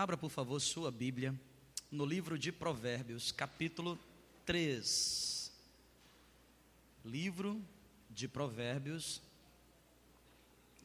Abra, 0.00 0.16
por 0.16 0.30
favor, 0.30 0.58
sua 0.60 0.90
Bíblia 0.90 1.38
no 1.90 2.06
livro 2.06 2.38
de 2.38 2.50
Provérbios, 2.50 3.30
capítulo 3.32 3.98
3. 4.46 5.52
Livro 7.04 7.62
de 8.08 8.26
Provérbios, 8.26 9.20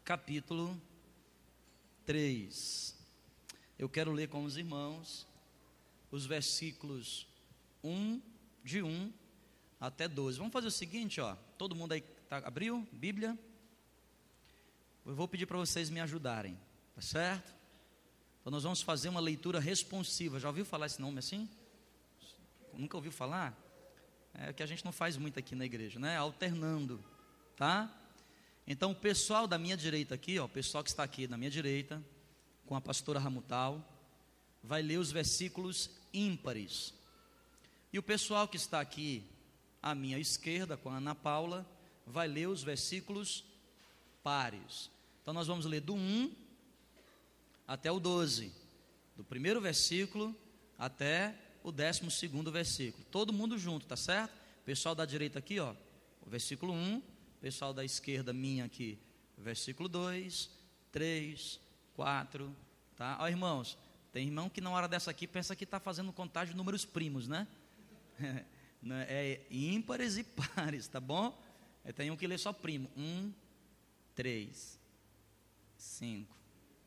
capítulo 0.04 0.78
3. 2.05 2.93
Eu 3.79 3.88
quero 3.88 4.12
ler 4.12 4.28
com 4.28 4.43
os 4.43 4.57
irmãos 4.57 5.25
os 6.11 6.25
versículos 6.25 7.25
1, 7.82 8.21
de 8.66 8.84
1 8.84 9.13
até 9.79 10.09
12. 10.09 10.39
Vamos 10.39 10.52
fazer 10.52 10.68
o 10.68 10.71
seguinte, 10.71 11.21
ó. 11.21 11.38
Todo 11.57 11.73
mundo 11.73 11.93
aí 11.93 12.02
tá, 12.27 12.39
abriu 12.39 12.86
Bíblia? 12.91 13.39
Eu 15.05 15.16
vou 15.16 15.25
pedir 15.25 15.45
para 15.45 15.57
vocês 15.57 15.89
me 15.89 16.02
ajudarem, 16.02 16.59
tá 16.93 17.02
certo? 17.02 17.55
Então 18.46 18.52
nós 18.52 18.62
vamos 18.62 18.84
fazer 18.84 19.09
uma 19.09 19.20
leitura 19.20 19.59
responsiva. 19.59 20.39
Já 20.39 20.50
ouviu 20.50 20.64
falar 20.64 20.86
esse 20.86 21.02
nome 21.02 21.17
assim? 21.17 21.49
Nunca 22.76 22.95
ouviu 22.95 23.12
falar? 23.12 23.58
É 24.35 24.54
que 24.54 24.62
a 24.62 24.68
gente 24.68 24.85
não 24.85 24.91
faz 24.91 25.18
muito 25.18 25.40
aqui 25.40 25.55
na 25.55 25.66
igreja, 25.66 25.99
né? 25.99 26.16
Alternando, 26.16 27.04
tá? 27.58 27.91
Então 28.68 28.91
o 28.91 28.95
pessoal 28.95 29.48
da 29.48 29.58
minha 29.58 29.76
direita 29.76 30.13
aqui, 30.13 30.38
ó, 30.38 30.45
o 30.45 30.49
pessoal 30.49 30.84
que 30.84 30.91
está 30.91 31.02
aqui 31.02 31.27
na 31.27 31.38
minha 31.38 31.49
direita, 31.49 31.99
com 32.68 32.76
a 32.76 32.81
pastora 32.81 33.18
Ramutal, 33.20 33.84
vai 34.62 34.84
ler 34.84 34.99
os 34.99 35.12
versículos 35.12 35.90
ímpares. 36.13 36.93
E 37.91 37.98
o 37.98 38.04
pessoal 38.04 38.48
que 38.48 38.57
está 38.57 38.80
aqui 38.80 39.27
à 39.82 39.96
minha 39.96 40.20
esquerda, 40.20 40.77
com 40.77 40.91
a 40.91 40.98
Ana 40.98 41.16
Paula, 41.16 41.66
vai 42.05 42.27
ler 42.27 42.48
os 42.48 42.62
versículos 42.62 43.43
pares. 44.21 44.91
Então 45.23 45.34
nós 45.34 45.48
vamos 45.48 45.66
ler 45.66 45.82
do 45.82 45.96
1 45.96 46.45
até 47.68 47.92
o 47.92 48.00
12, 48.00 48.52
do 49.16 49.24
primeiro 49.24 49.60
versículo 49.60 50.36
até 50.78 51.36
o 51.64 51.72
décimo 51.72 52.12
segundo 52.12 52.52
versículo. 52.52 53.04
Todo 53.10 53.34
mundo 53.34 53.57
junto, 53.57 53.85
tá 53.85 53.96
certo? 53.96 54.34
Pessoal 54.66 54.94
da 54.94 55.05
direita 55.05 55.40
aqui, 55.40 55.60
ó, 55.60 55.76
o 56.22 56.30
versículo 56.30 56.74
1, 56.74 57.02
pessoal 57.41 57.74
da 57.74 57.84
esquerda 57.84 58.34
minha 58.34 58.66
aqui, 58.66 58.99
versículo 59.38 59.88
2, 59.88 60.49
3, 60.91 61.60
4, 61.96 62.55
tá? 62.96 63.18
Ó, 63.20 63.27
irmãos, 63.27 63.77
tem 64.12 64.28
irmão 64.28 64.50
que 64.50 64.62
na 64.62 64.69
hora 64.69 64.88
dessa 64.88 65.12
aqui 65.12 65.28
pensa 65.28 65.56
que 65.56 65.63
está 65.63 65.79
fazendo 65.79 66.12
contagem 66.13 66.53
de 66.53 66.57
números 66.57 66.85
primos, 66.85 67.28
né? 67.28 67.47
É 69.07 69.41
ímpares 69.50 70.16
e 70.16 70.24
pares, 70.24 70.88
tá 70.88 71.00
bom? 71.00 71.35
Tem 71.96 72.12
um 72.12 72.16
que 72.16 72.28
lê 72.28 72.38
só 72.38 72.53
primo. 72.53 72.88
Um, 72.96 73.34
três, 74.13 74.79
cinco. 75.75 76.38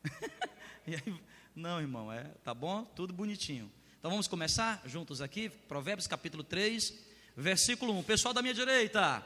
Aí, 0.89 1.21
não, 1.55 1.79
irmão, 1.79 2.11
é, 2.11 2.23
tá 2.43 2.51
bom? 2.51 2.83
Tudo 2.83 3.13
bonitinho. 3.13 3.71
Então 3.99 4.09
vamos 4.09 4.27
começar 4.27 4.81
juntos 4.85 5.21
aqui, 5.21 5.47
Provérbios 5.47 6.07
capítulo 6.07 6.43
3, 6.43 6.93
versículo 7.37 7.95
1. 7.99 8.03
Pessoal 8.03 8.33
da 8.33 8.41
minha 8.41 8.55
direita. 8.55 9.23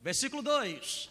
Versículo 0.00 0.42
2. 0.42 1.10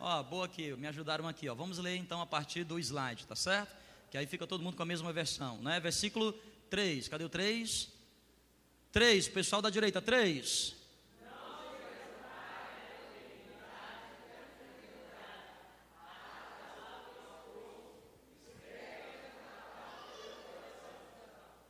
Ó, 0.00 0.22
boa 0.24 0.46
aqui, 0.46 0.74
me 0.74 0.88
ajudaram 0.88 1.28
aqui, 1.28 1.48
ó. 1.48 1.54
Vamos 1.54 1.78
ler 1.78 1.96
então 1.96 2.20
a 2.20 2.26
partir 2.26 2.64
do 2.64 2.78
slide, 2.78 3.24
tá 3.24 3.36
certo? 3.36 3.83
Que 4.14 4.18
aí 4.18 4.28
fica 4.28 4.46
todo 4.46 4.62
mundo 4.62 4.76
com 4.76 4.82
a 4.84 4.86
mesma 4.86 5.12
versão, 5.12 5.60
né? 5.60 5.80
Versículo 5.80 6.32
3, 6.70 7.08
cadê 7.08 7.24
o 7.24 7.28
3? 7.28 7.90
3, 8.92 9.26
pessoal 9.26 9.60
da 9.60 9.68
direita, 9.68 10.00
3. 10.00 10.76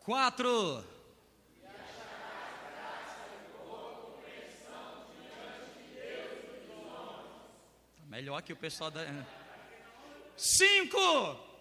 Quatro. 0.00 0.84
Melhor 8.06 8.42
que 8.42 8.52
o 8.52 8.56
pessoal 8.56 8.90
da. 8.90 9.00
Cinco. 10.36 11.53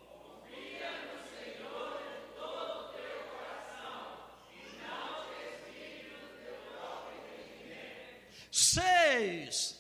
Seis. 9.24 9.80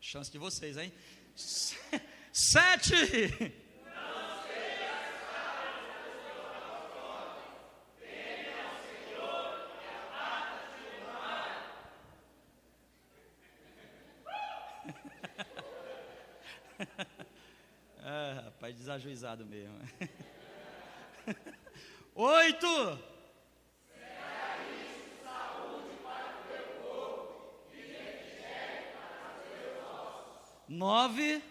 Chance 0.00 0.30
de 0.30 0.36
vocês, 0.36 0.76
hein? 0.76 0.92
Sete. 2.30 2.94
ah, 18.02 18.42
rapaz, 18.44 18.76
desajuizado 18.76 19.46
mesmo. 19.46 19.78
Oito. 22.22 22.98
Nove. 30.68 31.42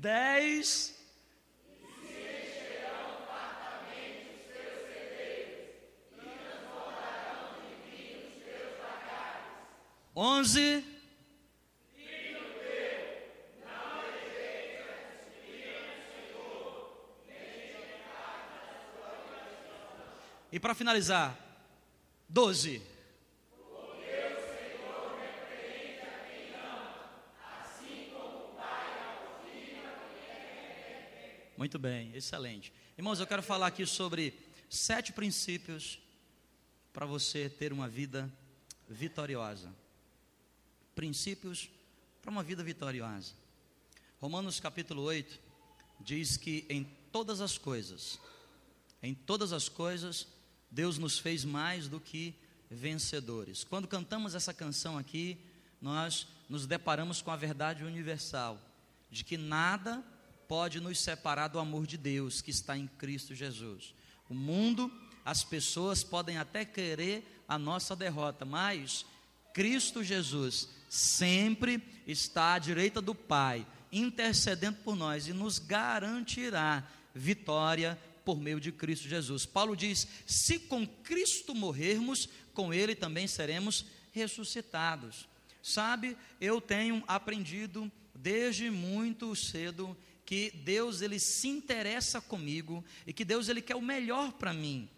Dez. 0.00 0.96
Onze. 10.12 10.95
E 20.56 20.58
para 20.58 20.74
finalizar, 20.74 21.38
doze. 22.26 22.80
Muito 31.58 31.78
bem, 31.78 32.10
excelente. 32.16 32.72
Irmãos, 32.96 33.20
eu 33.20 33.26
quero 33.26 33.42
falar 33.42 33.66
aqui 33.66 33.84
sobre 33.84 34.32
sete 34.70 35.12
princípios 35.12 35.98
para 36.90 37.04
você 37.04 37.50
ter 37.50 37.70
uma 37.70 37.86
vida 37.86 38.32
vitoriosa 38.88 39.70
princípios 40.94 41.68
para 42.22 42.30
uma 42.30 42.42
vida 42.42 42.64
vitoriosa. 42.64 43.34
Romanos 44.18 44.58
capítulo 44.58 45.02
8 45.02 45.38
diz 46.00 46.38
que 46.38 46.64
em 46.70 46.84
todas 47.12 47.42
as 47.42 47.58
coisas, 47.58 48.18
em 49.02 49.12
todas 49.12 49.52
as 49.52 49.68
coisas, 49.68 50.34
Deus 50.70 50.98
nos 50.98 51.18
fez 51.18 51.44
mais 51.44 51.88
do 51.88 52.00
que 52.00 52.34
vencedores. 52.70 53.64
Quando 53.64 53.88
cantamos 53.88 54.34
essa 54.34 54.52
canção 54.52 54.98
aqui, 54.98 55.38
nós 55.80 56.26
nos 56.48 56.66
deparamos 56.66 57.22
com 57.22 57.30
a 57.30 57.36
verdade 57.36 57.84
universal 57.84 58.60
de 59.10 59.24
que 59.24 59.36
nada 59.36 60.04
pode 60.48 60.80
nos 60.80 60.98
separar 60.98 61.48
do 61.48 61.58
amor 61.58 61.86
de 61.86 61.96
Deus 61.96 62.40
que 62.40 62.50
está 62.50 62.76
em 62.76 62.86
Cristo 62.86 63.34
Jesus. 63.34 63.94
O 64.28 64.34
mundo, 64.34 64.92
as 65.24 65.44
pessoas 65.44 66.02
podem 66.02 66.38
até 66.38 66.64
querer 66.64 67.44
a 67.48 67.58
nossa 67.58 67.94
derrota, 67.94 68.44
mas 68.44 69.04
Cristo 69.52 70.02
Jesus 70.02 70.68
sempre 70.88 71.82
está 72.06 72.54
à 72.54 72.58
direita 72.58 73.00
do 73.00 73.14
Pai, 73.14 73.66
intercedendo 73.90 74.78
por 74.84 74.96
nós 74.96 75.26
e 75.26 75.32
nos 75.32 75.58
garantirá 75.58 76.86
vitória 77.14 77.98
por 78.26 78.40
meio 78.40 78.58
de 78.58 78.72
Cristo 78.72 79.08
Jesus. 79.08 79.46
Paulo 79.46 79.76
diz: 79.76 80.08
se 80.26 80.58
com 80.58 80.84
Cristo 80.84 81.54
morrermos, 81.54 82.28
com 82.52 82.74
Ele 82.74 82.96
também 82.96 83.28
seremos 83.28 83.86
ressuscitados. 84.10 85.28
Sabe, 85.62 86.16
eu 86.40 86.60
tenho 86.60 87.04
aprendido 87.06 87.90
desde 88.12 88.68
muito 88.68 89.34
cedo 89.36 89.96
que 90.24 90.50
Deus 90.50 91.02
ele 91.02 91.20
se 91.20 91.46
interessa 91.46 92.20
comigo 92.20 92.84
e 93.06 93.12
que 93.12 93.24
Deus 93.24 93.48
ele 93.48 93.62
quer 93.62 93.76
o 93.76 93.82
melhor 93.82 94.32
para 94.32 94.52
mim. 94.52 94.88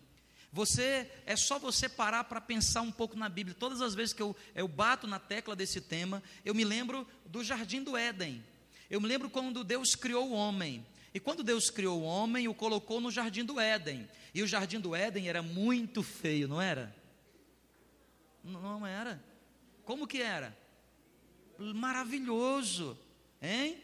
Você 0.50 1.10
é 1.26 1.36
só 1.36 1.58
você 1.58 1.86
parar 1.86 2.24
para 2.24 2.40
pensar 2.40 2.80
um 2.80 2.90
pouco 2.90 3.14
na 3.14 3.28
Bíblia. 3.28 3.54
Todas 3.58 3.82
as 3.82 3.94
vezes 3.94 4.14
que 4.14 4.22
eu, 4.22 4.34
eu 4.54 4.66
bato 4.66 5.06
na 5.06 5.18
tecla 5.18 5.54
desse 5.54 5.82
tema, 5.82 6.22
eu 6.42 6.54
me 6.54 6.64
lembro 6.64 7.06
do 7.26 7.44
jardim 7.44 7.82
do 7.82 7.94
Éden. 7.94 8.42
Eu 8.88 9.02
me 9.02 9.06
lembro 9.06 9.28
quando 9.28 9.62
Deus 9.62 9.94
criou 9.94 10.30
o 10.30 10.32
homem. 10.32 10.84
E 11.12 11.20
quando 11.20 11.42
Deus 11.42 11.70
criou 11.70 12.00
o 12.00 12.04
homem, 12.04 12.48
o 12.48 12.54
colocou 12.54 13.00
no 13.00 13.10
jardim 13.10 13.44
do 13.44 13.58
Éden. 13.58 14.08
E 14.34 14.42
o 14.42 14.46
jardim 14.46 14.78
do 14.78 14.94
Éden 14.94 15.28
era 15.28 15.42
muito 15.42 16.02
feio, 16.02 16.46
não 16.46 16.60
era? 16.60 16.94
Não 18.44 18.86
era. 18.86 19.22
Como 19.84 20.06
que 20.06 20.20
era? 20.20 20.56
Maravilhoso, 21.58 22.98
hein? 23.40 23.82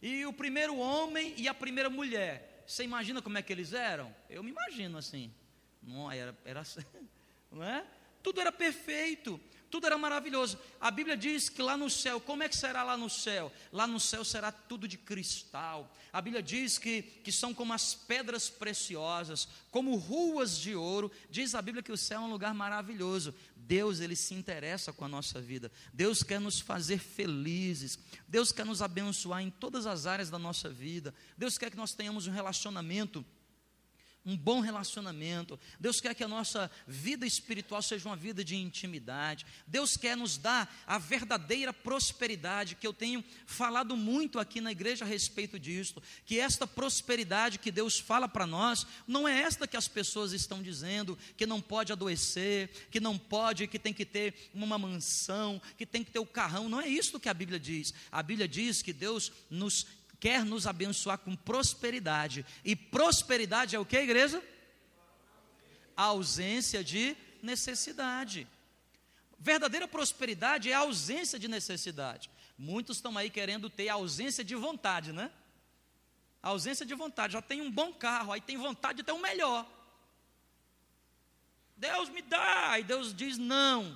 E 0.00 0.24
o 0.26 0.32
primeiro 0.32 0.76
homem 0.78 1.34
e 1.36 1.48
a 1.48 1.54
primeira 1.54 1.90
mulher. 1.90 2.64
Você 2.66 2.84
imagina 2.84 3.20
como 3.20 3.36
é 3.36 3.42
que 3.42 3.52
eles 3.52 3.72
eram? 3.72 4.14
Eu 4.30 4.42
me 4.42 4.50
imagino 4.50 4.96
assim. 4.96 5.32
Não 5.82 6.10
era, 6.10 6.36
era 6.44 6.62
não 7.50 7.62
é? 7.62 7.84
Tudo 8.22 8.40
era 8.40 8.50
perfeito, 8.50 9.38
tudo 9.74 9.88
era 9.88 9.98
maravilhoso. 9.98 10.56
A 10.80 10.88
Bíblia 10.88 11.16
diz 11.16 11.48
que 11.48 11.60
lá 11.60 11.76
no 11.76 11.90
céu, 11.90 12.20
como 12.20 12.44
é 12.44 12.48
que 12.48 12.56
será 12.56 12.84
lá 12.84 12.96
no 12.96 13.10
céu? 13.10 13.50
Lá 13.72 13.88
no 13.88 13.98
céu 13.98 14.24
será 14.24 14.52
tudo 14.52 14.86
de 14.86 14.96
cristal. 14.96 15.92
A 16.12 16.22
Bíblia 16.22 16.40
diz 16.40 16.78
que, 16.78 17.02
que 17.02 17.32
são 17.32 17.52
como 17.52 17.72
as 17.72 17.92
pedras 17.92 18.48
preciosas, 18.48 19.48
como 19.72 19.96
ruas 19.96 20.56
de 20.56 20.76
ouro. 20.76 21.10
Diz 21.28 21.56
a 21.56 21.60
Bíblia 21.60 21.82
que 21.82 21.90
o 21.90 21.96
céu 21.96 22.20
é 22.20 22.24
um 22.24 22.30
lugar 22.30 22.54
maravilhoso. 22.54 23.34
Deus, 23.56 23.98
ele 23.98 24.14
se 24.14 24.32
interessa 24.32 24.92
com 24.92 25.06
a 25.06 25.08
nossa 25.08 25.40
vida. 25.40 25.72
Deus 25.92 26.22
quer 26.22 26.40
nos 26.40 26.60
fazer 26.60 26.98
felizes. 26.98 27.98
Deus 28.28 28.52
quer 28.52 28.64
nos 28.64 28.80
abençoar 28.80 29.42
em 29.42 29.50
todas 29.50 29.88
as 29.88 30.06
áreas 30.06 30.30
da 30.30 30.38
nossa 30.38 30.68
vida. 30.68 31.12
Deus 31.36 31.58
quer 31.58 31.68
que 31.68 31.76
nós 31.76 31.94
tenhamos 31.94 32.28
um 32.28 32.32
relacionamento 32.32 33.26
um 34.24 34.36
bom 34.36 34.60
relacionamento. 34.60 35.58
Deus 35.78 36.00
quer 36.00 36.14
que 36.14 36.24
a 36.24 36.28
nossa 36.28 36.70
vida 36.86 37.26
espiritual 37.26 37.82
seja 37.82 38.08
uma 38.08 38.16
vida 38.16 38.42
de 38.42 38.56
intimidade. 38.56 39.44
Deus 39.66 39.96
quer 39.96 40.16
nos 40.16 40.38
dar 40.38 40.74
a 40.86 40.98
verdadeira 40.98 41.72
prosperidade, 41.72 42.74
que 42.74 42.86
eu 42.86 42.92
tenho 42.92 43.22
falado 43.46 43.96
muito 43.96 44.38
aqui 44.38 44.60
na 44.60 44.72
igreja 44.72 45.04
a 45.04 45.08
respeito 45.08 45.58
disso. 45.58 46.02
Que 46.24 46.40
esta 46.40 46.66
prosperidade 46.66 47.58
que 47.58 47.70
Deus 47.70 47.98
fala 47.98 48.28
para 48.28 48.46
nós, 48.46 48.86
não 49.06 49.28
é 49.28 49.42
esta 49.42 49.68
que 49.68 49.76
as 49.76 49.88
pessoas 49.88 50.32
estão 50.32 50.62
dizendo, 50.62 51.18
que 51.36 51.46
não 51.46 51.60
pode 51.60 51.92
adoecer, 51.92 52.88
que 52.90 53.00
não 53.00 53.18
pode, 53.18 53.66
que 53.66 53.78
tem 53.78 53.92
que 53.92 54.06
ter 54.06 54.50
uma 54.54 54.78
mansão, 54.78 55.60
que 55.76 55.84
tem 55.84 56.02
que 56.02 56.10
ter 56.10 56.18
o 56.18 56.26
carrão. 56.26 56.68
Não 56.68 56.80
é 56.80 56.88
isso 56.88 57.20
que 57.20 57.28
a 57.28 57.34
Bíblia 57.34 57.60
diz. 57.60 57.92
A 58.10 58.22
Bíblia 58.22 58.48
diz 58.48 58.80
que 58.80 58.92
Deus 58.92 59.30
nos 59.50 59.86
quer 60.24 60.42
nos 60.42 60.66
abençoar 60.66 61.18
com 61.18 61.36
prosperidade. 61.36 62.46
E 62.64 62.74
prosperidade 62.74 63.76
é 63.76 63.78
o 63.78 63.84
que, 63.84 63.98
igreja? 63.98 64.42
A 65.94 66.04
ausência 66.04 66.82
de 66.82 67.14
necessidade. 67.42 68.48
Verdadeira 69.38 69.86
prosperidade 69.86 70.70
é 70.70 70.74
a 70.74 70.78
ausência 70.78 71.38
de 71.38 71.46
necessidade. 71.46 72.30
Muitos 72.56 72.96
estão 72.96 73.18
aí 73.18 73.28
querendo 73.28 73.68
ter 73.68 73.90
ausência 73.90 74.42
de 74.42 74.54
vontade, 74.54 75.12
né? 75.12 75.30
A 76.42 76.48
ausência 76.48 76.86
de 76.86 76.94
vontade. 76.94 77.34
Já 77.34 77.42
tem 77.42 77.60
um 77.60 77.70
bom 77.70 77.92
carro, 77.92 78.32
aí 78.32 78.40
tem 78.40 78.56
vontade 78.56 78.96
de 78.96 79.02
ter 79.02 79.12
um 79.12 79.20
melhor. 79.20 79.70
Deus 81.76 82.08
me 82.08 82.22
dá, 82.22 82.78
e 82.78 82.82
Deus 82.82 83.12
diz 83.14 83.36
não. 83.36 83.94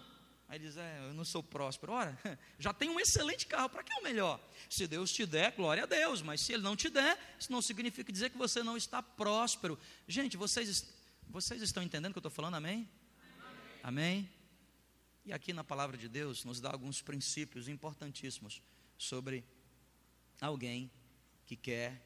Aí 0.48 0.58
diz: 0.58 0.76
É, 0.76 1.00
eu 1.06 1.12
não 1.12 1.24
sou 1.24 1.42
próspero. 1.42 1.92
Ora, 1.92 2.18
já 2.58 2.72
tem 2.72 2.88
um 2.88 2.98
excelente 2.98 3.46
carro, 3.46 3.68
para 3.68 3.82
que 3.82 3.92
é 3.92 3.96
o 3.96 4.02
melhor? 4.02 4.40
Se 4.68 4.86
Deus 4.86 5.12
te 5.12 5.26
der, 5.26 5.52
glória 5.52 5.82
a 5.82 5.86
Deus, 5.86 6.22
mas 6.22 6.40
se 6.40 6.52
Ele 6.52 6.62
não 6.62 6.74
te 6.74 6.88
der, 6.88 7.18
isso 7.38 7.52
não 7.52 7.60
significa 7.60 8.10
dizer 8.10 8.30
que 8.30 8.38
você 8.38 8.62
não 8.62 8.76
está 8.76 9.02
próspero. 9.02 9.78
Gente, 10.06 10.36
vocês, 10.36 10.88
vocês 11.28 11.60
estão 11.60 11.82
entendendo 11.82 12.10
o 12.10 12.14
que 12.14 12.18
eu 12.18 12.20
estou 12.20 12.30
falando? 12.30 12.54
Amém? 12.54 12.88
Amém? 13.82 14.16
Amém? 14.16 14.30
E 15.26 15.32
aqui 15.32 15.52
na 15.52 15.62
palavra 15.62 15.98
de 15.98 16.08
Deus 16.08 16.42
nos 16.44 16.58
dá 16.58 16.70
alguns 16.70 17.02
princípios 17.02 17.68
importantíssimos 17.68 18.62
sobre 18.96 19.44
alguém 20.40 20.90
que 21.44 21.54
quer 21.54 22.02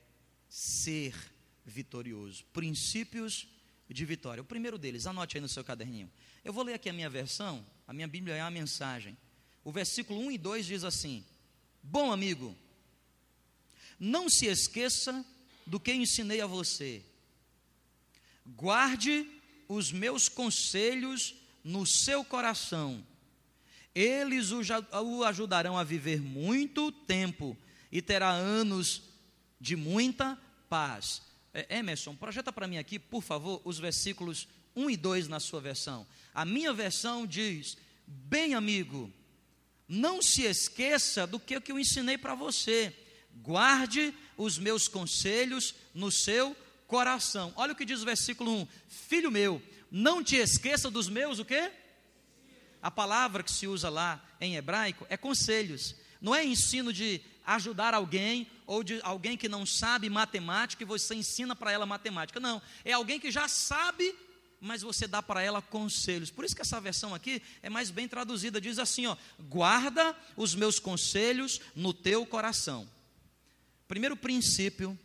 ser 0.49 1.15
vitorioso. 1.65 2.45
Princípios 2.47 3.47
de 3.89 4.05
vitória. 4.05 4.41
O 4.41 4.45
primeiro 4.45 4.79
deles, 4.79 5.07
anote 5.07 5.37
aí 5.37 5.41
no 5.41 5.49
seu 5.49 5.63
caderninho. 5.63 6.11
Eu 6.45 6.53
vou 6.53 6.65
ler 6.65 6.75
aqui 6.75 6.89
a 6.89 6.93
minha 6.93 7.11
versão, 7.11 7.65
a 7.93 7.95
minha 7.95 8.09
Bíblia 8.09 8.37
é 8.37 8.41
a 8.41 8.51
mensagem. 8.51 9.15
O 9.63 9.71
versículo 9.71 10.19
1 10.19 10.33
e 10.33 10.39
2 10.39 10.65
diz 10.65 10.83
assim: 10.83 11.23
Bom 11.83 12.11
amigo, 12.11 12.57
não 14.01 14.31
se 14.31 14.47
esqueça 14.47 15.23
do 15.67 15.79
que 15.79 15.93
ensinei 15.93 16.41
a 16.41 16.47
você. 16.47 17.03
Guarde 18.47 19.29
os 19.69 19.93
meus 19.93 20.27
conselhos 20.27 21.35
no 21.63 21.87
seu 21.87 22.25
coração. 22.25 23.07
Eles 23.95 24.53
o 24.53 25.23
ajudarão 25.23 25.77
a 25.77 25.85
viver 25.85 26.19
muito 26.19 26.91
tempo 26.91 27.55
e 27.91 28.01
terá 28.01 28.31
anos 28.31 29.03
de 29.61 29.77
muita 29.77 30.39
paz. 30.67 31.21
É, 31.53 31.77
Emerson, 31.77 32.17
projeta 32.17 32.51
para 32.51 32.67
mim 32.67 32.79
aqui, 32.79 32.99
por 32.99 33.23
favor, 33.23 33.61
os 33.67 33.79
versículos 33.79 34.49
1 34.75 34.91
e 34.91 34.97
2 34.97 35.29
na 35.29 35.41
sua 35.41 35.61
versão. 35.61 36.07
A 36.35 36.45
minha 36.45 36.73
versão 36.73 37.27
diz: 37.27 37.77
Bem, 38.07 38.55
amigo, 38.55 39.13
não 39.89 40.23
se 40.23 40.43
esqueça 40.43 41.27
do 41.27 41.39
que 41.39 41.61
eu 41.67 41.79
ensinei 41.79 42.17
para 42.17 42.35
você. 42.35 42.95
Guarde 43.43 44.15
os 44.37 44.59
meus 44.59 44.89
conselhos 44.89 45.75
no 45.95 46.11
seu 46.11 46.57
coração. 46.87 47.53
Olha 47.57 47.73
o 47.73 47.77
que 47.77 47.85
diz 47.85 48.03
o 48.03 48.07
versículo 48.07 48.51
1: 48.63 48.69
Filho 48.89 49.31
meu, 49.31 49.63
não 49.91 50.23
te 50.23 50.37
esqueça 50.37 50.91
dos 50.91 51.09
meus 51.09 51.39
o 51.39 51.45
quê? 51.45 51.71
A 52.83 52.91
palavra 52.91 53.43
que 53.43 53.53
se 53.53 53.67
usa 53.67 53.89
lá 53.89 54.23
em 54.41 54.57
hebraico 54.57 55.07
é 55.09 55.17
conselhos. 55.17 55.95
Não 56.21 56.35
é 56.35 56.45
ensino 56.45 56.93
de 56.93 57.21
ajudar 57.45 57.95
alguém 57.95 58.51
ou 58.67 58.83
de 58.83 59.01
alguém 59.03 59.37
que 59.37 59.49
não 59.49 59.67
sabe 59.67 60.09
matemática 60.09 60.83
e 60.83 60.87
você 60.87 61.15
ensina 61.15 61.55
para 61.55 61.73
ela 61.73 61.87
matemática. 61.87 62.41
Não, 62.41 62.63
é 62.85 62.93
alguém 62.93 63.21
que 63.21 63.31
já 63.31 63.49
sabe 63.49 64.15
mas 64.63 64.81
você 64.81 65.09
dá 65.09 65.21
para 65.21 65.43
ela 65.43 65.61
conselhos. 65.61 66.31
Por 66.31 66.45
isso 66.45 66.55
que 66.55 66.63
essa 66.63 66.81
versão 66.81 67.13
aqui 67.13 67.43
é 67.61 67.69
mais 67.69 67.91
bem 67.91 68.07
traduzida, 68.07 68.61
diz 68.61 68.79
assim, 68.79 69.07
ó: 69.07 69.17
guarda 69.41 70.17
os 70.37 70.55
meus 70.55 70.79
conselhos 70.79 71.61
no 71.75 71.93
teu 71.93 72.25
coração. 72.25 72.89
Primeiro 73.89 74.17
princípio 74.17 74.97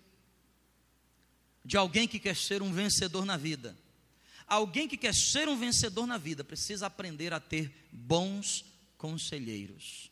de 1.66 1.76
alguém 1.76 2.08
que 2.08 2.20
quer 2.20 2.36
ser 2.36 2.62
um 2.62 2.72
vencedor 2.72 3.26
na 3.26 3.36
vida. 3.36 3.76
Alguém 4.46 4.88
que 4.88 4.96
quer 4.96 5.14
ser 5.14 5.50
um 5.50 5.58
vencedor 5.58 6.06
na 6.06 6.20
vida 6.20 6.44
precisa 6.44 6.86
aprender 6.86 7.34
a 7.34 7.40
ter 7.40 7.90
bons 7.92 8.64
conselheiros. 8.96 10.12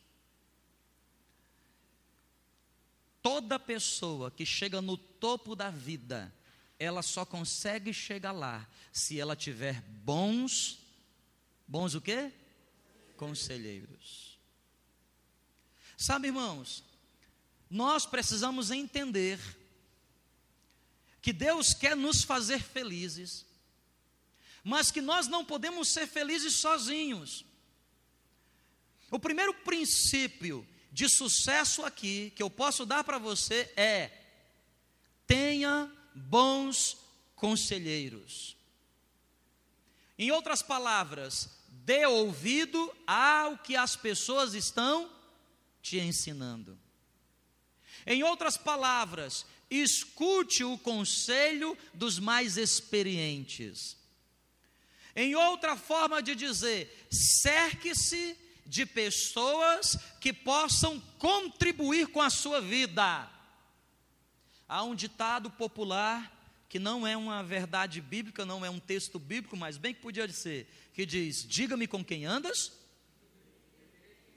Toda 3.22 3.60
pessoa 3.60 4.28
que 4.28 4.44
chega 4.44 4.82
no 4.82 4.96
topo 4.96 5.54
da 5.54 5.70
vida 5.70 6.34
ela 6.78 7.02
só 7.02 7.24
consegue 7.24 7.92
chegar 7.92 8.32
lá 8.32 8.66
se 8.92 9.18
ela 9.18 9.34
tiver 9.34 9.80
bons, 9.82 10.78
bons 11.66 11.94
o 11.94 12.00
quê? 12.00 12.32
Conselheiros. 13.16 14.38
Sabe, 15.96 16.28
irmãos, 16.28 16.84
nós 17.70 18.04
precisamos 18.04 18.70
entender 18.70 19.40
que 21.22 21.32
Deus 21.32 21.72
quer 21.72 21.96
nos 21.96 22.22
fazer 22.22 22.62
felizes, 22.62 23.44
mas 24.62 24.90
que 24.90 25.00
nós 25.00 25.26
não 25.26 25.44
podemos 25.44 25.88
ser 25.88 26.06
felizes 26.06 26.54
sozinhos. 26.54 27.44
O 29.10 29.18
primeiro 29.18 29.54
princípio 29.54 30.66
de 30.92 31.08
sucesso 31.08 31.84
aqui 31.84 32.32
que 32.36 32.42
eu 32.42 32.50
posso 32.50 32.84
dar 32.84 33.02
para 33.02 33.18
você 33.18 33.72
é: 33.76 34.10
tenha 35.26 35.90
bons 36.16 36.96
conselheiros. 37.34 38.56
Em 40.18 40.30
outras 40.30 40.62
palavras, 40.62 41.50
dê 41.68 42.06
ouvido 42.06 42.92
ao 43.06 43.58
que 43.58 43.76
as 43.76 43.94
pessoas 43.94 44.54
estão 44.54 45.10
te 45.82 45.98
ensinando. 45.98 46.78
Em 48.06 48.22
outras 48.22 48.56
palavras, 48.56 49.44
escute 49.70 50.64
o 50.64 50.78
conselho 50.78 51.76
dos 51.92 52.18
mais 52.18 52.56
experientes. 52.56 53.96
Em 55.14 55.34
outra 55.34 55.76
forma 55.76 56.22
de 56.22 56.34
dizer, 56.34 57.08
cerque-se 57.10 58.36
de 58.64 58.84
pessoas 58.84 59.96
que 60.20 60.32
possam 60.32 61.00
contribuir 61.18 62.08
com 62.08 62.20
a 62.20 62.30
sua 62.30 62.60
vida. 62.60 63.35
Há 64.68 64.82
um 64.82 64.94
ditado 64.94 65.50
popular 65.50 66.32
que 66.68 66.78
não 66.78 67.06
é 67.06 67.16
uma 67.16 67.42
verdade 67.42 68.00
bíblica, 68.00 68.44
não 68.44 68.64
é 68.64 68.70
um 68.70 68.80
texto 68.80 69.18
bíblico, 69.18 69.56
mas 69.56 69.76
bem 69.76 69.94
que 69.94 70.00
podia 70.00 70.28
ser, 70.28 70.68
que 70.92 71.06
diz: 71.06 71.46
Diga-me 71.46 71.86
com 71.86 72.04
quem 72.04 72.26
andas, 72.26 72.72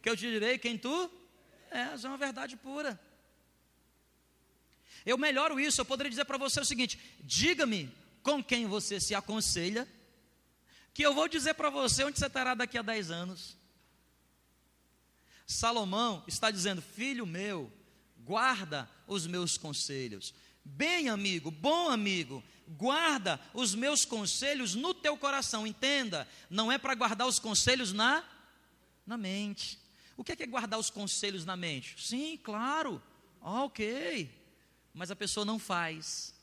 que 0.02 0.10
eu 0.10 0.16
te 0.16 0.30
direi 0.30 0.58
quem 0.58 0.78
tu 0.78 1.12
és. 1.72 2.04
É 2.04 2.08
uma 2.08 2.18
verdade 2.18 2.56
pura. 2.56 3.00
Eu 5.06 5.18
melhoro 5.18 5.60
isso, 5.60 5.82
eu 5.82 5.86
poderia 5.86 6.10
dizer 6.10 6.26
para 6.26 6.38
você 6.38 6.60
o 6.60 6.66
seguinte: 6.66 7.00
diga-me 7.22 7.92
com 8.22 8.44
quem 8.44 8.68
você 8.68 9.00
se 9.00 9.16
aconselha, 9.16 9.88
que 10.94 11.02
eu 11.02 11.14
vou 11.14 11.28
dizer 11.28 11.56
para 11.56 11.70
você 11.70 12.04
onde 12.04 12.20
você 12.20 12.28
estará 12.28 12.54
daqui 12.54 12.78
a 12.78 12.84
10 12.84 13.10
anos. 13.10 13.58
Salomão 15.48 16.24
está 16.28 16.52
dizendo: 16.52 16.82
Filho 16.82 17.26
meu, 17.26 17.72
guarda 18.20 18.88
os 19.10 19.28
meus 19.28 19.58
conselhos. 19.58 20.34
Bem, 20.64 21.10
amigo, 21.10 21.50
bom 21.50 21.90
amigo, 21.90 22.44
guarda 22.68 23.42
os 23.54 23.74
meus 23.74 24.06
conselhos 24.06 24.76
no 24.76 24.94
teu 24.94 25.18
coração. 25.18 25.66
Entenda, 25.66 26.28
não 26.50 26.72
é 26.72 26.78
para 26.78 26.96
guardar 26.96 27.28
os 27.28 27.40
conselhos 27.40 27.92
na, 27.92 28.24
na 29.06 29.18
mente. 29.18 29.80
O 30.16 30.24
que 30.24 30.32
é, 30.32 30.36
que 30.36 30.44
é 30.44 30.48
guardar 30.48 30.80
os 30.80 30.90
conselhos 30.90 31.44
na 31.44 31.58
mente? 31.58 31.96
Sim, 32.02 32.38
claro, 32.38 33.02
ok, 33.42 34.30
mas 34.94 35.10
a 35.10 35.16
pessoa 35.16 35.46
não 35.46 35.58
faz. 35.58 36.36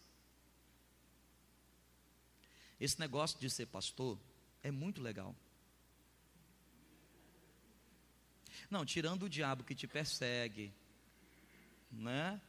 Esse 2.80 2.98
negócio 2.98 3.38
de 3.38 3.48
ser 3.48 3.66
pastor 3.66 4.18
é 4.62 4.70
muito 4.70 5.00
legal. 5.00 5.34
Não, 8.68 8.84
tirando 8.84 9.24
o 9.24 9.28
diabo 9.28 9.62
que 9.62 9.74
te 9.74 9.86
persegue, 9.86 10.74
né? 11.90 12.40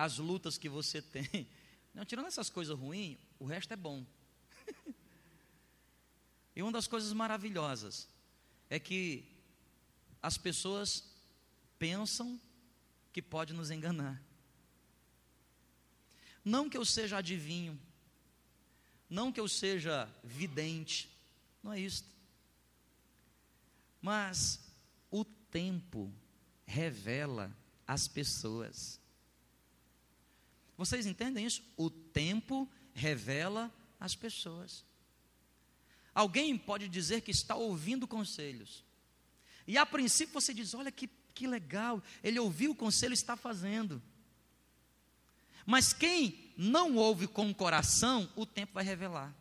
As 0.00 0.18
lutas 0.18 0.56
que 0.56 0.68
você 0.68 1.02
tem. 1.02 1.46
Não, 1.92 2.04
tirando 2.04 2.26
essas 2.26 2.48
coisas 2.48 2.76
ruins, 2.78 3.18
o 3.38 3.44
resto 3.44 3.72
é 3.72 3.76
bom. 3.76 4.04
e 6.54 6.62
uma 6.62 6.72
das 6.72 6.86
coisas 6.86 7.12
maravilhosas 7.12 8.08
é 8.68 8.78
que 8.78 9.24
as 10.22 10.38
pessoas 10.38 11.04
pensam 11.78 12.40
que 13.12 13.20
pode 13.20 13.52
nos 13.52 13.70
enganar. 13.70 14.22
Não 16.44 16.70
que 16.70 16.76
eu 16.76 16.84
seja 16.84 17.18
adivinho, 17.18 17.78
não 19.08 19.32
que 19.32 19.40
eu 19.40 19.48
seja 19.48 20.08
vidente, 20.22 21.10
não 21.62 21.72
é 21.72 21.80
isso. 21.80 22.04
Mas 24.00 24.60
o 25.10 25.24
tempo 25.24 26.12
revela 26.64 27.54
as 27.86 28.06
pessoas. 28.06 28.99
Vocês 30.80 31.04
entendem 31.04 31.44
isso? 31.44 31.62
O 31.76 31.90
tempo 31.90 32.66
revela 32.94 33.70
as 34.00 34.14
pessoas. 34.14 34.82
Alguém 36.14 36.56
pode 36.56 36.88
dizer 36.88 37.20
que 37.20 37.30
está 37.30 37.54
ouvindo 37.54 38.08
conselhos. 38.08 38.82
E 39.66 39.76
a 39.76 39.84
princípio 39.84 40.32
você 40.32 40.54
diz: 40.54 40.72
olha 40.72 40.90
que, 40.90 41.06
que 41.34 41.46
legal, 41.46 42.02
ele 42.24 42.38
ouviu 42.38 42.70
o 42.70 42.74
conselho 42.74 43.12
e 43.12 43.14
está 43.14 43.36
fazendo. 43.36 44.02
Mas 45.66 45.92
quem 45.92 46.50
não 46.56 46.96
ouve 46.96 47.26
com 47.26 47.50
o 47.50 47.54
coração, 47.54 48.32
o 48.34 48.46
tempo 48.46 48.72
vai 48.72 48.82
revelar. 48.82 49.36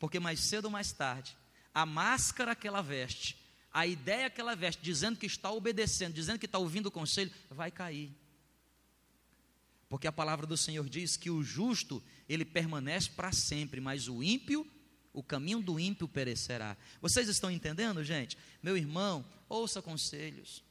Porque 0.00 0.18
mais 0.18 0.40
cedo 0.40 0.64
ou 0.64 0.70
mais 0.72 0.90
tarde, 0.90 1.36
a 1.72 1.86
máscara 1.86 2.56
que 2.56 2.66
ela 2.66 2.82
veste, 2.82 3.38
a 3.72 3.86
ideia 3.86 4.28
que 4.28 4.40
ela 4.40 4.56
veste, 4.56 4.82
dizendo 4.82 5.16
que 5.16 5.26
está 5.26 5.52
obedecendo, 5.52 6.12
dizendo 6.12 6.40
que 6.40 6.46
está 6.46 6.58
ouvindo 6.58 6.86
o 6.86 6.90
conselho, 6.90 7.30
vai 7.48 7.70
cair. 7.70 8.20
Porque 9.92 10.06
a 10.06 10.12
palavra 10.12 10.46
do 10.46 10.56
Senhor 10.56 10.88
diz 10.88 11.18
que 11.18 11.28
o 11.28 11.42
justo, 11.42 12.02
ele 12.26 12.46
permanece 12.46 13.10
para 13.10 13.30
sempre, 13.30 13.78
mas 13.78 14.08
o 14.08 14.22
ímpio, 14.22 14.66
o 15.12 15.22
caminho 15.22 15.60
do 15.60 15.78
ímpio 15.78 16.08
perecerá. 16.08 16.78
Vocês 16.98 17.28
estão 17.28 17.50
entendendo, 17.50 18.02
gente? 18.02 18.38
Meu 18.62 18.74
irmão, 18.74 19.22
ouça 19.50 19.82
conselhos. 19.82 20.64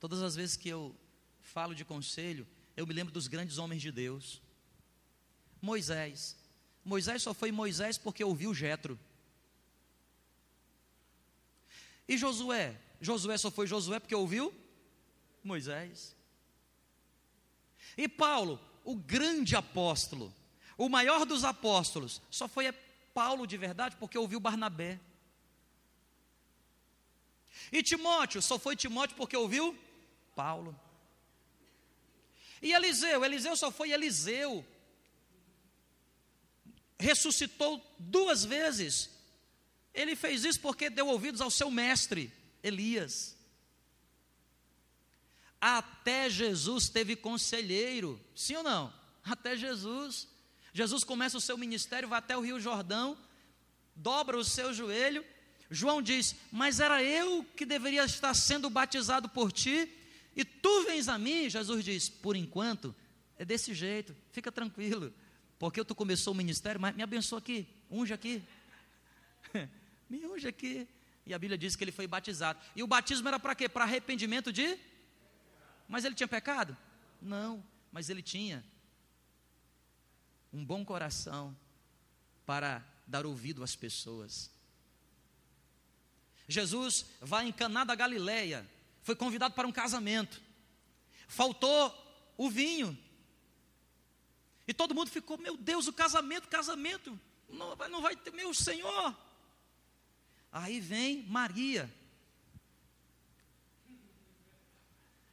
Todas 0.00 0.22
as 0.22 0.34
vezes 0.34 0.56
que 0.56 0.70
eu 0.70 0.96
falo 1.42 1.74
de 1.74 1.84
conselho, 1.84 2.48
eu 2.74 2.86
me 2.86 2.94
lembro 2.94 3.12
dos 3.12 3.26
grandes 3.26 3.58
homens 3.58 3.82
de 3.82 3.92
Deus. 3.92 4.40
Moisés. 5.60 6.34
Moisés 6.82 7.22
só 7.22 7.34
foi 7.34 7.52
Moisés 7.52 7.98
porque 7.98 8.24
ouviu 8.24 8.54
Jetro. 8.54 8.98
E 12.08 12.16
Josué? 12.16 12.74
Josué 13.02 13.36
só 13.36 13.50
foi 13.50 13.66
Josué 13.66 14.00
porque 14.00 14.14
ouviu 14.14 14.50
Moisés. 15.44 16.16
E 17.96 18.08
Paulo, 18.08 18.60
o 18.84 18.94
grande 18.96 19.56
apóstolo, 19.56 20.34
o 20.76 20.88
maior 20.88 21.24
dos 21.26 21.44
apóstolos, 21.44 22.22
só 22.30 22.46
foi 22.48 22.72
Paulo 23.14 23.46
de 23.46 23.56
verdade 23.56 23.96
porque 23.96 24.16
ouviu 24.16 24.40
Barnabé. 24.40 25.00
E 27.72 27.82
Timóteo, 27.82 28.40
só 28.40 28.58
foi 28.58 28.76
Timóteo 28.76 29.16
porque 29.16 29.36
ouviu 29.36 29.76
Paulo. 30.34 30.78
E 32.62 32.72
Eliseu, 32.72 33.24
Eliseu 33.24 33.56
só 33.56 33.70
foi 33.70 33.90
Eliseu. 33.90 34.64
Ressuscitou 36.98 37.84
duas 37.98 38.44
vezes. 38.44 39.10
Ele 39.94 40.16
fez 40.16 40.44
isso 40.44 40.60
porque 40.60 40.90
deu 40.90 41.06
ouvidos 41.08 41.40
ao 41.40 41.50
seu 41.50 41.70
mestre, 41.70 42.32
Elias. 42.62 43.37
Até 45.60 46.30
Jesus 46.30 46.88
teve 46.88 47.16
conselheiro, 47.16 48.20
sim 48.34 48.56
ou 48.56 48.62
não? 48.62 48.92
Até 49.24 49.56
Jesus. 49.56 50.28
Jesus 50.72 51.02
começa 51.02 51.36
o 51.36 51.40
seu 51.40 51.58
ministério, 51.58 52.08
vai 52.08 52.18
até 52.18 52.36
o 52.36 52.40
Rio 52.40 52.60
Jordão, 52.60 53.18
dobra 53.94 54.36
o 54.36 54.44
seu 54.44 54.72
joelho. 54.72 55.24
João 55.70 56.00
diz: 56.00 56.36
Mas 56.52 56.80
era 56.80 57.02
eu 57.02 57.44
que 57.56 57.66
deveria 57.66 58.04
estar 58.04 58.32
sendo 58.34 58.70
batizado 58.70 59.28
por 59.28 59.50
ti, 59.50 59.88
e 60.36 60.44
tu 60.44 60.84
vens 60.84 61.08
a 61.08 61.18
mim. 61.18 61.50
Jesus 61.50 61.84
diz: 61.84 62.08
Por 62.08 62.36
enquanto, 62.36 62.94
é 63.36 63.44
desse 63.44 63.74
jeito, 63.74 64.16
fica 64.30 64.52
tranquilo, 64.52 65.12
porque 65.58 65.84
tu 65.84 65.94
começou 65.94 66.32
o 66.32 66.36
ministério, 66.36 66.80
mas 66.80 66.94
me 66.94 67.02
abençoa 67.02 67.40
aqui, 67.40 67.66
unge 67.90 68.12
aqui, 68.12 68.42
me 70.08 70.24
unge 70.26 70.46
aqui. 70.46 70.86
E 71.26 71.34
a 71.34 71.38
Bíblia 71.38 71.58
diz 71.58 71.76
que 71.76 71.84
ele 71.84 71.92
foi 71.92 72.06
batizado. 72.06 72.58
E 72.74 72.82
o 72.82 72.86
batismo 72.86 73.28
era 73.28 73.38
para 73.38 73.54
quê? 73.54 73.68
Para 73.68 73.84
arrependimento 73.84 74.50
de 74.50 74.78
mas 75.88 76.04
ele 76.04 76.14
tinha 76.14 76.28
pecado? 76.28 76.76
Não, 77.20 77.64
mas 77.90 78.10
ele 78.10 78.22
tinha 78.22 78.64
um 80.52 80.64
bom 80.64 80.84
coração 80.84 81.56
para 82.46 82.84
dar 83.06 83.26
ouvido 83.26 83.62
às 83.62 83.74
pessoas. 83.74 84.50
Jesus 86.46 87.06
vai 87.20 87.46
em 87.46 87.52
Caná 87.52 87.84
da 87.84 87.94
Galileia, 87.94 88.68
foi 89.02 89.16
convidado 89.16 89.54
para 89.54 89.66
um 89.66 89.72
casamento. 89.72 90.40
Faltou 91.26 91.94
o 92.36 92.48
vinho. 92.48 92.96
E 94.66 94.72
todo 94.72 94.94
mundo 94.94 95.10
ficou, 95.10 95.38
meu 95.38 95.56
Deus, 95.56 95.86
o 95.86 95.92
casamento, 95.92 96.48
casamento, 96.48 97.18
não, 97.48 97.74
não 97.90 98.02
vai 98.02 98.16
ter, 98.16 98.32
meu 98.32 98.52
Senhor. 98.52 99.16
Aí 100.52 100.80
vem 100.80 101.22
Maria, 101.24 101.92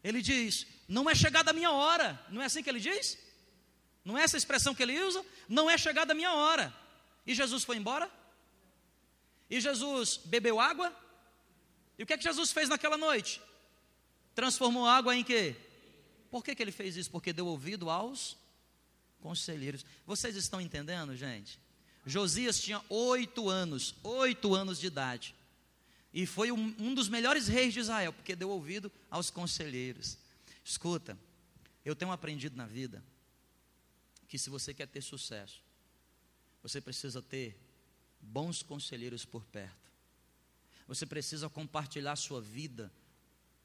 Ele 0.05 0.21
diz: 0.21 0.67
Não 0.87 1.09
é 1.09 1.15
chegada 1.15 1.49
a 1.49 1.53
minha 1.53 1.71
hora. 1.71 2.23
Não 2.29 2.39
é 2.39 2.45
assim 2.45 2.61
que 2.61 2.69
ele 2.69 2.79
diz? 2.79 3.17
Não 4.05 4.15
é 4.15 4.21
essa 4.21 4.37
expressão 4.37 4.75
que 4.75 4.83
ele 4.83 5.01
usa? 5.01 5.25
Não 5.49 5.67
é 5.67 5.75
chegada 5.79 6.13
a 6.13 6.15
minha 6.15 6.31
hora. 6.31 6.71
E 7.25 7.33
Jesus 7.33 7.63
foi 7.63 7.77
embora? 7.77 8.07
E 9.49 9.59
Jesus 9.59 10.17
bebeu 10.23 10.59
água? 10.59 10.95
E 11.97 12.03
o 12.03 12.05
que 12.05 12.13
é 12.13 12.17
que 12.17 12.23
Jesus 12.23 12.51
fez 12.51 12.69
naquela 12.69 12.97
noite? 12.97 13.41
Transformou 14.35 14.85
água 14.85 15.15
em 15.15 15.23
quê? 15.23 15.55
Por 16.29 16.43
que, 16.43 16.53
que 16.53 16.61
ele 16.61 16.71
fez 16.71 16.95
isso? 16.95 17.09
Porque 17.09 17.33
deu 17.33 17.47
ouvido 17.47 17.89
aos 17.89 18.37
conselheiros. 19.21 19.83
Vocês 20.05 20.35
estão 20.35 20.61
entendendo, 20.61 21.15
gente? 21.15 21.59
Josias 22.05 22.59
tinha 22.59 22.79
oito 22.89 23.49
anos, 23.49 23.95
oito 24.03 24.53
anos 24.53 24.79
de 24.79 24.85
idade. 24.85 25.33
E 26.15 26.25
foi 26.25 26.49
um, 26.49 26.73
um 26.79 26.93
dos 26.93 27.09
melhores 27.09 27.49
reis 27.49 27.73
de 27.73 27.81
Israel, 27.81 28.13
porque 28.13 28.37
deu 28.37 28.49
ouvido 28.49 28.89
aos 29.11 29.29
conselheiros. 29.29 30.17
Escuta, 30.63 31.19
eu 31.83 31.93
tenho 31.93 32.09
aprendido 32.09 32.55
na 32.55 32.65
vida 32.65 33.03
que 34.29 34.39
se 34.39 34.49
você 34.49 34.73
quer 34.73 34.87
ter 34.87 35.01
sucesso, 35.01 35.61
você 36.63 36.79
precisa 36.79 37.21
ter 37.21 37.59
bons 38.21 38.63
conselheiros 38.63 39.25
por 39.25 39.43
perto. 39.43 39.91
Você 40.87 41.05
precisa 41.05 41.49
compartilhar 41.49 42.15
sua 42.15 42.39
vida 42.39 42.89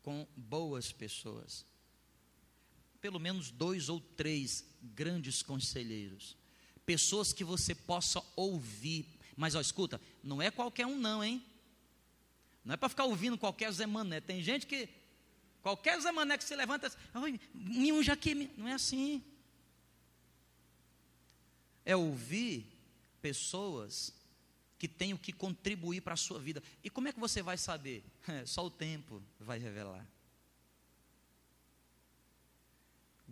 com 0.03 0.27
boas 0.37 0.91
pessoas. 0.91 1.65
Pelo 3.01 3.21
menos 3.21 3.53
dois 3.53 3.89
ou 3.89 4.01
três 4.01 4.65
grandes 4.83 5.41
conselheiros. 5.41 6.37
Pessoas 6.85 7.33
que 7.33 7.45
você 7.45 7.77
possa 7.77 8.21
ouvir. 8.35 9.07
Mas 9.37 9.55
ó, 9.55 9.61
escuta, 9.61 10.01
não 10.21 10.43
é 10.43 10.51
qualquer 10.51 10.87
um 10.87 10.99
não, 10.99 11.23
hein? 11.23 11.45
Não 12.65 12.75
é 12.75 12.77
para 12.77 12.89
ficar 12.89 13.05
ouvindo 13.05 13.39
qualquer 13.39 13.71
Zé 13.73 13.87
Mané. 13.87 14.21
Tem 14.21 14.43
gente 14.43 14.67
que, 14.67 14.89
qualquer 15.63 16.01
Zé 16.01 16.13
Mané 16.13 16.37
que 16.37 16.45
se 16.45 16.55
levanta, 16.55 16.91
me 17.55 17.93
unja 17.93 18.13
aqui. 18.13 18.51
Não 18.57 18.69
é 18.69 18.75
assim. 18.75 19.23
É 21.85 21.97
ouvir 21.97 22.67
pessoas 23.23 24.15
que 24.79 24.89
têm 24.89 25.13
o 25.13 25.19
que 25.19 25.33
contribuir 25.33 26.01
para 26.01 26.15
a 26.15 26.17
sua 26.17 26.39
vida. 26.39 26.63
E 26.83 26.89
como 26.89 27.09
é 27.09 27.13
que 27.13 27.21
você 27.21 27.43
vai 27.43 27.59
saber? 27.59 28.05
Só 28.47 28.65
o 28.65 28.71
tempo 28.71 29.23
vai 29.39 29.59
revelar. 29.59 30.07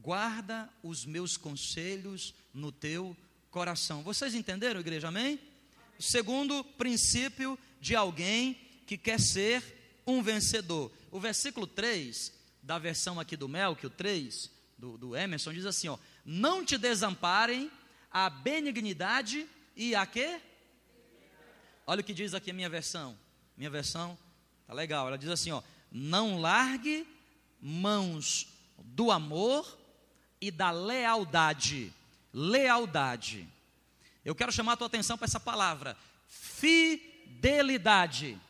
guarda 0.01 0.71
os 0.83 1.05
meus 1.05 1.37
conselhos 1.37 2.35
no 2.55 2.71
teu 2.71 3.17
coração. 3.51 4.03
Vocês 4.03 4.35
entenderam, 4.35 4.81
igreja? 4.81 5.09
Amém? 5.09 5.39
Segundo 5.99 6.63
princípio 6.63 7.59
de 7.81 7.95
alguém 7.95 8.59
que 8.89 8.97
quer 8.97 9.21
ser 9.21 9.63
um 10.07 10.23
vencedor. 10.23 10.91
O 11.11 11.21
versículo 11.21 11.67
3, 11.67 12.33
da 12.63 12.79
versão 12.79 13.21
aqui 13.21 13.37
do 13.37 13.47
Mel, 13.47 13.77
que 13.77 13.87
o 13.87 13.91
3, 13.91 14.51
do, 14.79 14.97
do 14.97 15.15
Emerson, 15.15 15.53
diz 15.53 15.67
assim: 15.67 15.89
ó, 15.89 15.99
não 16.25 16.65
te 16.65 16.79
desamparem 16.79 17.71
a 18.11 18.31
benignidade 18.31 19.47
e 19.77 19.95
a 19.95 20.07
quê? 20.07 20.41
Olha 21.87 22.01
o 22.01 22.05
que 22.05 22.15
diz 22.15 22.33
aqui 22.33 22.51
a 22.51 22.55
minha 22.55 22.71
versão. 22.71 23.15
Minha 23.59 23.69
versão 23.69 24.17
tá 24.67 24.73
legal. 24.73 25.07
Ela 25.07 25.19
diz 25.19 25.29
assim, 25.29 25.53
ó: 25.53 25.63
não 25.93 26.41
largue 26.41 27.07
mãos 27.61 28.49
do 28.79 29.11
amor 29.11 29.79
e 30.41 30.51
da 30.51 30.71
lealdade. 30.71 31.93
Lealdade. 32.33 33.47
Eu 34.25 34.35
quero 34.35 34.51
chamar 34.51 34.73
a 34.73 34.77
tua 34.79 34.87
atenção 34.87 35.19
para 35.19 35.27
essa 35.27 35.39
palavra: 35.39 35.95
fidelidade. 36.27 38.41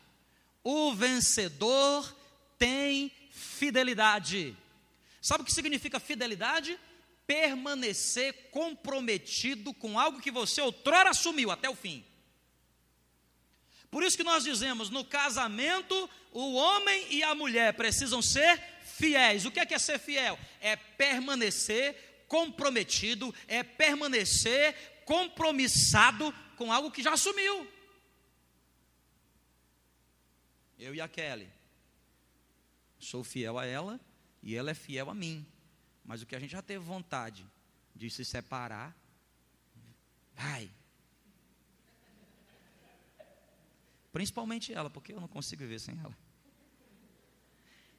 O 0.63 0.93
vencedor 0.93 2.15
tem 2.57 3.11
fidelidade. 3.31 4.55
Sabe 5.21 5.43
o 5.43 5.45
que 5.45 5.53
significa 5.53 5.99
fidelidade? 5.99 6.79
Permanecer 7.25 8.49
comprometido 8.51 9.73
com 9.73 9.99
algo 9.99 10.21
que 10.21 10.31
você 10.31 10.61
outrora 10.61 11.11
assumiu 11.11 11.51
até 11.51 11.69
o 11.69 11.75
fim. 11.75 12.05
Por 13.91 14.03
isso 14.03 14.17
que 14.17 14.23
nós 14.23 14.43
dizemos: 14.43 14.89
no 14.89 15.03
casamento, 15.03 16.09
o 16.31 16.53
homem 16.53 17.07
e 17.09 17.23
a 17.23 17.33
mulher 17.33 17.73
precisam 17.73 18.21
ser 18.21 18.61
fiéis. 18.83 19.45
O 19.45 19.51
que 19.51 19.59
é, 19.59 19.65
que 19.65 19.73
é 19.73 19.79
ser 19.79 19.99
fiel? 19.99 20.37
É 20.61 20.75
permanecer 20.75 22.23
comprometido, 22.27 23.33
é 23.47 23.63
permanecer 23.63 24.75
compromissado 25.05 26.33
com 26.55 26.71
algo 26.71 26.91
que 26.91 27.01
já 27.01 27.13
assumiu. 27.13 27.67
Eu 30.79 30.95
e 30.95 31.01
a 31.01 31.07
Kelly. 31.07 31.51
Sou 32.97 33.23
fiel 33.23 33.59
a 33.59 33.65
ela 33.65 33.99
e 34.41 34.55
ela 34.55 34.71
é 34.71 34.73
fiel 34.73 35.09
a 35.09 35.13
mim. 35.13 35.45
Mas 36.03 36.21
o 36.21 36.25
que 36.25 36.35
a 36.35 36.39
gente 36.39 36.51
já 36.51 36.61
teve 36.61 36.83
vontade 36.83 37.45
de 37.95 38.09
se 38.09 38.23
separar, 38.23 38.97
vai. 40.33 40.71
Principalmente 44.11 44.73
ela, 44.73 44.89
porque 44.89 45.13
eu 45.13 45.21
não 45.21 45.27
consigo 45.27 45.61
viver 45.61 45.79
sem 45.79 45.99
ela. 45.99 46.17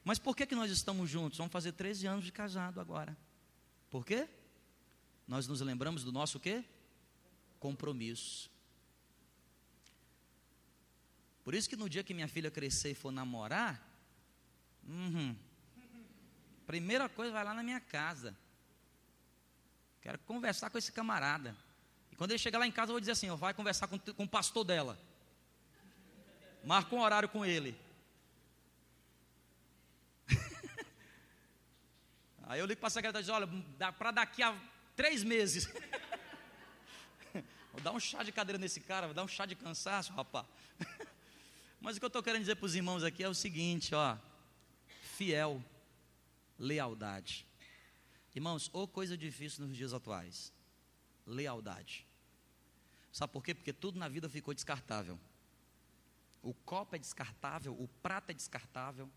Mas 0.03 0.19
por 0.19 0.35
que, 0.35 0.45
que 0.45 0.55
nós 0.55 0.69
estamos 0.71 1.09
juntos? 1.09 1.37
Vamos 1.37 1.53
fazer 1.53 1.71
13 1.71 2.07
anos 2.07 2.25
de 2.25 2.31
casado 2.31 2.81
agora. 2.81 3.15
Por 3.89 4.05
quê? 4.05 4.27
Nós 5.27 5.47
nos 5.47 5.61
lembramos 5.61 6.03
do 6.03 6.11
nosso 6.11 6.39
quê? 6.39 6.65
Compromisso. 7.59 8.50
Por 11.43 11.55
isso 11.55 11.69
que 11.69 11.75
no 11.75 11.89
dia 11.89 12.03
que 12.03 12.13
minha 12.13 12.27
filha 12.27 12.51
crescer 12.51 12.91
e 12.91 12.95
for 12.95 13.11
namorar, 13.11 13.81
uhum, 14.87 15.35
primeira 16.67 17.09
coisa 17.09 17.31
vai 17.31 17.43
lá 17.43 17.53
na 17.53 17.63
minha 17.63 17.79
casa. 17.79 18.37
Quero 20.01 20.19
conversar 20.19 20.69
com 20.69 20.77
esse 20.77 20.91
camarada. 20.91 21.55
E 22.11 22.15
quando 22.15 22.31
ele 22.31 22.39
chegar 22.39 22.59
lá 22.59 22.67
em 22.67 22.71
casa, 22.71 22.91
eu 22.91 22.93
vou 22.93 22.99
dizer 22.99 23.11
assim: 23.11 23.29
ó, 23.29 23.35
vai 23.35 23.53
conversar 23.53 23.87
com, 23.87 23.99
com 23.99 24.23
o 24.23 24.27
pastor 24.27 24.63
dela. 24.63 24.97
Marca 26.63 26.95
um 26.95 27.01
horário 27.01 27.27
com 27.27 27.45
ele. 27.45 27.77
Aí 32.43 32.59
eu 32.59 32.65
ligo 32.65 32.79
para 32.79 32.87
a 32.87 32.91
secretária 32.91 33.23
e 33.23 33.25
digo, 33.25 33.35
olha, 33.35 33.47
para 33.93 34.11
daqui 34.11 34.43
a 34.43 34.55
três 34.95 35.23
meses. 35.23 35.65
vou 37.73 37.81
dar 37.81 37.91
um 37.91 37.99
chá 37.99 38.23
de 38.23 38.31
cadeira 38.31 38.59
nesse 38.59 38.79
cara, 38.79 39.07
vou 39.07 39.13
dar 39.13 39.23
um 39.23 39.27
chá 39.27 39.45
de 39.45 39.55
cansaço, 39.55 40.13
rapaz. 40.13 40.45
Mas 41.81 41.97
o 41.97 41.99
que 41.99 42.05
eu 42.05 42.07
estou 42.07 42.21
querendo 42.21 42.41
dizer 42.41 42.55
para 42.55 42.65
os 42.67 42.75
irmãos 42.75 43.03
aqui 43.03 43.23
é 43.23 43.27
o 43.27 43.33
seguinte, 43.33 43.95
ó. 43.95 44.15
Fiel, 45.01 45.61
lealdade. 46.57 47.45
Irmãos, 48.35 48.69
ou 48.71 48.87
coisa 48.87 49.17
difícil 49.17 49.65
nos 49.65 49.75
dias 49.75 49.91
atuais. 49.91 50.53
Lealdade. 51.25 52.05
Sabe 53.11 53.33
por 53.33 53.43
quê? 53.43 53.55
Porque 53.55 53.73
tudo 53.73 53.97
na 53.97 54.07
vida 54.07 54.29
ficou 54.29 54.53
descartável. 54.53 55.19
O 56.43 56.53
copo 56.53 56.95
é 56.95 56.99
descartável, 56.99 57.73
o 57.73 57.87
prato 57.87 58.29
é 58.29 58.33
descartável, 58.33 59.09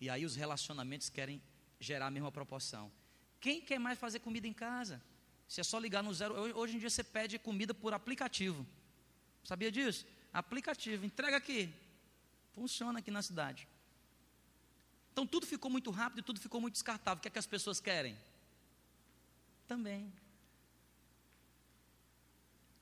e 0.00 0.08
aí 0.08 0.24
os 0.24 0.34
relacionamentos 0.34 1.08
querem 1.10 1.42
gerar 1.78 2.06
a 2.06 2.10
mesma 2.10 2.32
proporção. 2.32 2.90
Quem 3.38 3.60
quer 3.60 3.78
mais 3.78 3.98
fazer 3.98 4.20
comida 4.20 4.46
em 4.46 4.52
casa? 4.52 5.02
Se 5.46 5.60
é 5.60 5.64
só 5.64 5.78
ligar 5.78 6.02
no 6.02 6.12
zero. 6.12 6.34
Hoje 6.56 6.76
em 6.76 6.78
dia 6.78 6.90
você 6.90 7.04
pede 7.04 7.38
comida 7.38 7.72
por 7.74 7.92
aplicativo. 7.92 8.66
Sabia 9.44 9.70
disso? 9.70 10.06
Aplicativo, 10.32 11.06
entrega 11.06 11.36
aqui. 11.36 11.72
Funciona 12.52 12.98
aqui 12.98 13.10
na 13.10 13.22
cidade. 13.22 13.68
Então 15.12 15.26
tudo 15.26 15.46
ficou 15.46 15.70
muito 15.70 15.90
rápido 15.90 16.20
e 16.20 16.22
tudo 16.22 16.40
ficou 16.40 16.60
muito 16.60 16.74
descartável. 16.74 17.18
O 17.18 17.22
que 17.22 17.28
é 17.28 17.30
que 17.30 17.38
as 17.38 17.46
pessoas 17.46 17.80
querem? 17.80 18.16
Também. 19.66 20.12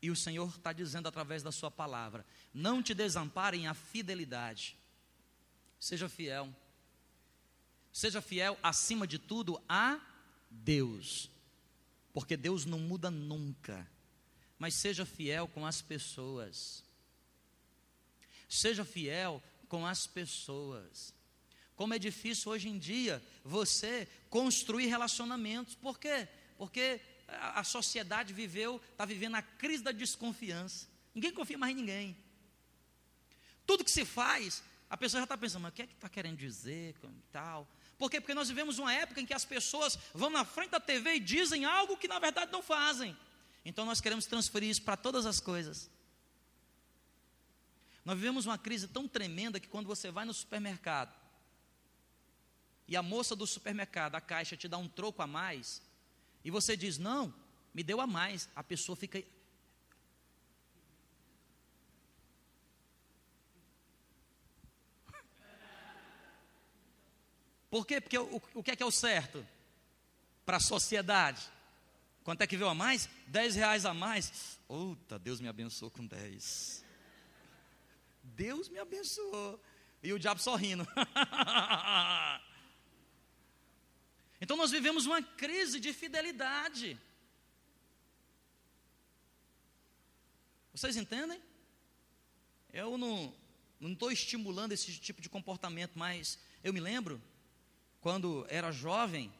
E 0.03 0.11
o 0.11 0.17
Senhor 0.17 0.49
está 0.49 0.73
dizendo 0.73 1.09
através 1.09 1.43
da 1.43 1.51
Sua 1.51 1.71
palavra: 1.71 2.25
não 2.53 2.83
te 2.83 2.95
desamparem 2.95 3.67
a 3.67 3.75
fidelidade. 3.75 4.77
Seja 5.81 6.09
fiel. 6.09 6.55
Seja 7.93 8.21
fiel, 8.21 8.59
acima 8.63 9.07
de 9.07 9.19
tudo, 9.19 9.61
a 9.69 9.99
Deus. 10.51 11.31
Porque 12.13 12.37
Deus 12.37 12.67
não 12.67 12.79
muda 12.79 13.11
nunca. 13.11 13.89
Mas 14.59 14.75
seja 14.75 15.07
fiel 15.07 15.49
com 15.49 15.67
as 15.67 15.81
pessoas. 15.81 16.85
Seja 18.49 18.85
fiel 18.85 19.43
com 19.69 19.87
as 19.87 20.07
pessoas. 20.07 21.15
Como 21.75 21.93
é 21.93 21.99
difícil 21.99 22.51
hoje 22.51 22.69
em 22.69 22.79
dia 22.79 23.23
você 23.45 24.09
construir 24.31 24.87
relacionamentos. 24.87 25.75
Por 25.75 25.99
quê? 25.99 26.27
Porque 26.57 27.01
a, 27.29 27.63
sociedade 27.65 28.33
viveu, 28.33 28.81
está 28.93 29.05
vivendo 29.05 29.35
a 29.35 29.43
crise 29.43 29.83
da 29.83 29.93
desconfiança. 29.93 30.89
Ninguém 31.15 31.33
confia 31.33 31.59
mais 31.59 31.73
em 31.73 31.77
ninguém. 31.81 32.17
Tudo 33.67 33.85
que 33.85 33.91
se 33.91 34.05
faz, 34.05 34.63
a 34.89 34.97
pessoa 34.97 35.21
já 35.21 35.25
está 35.25 35.37
pensando, 35.37 35.63
mas 35.63 35.73
o 35.73 35.75
que 35.75 35.83
é 35.83 35.87
que 35.87 35.95
está 35.95 36.09
querendo 36.09 36.37
dizer, 36.37 36.95
tal. 37.33 37.69
Por 37.99 38.11
quê? 38.11 38.21
Porque 38.21 38.35
nós 38.35 38.49
vivemos 38.49 38.79
uma 38.79 38.93
época 38.93 39.21
em 39.21 39.27
que 39.27 39.35
as 39.35 39.45
pessoas 39.45 39.99
vão 40.15 40.31
na 40.31 40.45
frente 40.45 40.71
da 40.71 40.81
TV 40.81 41.15
e 41.15 41.21
dizem 41.21 41.65
algo 41.65 41.97
que 41.97 42.09
na 42.09 42.19
verdade 42.19 42.53
não 42.53 42.63
fazem. 42.63 43.17
Então 43.65 43.85
nós 43.85 44.01
queremos 44.01 44.27
transferir 44.27 44.71
isso 44.71 44.83
para 44.83 44.97
todas 44.97 45.27
as 45.27 45.41
coisas. 45.41 45.91
Nós 48.07 48.17
vivemos 48.17 48.47
uma 48.47 48.57
crise 48.57 48.87
tão 48.87 49.07
tremenda 49.09 49.59
que 49.59 49.67
quando 49.67 49.89
você 49.89 50.13
vai 50.13 50.25
no 50.25 50.33
supermercado 50.33 51.13
e 52.87 52.97
a 52.97 53.03
moça 53.03 53.35
do 53.35 53.45
supermercado, 53.49 54.15
a 54.15 54.21
caixa, 54.21 54.57
te 54.57 54.69
dá 54.69 54.79
um 54.79 54.87
troco 54.89 55.21
a 55.23 55.27
mais, 55.27 55.83
e 56.45 56.51
você 56.53 56.77
diz, 56.77 56.99
não, 56.99 57.35
me 57.75 57.83
deu 57.83 58.01
a 58.01 58.07
mais, 58.07 58.49
a 58.55 58.63
pessoa 58.63 58.95
fica. 58.95 59.21
Por 67.69 67.85
quê? 67.85 68.01
Porque 68.01 68.17
o, 68.17 68.41
o 68.55 68.63
que 68.63 68.71
é 68.71 68.77
que 68.77 68.85
é 68.85 68.87
o 68.87 68.93
certo? 68.93 69.45
Para 70.45 70.59
a 70.59 70.61
sociedade. 70.61 71.43
Quanto 72.23 72.43
é 72.43 72.47
que 72.47 72.57
veio 72.57 72.71
a 72.71 72.75
mais? 72.75 73.09
10 73.27 73.57
reais 73.57 73.85
a 73.85 73.93
mais. 73.93 74.61
Puta, 74.69 75.19
Deus 75.19 75.41
me 75.41 75.49
abençoou 75.49 75.91
com 75.91 76.07
10. 76.07 76.86
Deus 78.35 78.69
me 78.69 78.79
abençoou. 78.79 79.61
E 80.03 80.13
o 80.13 80.19
diabo 80.19 80.41
sorrindo. 80.41 80.87
então 84.41 84.57
nós 84.57 84.71
vivemos 84.71 85.07
uma 85.07 85.23
crise 85.23 85.81
de 85.81 85.93
fidelidade. 85.93 86.99
Vocês 90.73 90.97
entendem? 90.97 91.41
Eu 92.73 92.99
não 92.99 93.35
estou 93.81 94.13
estimulando 94.13 94.73
esse 94.73 94.93
tipo 94.99 95.23
de 95.23 95.29
comportamento, 95.29 95.93
mas 95.95 96.39
eu 96.63 96.73
me 96.73 96.81
lembro, 96.81 97.23
quando 98.01 98.47
era 98.51 98.71
jovem, 98.71 99.33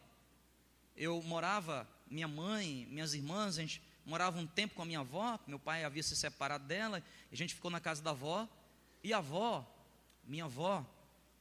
eu 0.95 1.21
morava, 1.21 1.87
minha 2.09 2.27
mãe, 2.27 2.87
minhas 2.89 3.13
irmãs, 3.13 3.57
a 3.57 3.61
gente 3.61 3.81
morava 4.03 4.39
um 4.39 4.47
tempo 4.47 4.73
com 4.73 4.81
a 4.81 4.85
minha 4.85 5.01
avó, 5.01 5.39
meu 5.45 5.59
pai 5.59 5.83
havia 5.83 6.01
se 6.01 6.15
separado 6.15 6.65
dela, 6.65 7.03
a 7.31 7.35
gente 7.35 7.53
ficou 7.53 7.69
na 7.69 7.79
casa 7.79 8.01
da 8.01 8.11
avó, 8.11 8.49
e 9.03 9.13
a 9.13 9.17
avó, 9.17 9.65
minha 10.23 10.45
avó, 10.45 10.85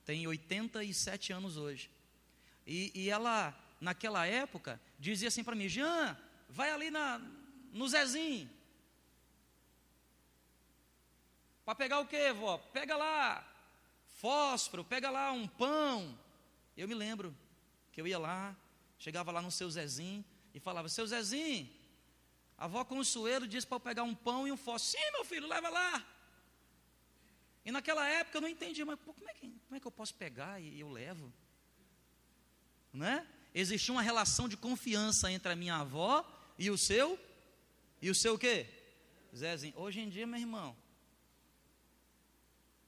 tem 0.05 0.27
87 0.27 1.33
anos 1.33 1.57
hoje. 1.57 1.91
E, 2.67 2.93
e 2.95 3.11
ela, 3.11 3.55
naquela 3.81 4.27
época, 4.27 4.81
dizia 4.99 5.29
assim 5.29 5.45
para 5.45 5.55
mim: 5.55 5.69
Jean, 5.69 6.17
vai 6.49 6.71
ali 6.71 6.91
na, 6.91 7.19
no 7.73 7.89
Zezinho. 7.89 8.51
Para 11.65 11.75
pegar 11.75 12.01
o 12.01 12.07
que, 12.07 12.33
vó? 12.33 12.59
Pega 12.59 12.97
lá 12.97 13.53
fósforo, 14.19 14.85
pega 14.85 15.11
lá 15.11 15.33
um 15.33 15.47
pão. 15.47 16.19
Eu 16.77 16.87
me 16.87 16.95
lembro 16.95 17.37
que 17.93 18.01
eu 18.01 18.07
ia 18.07 18.19
lá, 18.19 18.57
Chegava 18.99 19.31
lá 19.31 19.43
no 19.43 19.51
seu 19.51 19.71
Zezinho 19.71 20.25
e 20.55 20.61
falava: 20.61 20.89
Seu 20.89 21.07
Zezinho, 21.07 21.69
a 22.57 22.65
avó 22.65 22.85
Consuelo 22.85 23.47
disse 23.47 23.67
para 23.67 23.77
eu 23.77 23.81
pegar 23.81 24.03
um 24.03 24.15
pão 24.15 24.47
e 24.49 24.53
um 24.53 24.57
fósforo. 24.57 25.03
Sim, 25.03 25.13
meu 25.13 25.25
filho, 25.25 25.47
leva 25.47 25.69
lá. 25.69 26.07
E 27.67 27.73
naquela 27.73 28.07
época 28.09 28.37
eu 28.37 28.43
não 28.43 28.49
entendia, 28.49 28.87
mas 28.87 28.97
pô, 29.01 29.13
como, 29.13 29.29
é 29.29 29.35
que, 29.35 29.49
como 29.49 29.75
é 29.75 29.81
que 29.81 29.87
eu 29.89 29.91
posso 29.91 30.15
pegar 30.15 30.61
e 30.61 30.79
eu 30.79 30.89
levo? 30.89 31.33
Né? 32.93 33.27
Existia 33.53 33.93
uma 33.93 34.03
relação 34.03 34.49
de 34.49 34.57
confiança 34.57 35.33
entre 35.33 35.51
a 35.51 35.57
minha 35.57 35.75
avó 35.75 36.25
e 36.57 36.71
o 36.71 36.79
seu, 36.79 37.19
e 38.01 38.09
o 38.09 38.15
seu 38.15 38.35
o 38.35 38.39
quê? 38.39 38.69
Zezinho. 39.35 39.77
Hoje 39.77 39.99
em 39.99 40.09
dia, 40.09 40.29
meu 40.29 40.39
irmão, 40.39 40.77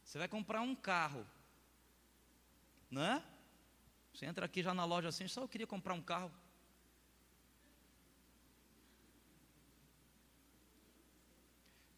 você 0.04 0.16
vai 0.16 0.28
comprar 0.28 0.60
um 0.60 0.76
carro, 0.76 1.26
né? 2.88 3.20
Você 4.14 4.26
entra 4.26 4.46
aqui 4.46 4.62
já 4.62 4.72
na 4.72 4.84
loja 4.84 5.08
assim, 5.08 5.26
só 5.26 5.40
eu 5.40 5.48
queria 5.48 5.66
comprar 5.66 5.92
um 5.92 6.02
carro. 6.02 6.32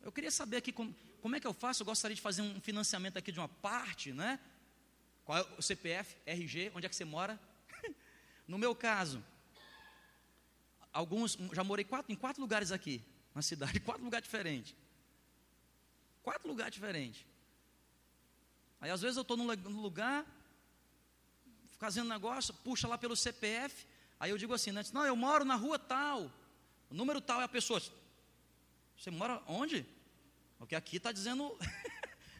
Eu 0.00 0.10
queria 0.10 0.30
saber 0.30 0.56
aqui 0.56 0.72
como, 0.72 0.96
como 1.20 1.37
é 1.37 1.40
que 1.40 1.46
eu 1.46 1.52
faço. 1.52 1.83
Eu 1.83 1.87
gostaria 1.87 2.14
de 2.14 2.20
fazer 2.20 2.42
um 2.42 2.61
financiamento 2.61 3.16
aqui 3.16 3.30
de 3.30 3.38
uma 3.38 3.48
parte, 3.48 4.12
né? 4.12 4.38
Qual 5.24 5.38
é 5.38 5.46
o 5.56 5.62
CPF, 5.62 6.16
RG, 6.26 6.72
onde 6.74 6.87
é 6.87 6.88
que 6.88 6.96
você 6.96 7.04
mora? 7.04 7.38
no 8.48 8.59
meu 8.59 8.74
caso, 8.74 9.22
alguns, 10.92 11.38
já 11.52 11.62
morei 11.62 11.85
quatro, 11.85 12.12
em 12.12 12.16
quatro 12.16 12.40
lugares 12.40 12.72
aqui, 12.72 13.02
na 13.35 13.42
cidade, 13.42 13.78
quatro 13.80 14.02
lugares 14.04 14.24
diferentes. 14.24 14.74
Quatro 16.22 16.48
lugares 16.48 16.74
diferentes. 16.74 17.24
Aí 18.80 18.90
às 18.90 19.00
vezes 19.00 19.16
eu 19.16 19.22
estou 19.22 19.37
num 19.37 19.80
lugar, 19.80 20.26
fazendo 21.78 22.09
negócio, 22.09 22.52
puxa 22.54 22.88
lá 22.88 22.98
pelo 22.98 23.14
CPF, 23.14 23.87
aí 24.18 24.30
eu 24.30 24.38
digo 24.38 24.52
assim, 24.52 24.72
né? 24.72 24.83
não, 24.92 25.04
eu 25.04 25.16
moro 25.16 25.44
na 25.44 25.54
rua 25.54 25.78
tal, 25.78 26.30
o 26.90 26.94
número 26.94 27.20
tal 27.20 27.40
é 27.40 27.44
a 27.44 27.48
pessoa. 27.48 27.80
Você 28.96 29.11
mora 29.11 29.42
onde? 29.46 29.87
Porque 30.60 30.74
aqui 30.74 30.98
está 30.98 31.10
dizendo, 31.10 31.56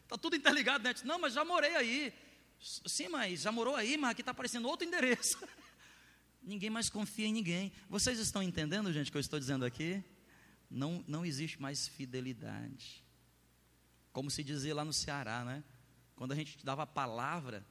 está 0.03 0.15
tudo 0.21 0.35
interligado, 0.35 0.83
né? 0.83 0.93
Não, 1.03 1.17
mas 1.17 1.33
já 1.33 1.43
morei 1.43 1.75
aí. 1.75 2.13
Sim, 2.59 3.09
mas 3.09 3.41
já 3.41 3.51
morou 3.51 3.75
aí, 3.75 3.97
mas 3.97 4.11
aqui 4.11 4.21
está 4.21 4.29
aparecendo 4.29 4.67
outro 4.67 4.87
endereço. 4.87 5.43
ninguém 6.39 6.69
mais 6.69 6.87
confia 6.87 7.25
em 7.25 7.33
ninguém. 7.33 7.71
Vocês 7.89 8.19
estão 8.19 8.43
entendendo, 8.43 8.93
gente, 8.93 9.09
o 9.09 9.11
que 9.11 9.17
eu 9.17 9.21
estou 9.21 9.39
dizendo 9.39 9.65
aqui? 9.65 10.03
Não, 10.69 11.03
não 11.07 11.25
existe 11.25 11.59
mais 11.59 11.87
fidelidade. 11.87 13.03
Como 14.13 14.29
se 14.29 14.43
dizia 14.43 14.75
lá 14.75 14.85
no 14.85 14.93
Ceará, 14.93 15.43
né? 15.43 15.63
Quando 16.15 16.33
a 16.33 16.35
gente 16.35 16.63
dava 16.63 16.83
a 16.83 16.87
palavra, 16.87 17.65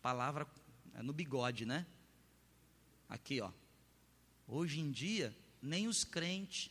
palavra 0.00 0.48
é 0.94 1.02
no 1.02 1.12
bigode, 1.12 1.66
né? 1.66 1.86
Aqui, 3.06 3.38
ó. 3.38 3.52
Hoje 4.48 4.80
em 4.80 4.90
dia, 4.90 5.36
nem 5.60 5.88
os 5.88 6.04
crentes, 6.04 6.70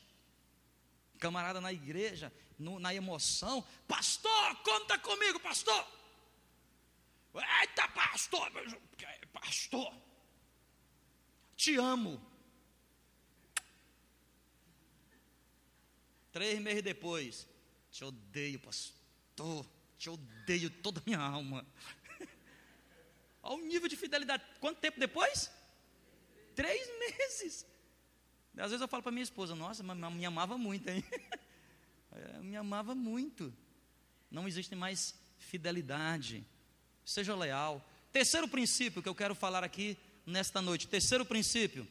camarada 1.20 1.62
na 1.62 1.72
igreja, 1.72 2.34
no, 2.60 2.80
na 2.80 2.94
emoção, 2.94 3.66
pastor, 3.88 4.56
conta 4.64 4.98
comigo, 5.00 5.40
pastor. 5.40 5.86
Eita, 7.62 7.88
pastor, 7.90 8.52
pastor, 9.32 9.94
te 11.56 11.76
amo. 11.78 12.22
Três 16.32 16.60
meses 16.60 16.84
depois, 16.84 17.48
te 17.92 18.04
odeio, 18.04 18.60
pastor 18.60 19.66
te 20.04 20.10
odeio 20.10 20.70
toda 20.70 21.00
a 21.00 21.04
minha 21.06 21.20
alma. 21.20 21.66
Ao 23.42 23.58
nível 23.58 23.88
de 23.88 23.96
fidelidade. 23.96 24.44
Quanto 24.60 24.80
tempo 24.80 25.00
depois? 25.00 25.50
Três 26.54 26.88
meses. 27.00 27.66
Às 28.58 28.72
vezes 28.72 28.82
eu 28.82 28.88
falo 28.88 29.02
para 29.02 29.14
minha 29.14 29.24
esposa, 29.24 29.56
nossa, 29.56 29.82
mas 29.82 30.14
me 30.14 30.26
amava 30.26 30.58
muito, 30.58 30.90
hein? 30.90 31.04
É, 32.16 32.40
me 32.40 32.56
amava 32.56 32.96
muito. 32.96 33.54
Não 34.30 34.48
existe 34.48 34.76
mais 34.76 35.16
fidelidade. 35.38 36.46
Seja 37.06 37.36
leal. 37.36 37.84
Terceiro 38.12 38.48
princípio 38.48 39.02
que 39.02 39.10
eu 39.10 39.16
quero 39.16 39.36
falar 39.36 39.64
aqui 39.64 39.98
nesta 40.26 40.62
noite. 40.62 40.88
Terceiro 40.88 41.26
princípio 41.26 41.88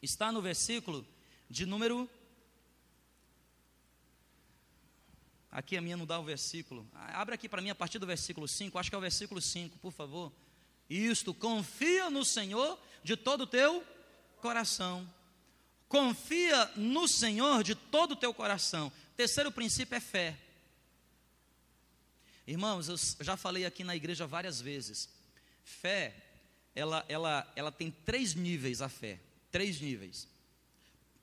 está 0.00 0.32
no 0.32 0.40
versículo 0.40 1.06
de 1.48 1.66
número 1.66 2.08
Aqui 5.52 5.76
a 5.76 5.82
minha 5.82 5.98
não 5.98 6.06
dá 6.06 6.18
o 6.18 6.24
versículo. 6.24 6.88
Abre 6.94 7.34
aqui 7.34 7.46
para 7.46 7.60
mim 7.60 7.68
a 7.68 7.74
partir 7.74 7.98
do 7.98 8.06
versículo 8.06 8.48
5, 8.48 8.78
acho 8.78 8.88
que 8.88 8.94
é 8.94 8.98
o 8.98 9.02
versículo 9.02 9.38
5, 9.38 9.76
por 9.80 9.92
favor. 9.92 10.32
Isto, 10.88 11.34
confia 11.34 12.08
no 12.08 12.24
Senhor 12.24 12.78
de 13.04 13.18
todo 13.18 13.42
o 13.42 13.46
teu 13.46 13.84
coração. 14.40 15.06
Confia 15.90 16.70
no 16.74 17.06
Senhor 17.06 17.62
de 17.62 17.74
todo 17.74 18.12
o 18.12 18.16
teu 18.16 18.32
coração. 18.32 18.90
Terceiro 19.16 19.52
princípio 19.52 19.96
é 19.96 20.00
fé. 20.00 20.38
Irmãos, 22.46 22.88
eu 22.88 22.96
já 23.24 23.36
falei 23.36 23.64
aqui 23.64 23.84
na 23.84 23.94
igreja 23.94 24.26
várias 24.26 24.60
vezes. 24.60 25.08
Fé, 25.64 26.14
ela, 26.74 27.04
ela, 27.08 27.52
ela 27.54 27.70
tem 27.70 27.90
três 27.90 28.34
níveis 28.34 28.82
a 28.82 28.88
fé. 28.88 29.20
Três 29.50 29.80
níveis. 29.80 30.26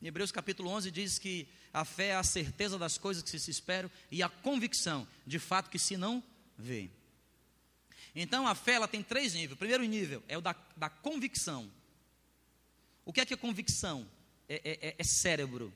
Em 0.01 0.07
Hebreus 0.07 0.31
capítulo 0.31 0.69
11 0.69 0.91
diz 0.91 1.19
que 1.19 1.47
a 1.73 1.83
fé 1.83 2.07
é 2.07 2.15
a 2.15 2.23
certeza 2.23 2.77
das 2.77 2.97
coisas 2.97 3.21
que 3.21 3.37
se 3.37 3.51
esperam 3.51 3.91
e 4.09 4.23
a 4.23 4.29
convicção 4.29 5.07
de 5.25 5.39
fato 5.39 5.69
que 5.69 5.77
se 5.77 5.97
não 5.97 6.23
vê. 6.57 6.89
Então 8.15 8.47
a 8.47 8.55
fé 8.55 8.73
ela 8.73 8.87
tem 8.87 9.03
três 9.03 9.33
níveis. 9.33 9.53
O 9.53 9.57
primeiro 9.57 9.83
nível 9.83 10.23
é 10.27 10.37
o 10.37 10.41
da, 10.41 10.55
da 10.77 10.89
convicção. 10.89 11.69
O 13.03 13.11
que 13.11 13.21
é 13.21 13.25
que 13.25 13.33
é 13.33 13.37
convicção? 13.37 14.07
É, 14.47 14.55
é, 14.63 14.87
é, 14.89 14.95
é 14.97 15.03
cérebro. 15.03 15.73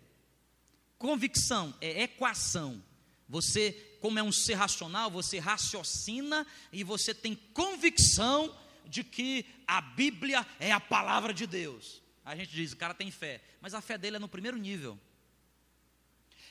Convicção 1.03 1.75
é 1.81 2.03
equação. 2.03 2.81
Você, 3.27 3.73
como 3.99 4.17
é 4.17 4.23
um 4.23 4.31
ser 4.31 4.53
racional, 4.53 5.11
você 5.11 5.37
raciocina 5.37 6.47
e 6.71 6.81
você 6.81 7.13
tem 7.13 7.35
convicção 7.35 8.57
de 8.85 9.03
que 9.03 9.45
a 9.67 9.81
Bíblia 9.81 10.47
é 10.61 10.71
a 10.71 10.79
palavra 10.79 11.33
de 11.33 11.45
Deus. 11.45 12.01
A 12.23 12.37
gente 12.37 12.51
diz, 12.51 12.71
o 12.71 12.77
cara 12.77 12.93
tem 12.93 13.11
fé, 13.11 13.41
mas 13.59 13.73
a 13.73 13.81
fé 13.81 13.97
dele 13.97 14.15
é 14.15 14.19
no 14.19 14.29
primeiro 14.29 14.55
nível. 14.55 14.97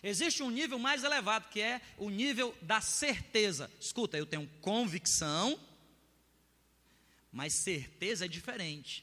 Existe 0.03 0.43
um 0.43 0.51
nível 0.51 0.79
mais 0.79 1.03
elevado, 1.03 1.49
que 1.49 1.59
é 1.59 1.81
o 1.97 2.11
nível 2.11 2.55
da 2.61 2.83
certeza. 2.83 3.71
Escuta, 3.81 4.19
eu 4.19 4.27
tenho 4.27 4.47
convicção, 4.61 5.59
mas 7.33 7.55
certeza 7.55 8.27
é 8.27 8.29
diferente. 8.29 9.03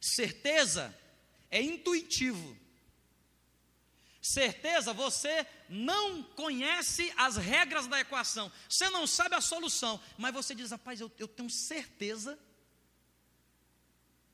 Certeza 0.00 0.92
é 1.52 1.62
intuitivo. 1.62 2.63
Certeza, 4.24 4.94
você 4.94 5.46
não 5.68 6.22
conhece 6.22 7.12
as 7.14 7.36
regras 7.36 7.86
da 7.86 8.00
equação, 8.00 8.50
você 8.66 8.88
não 8.88 9.06
sabe 9.06 9.34
a 9.34 9.40
solução, 9.42 10.00
mas 10.16 10.32
você 10.32 10.54
diz, 10.54 10.70
rapaz, 10.70 10.98
eu, 10.98 11.12
eu 11.18 11.28
tenho 11.28 11.50
certeza. 11.50 12.38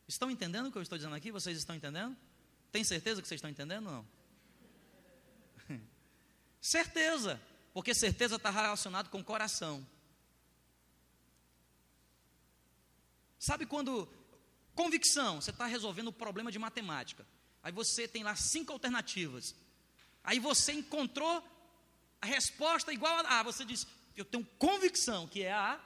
Estão 0.06 0.30
entendendo 0.30 0.68
o 0.68 0.70
que 0.70 0.78
eu 0.78 0.82
estou 0.82 0.96
dizendo 0.96 1.16
aqui? 1.16 1.32
Vocês 1.32 1.58
estão 1.58 1.74
entendendo? 1.74 2.16
Tem 2.70 2.84
certeza 2.84 3.20
que 3.20 3.26
vocês 3.26 3.40
estão 3.40 3.50
entendendo 3.50 3.86
ou 3.86 3.92
não? 3.92 4.08
Certeza, 6.60 7.42
porque 7.74 7.92
certeza 7.92 8.36
está 8.36 8.48
relacionado 8.48 9.10
com 9.10 9.24
coração. 9.24 9.84
Sabe 13.40 13.66
quando 13.66 14.08
convicção, 14.72 15.40
você 15.40 15.50
está 15.50 15.66
resolvendo 15.66 16.08
o 16.08 16.12
problema 16.12 16.52
de 16.52 16.60
matemática. 16.60 17.26
Aí 17.60 17.72
você 17.72 18.06
tem 18.06 18.22
lá 18.22 18.36
cinco 18.36 18.72
alternativas. 18.72 19.56
Aí 20.22 20.38
você 20.38 20.72
encontrou 20.72 21.42
a 22.20 22.26
resposta 22.26 22.92
igual 22.92 23.26
a 23.26 23.40
A. 23.40 23.42
Você 23.42 23.64
diz, 23.64 23.86
eu 24.16 24.24
tenho 24.24 24.44
convicção 24.58 25.26
que 25.26 25.42
é 25.42 25.52
a. 25.52 25.80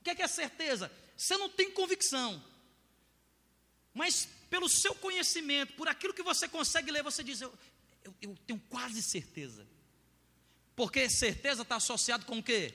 O 0.00 0.04
que 0.04 0.10
é 0.10 0.14
que 0.14 0.22
é 0.22 0.28
certeza? 0.28 0.90
Você 1.16 1.36
não 1.36 1.48
tem 1.48 1.70
convicção. 1.70 2.42
Mas 3.94 4.28
pelo 4.50 4.68
seu 4.68 4.94
conhecimento, 4.94 5.74
por 5.74 5.88
aquilo 5.88 6.14
que 6.14 6.22
você 6.22 6.48
consegue 6.48 6.90
ler, 6.90 7.02
você 7.02 7.22
diz, 7.22 7.40
eu, 7.40 7.52
eu, 8.04 8.14
eu 8.22 8.38
tenho 8.46 8.60
quase 8.68 9.02
certeza. 9.02 9.66
Porque 10.74 11.08
certeza 11.08 11.62
está 11.62 11.76
associado 11.76 12.24
com 12.26 12.38
o 12.38 12.42
quê? 12.42 12.74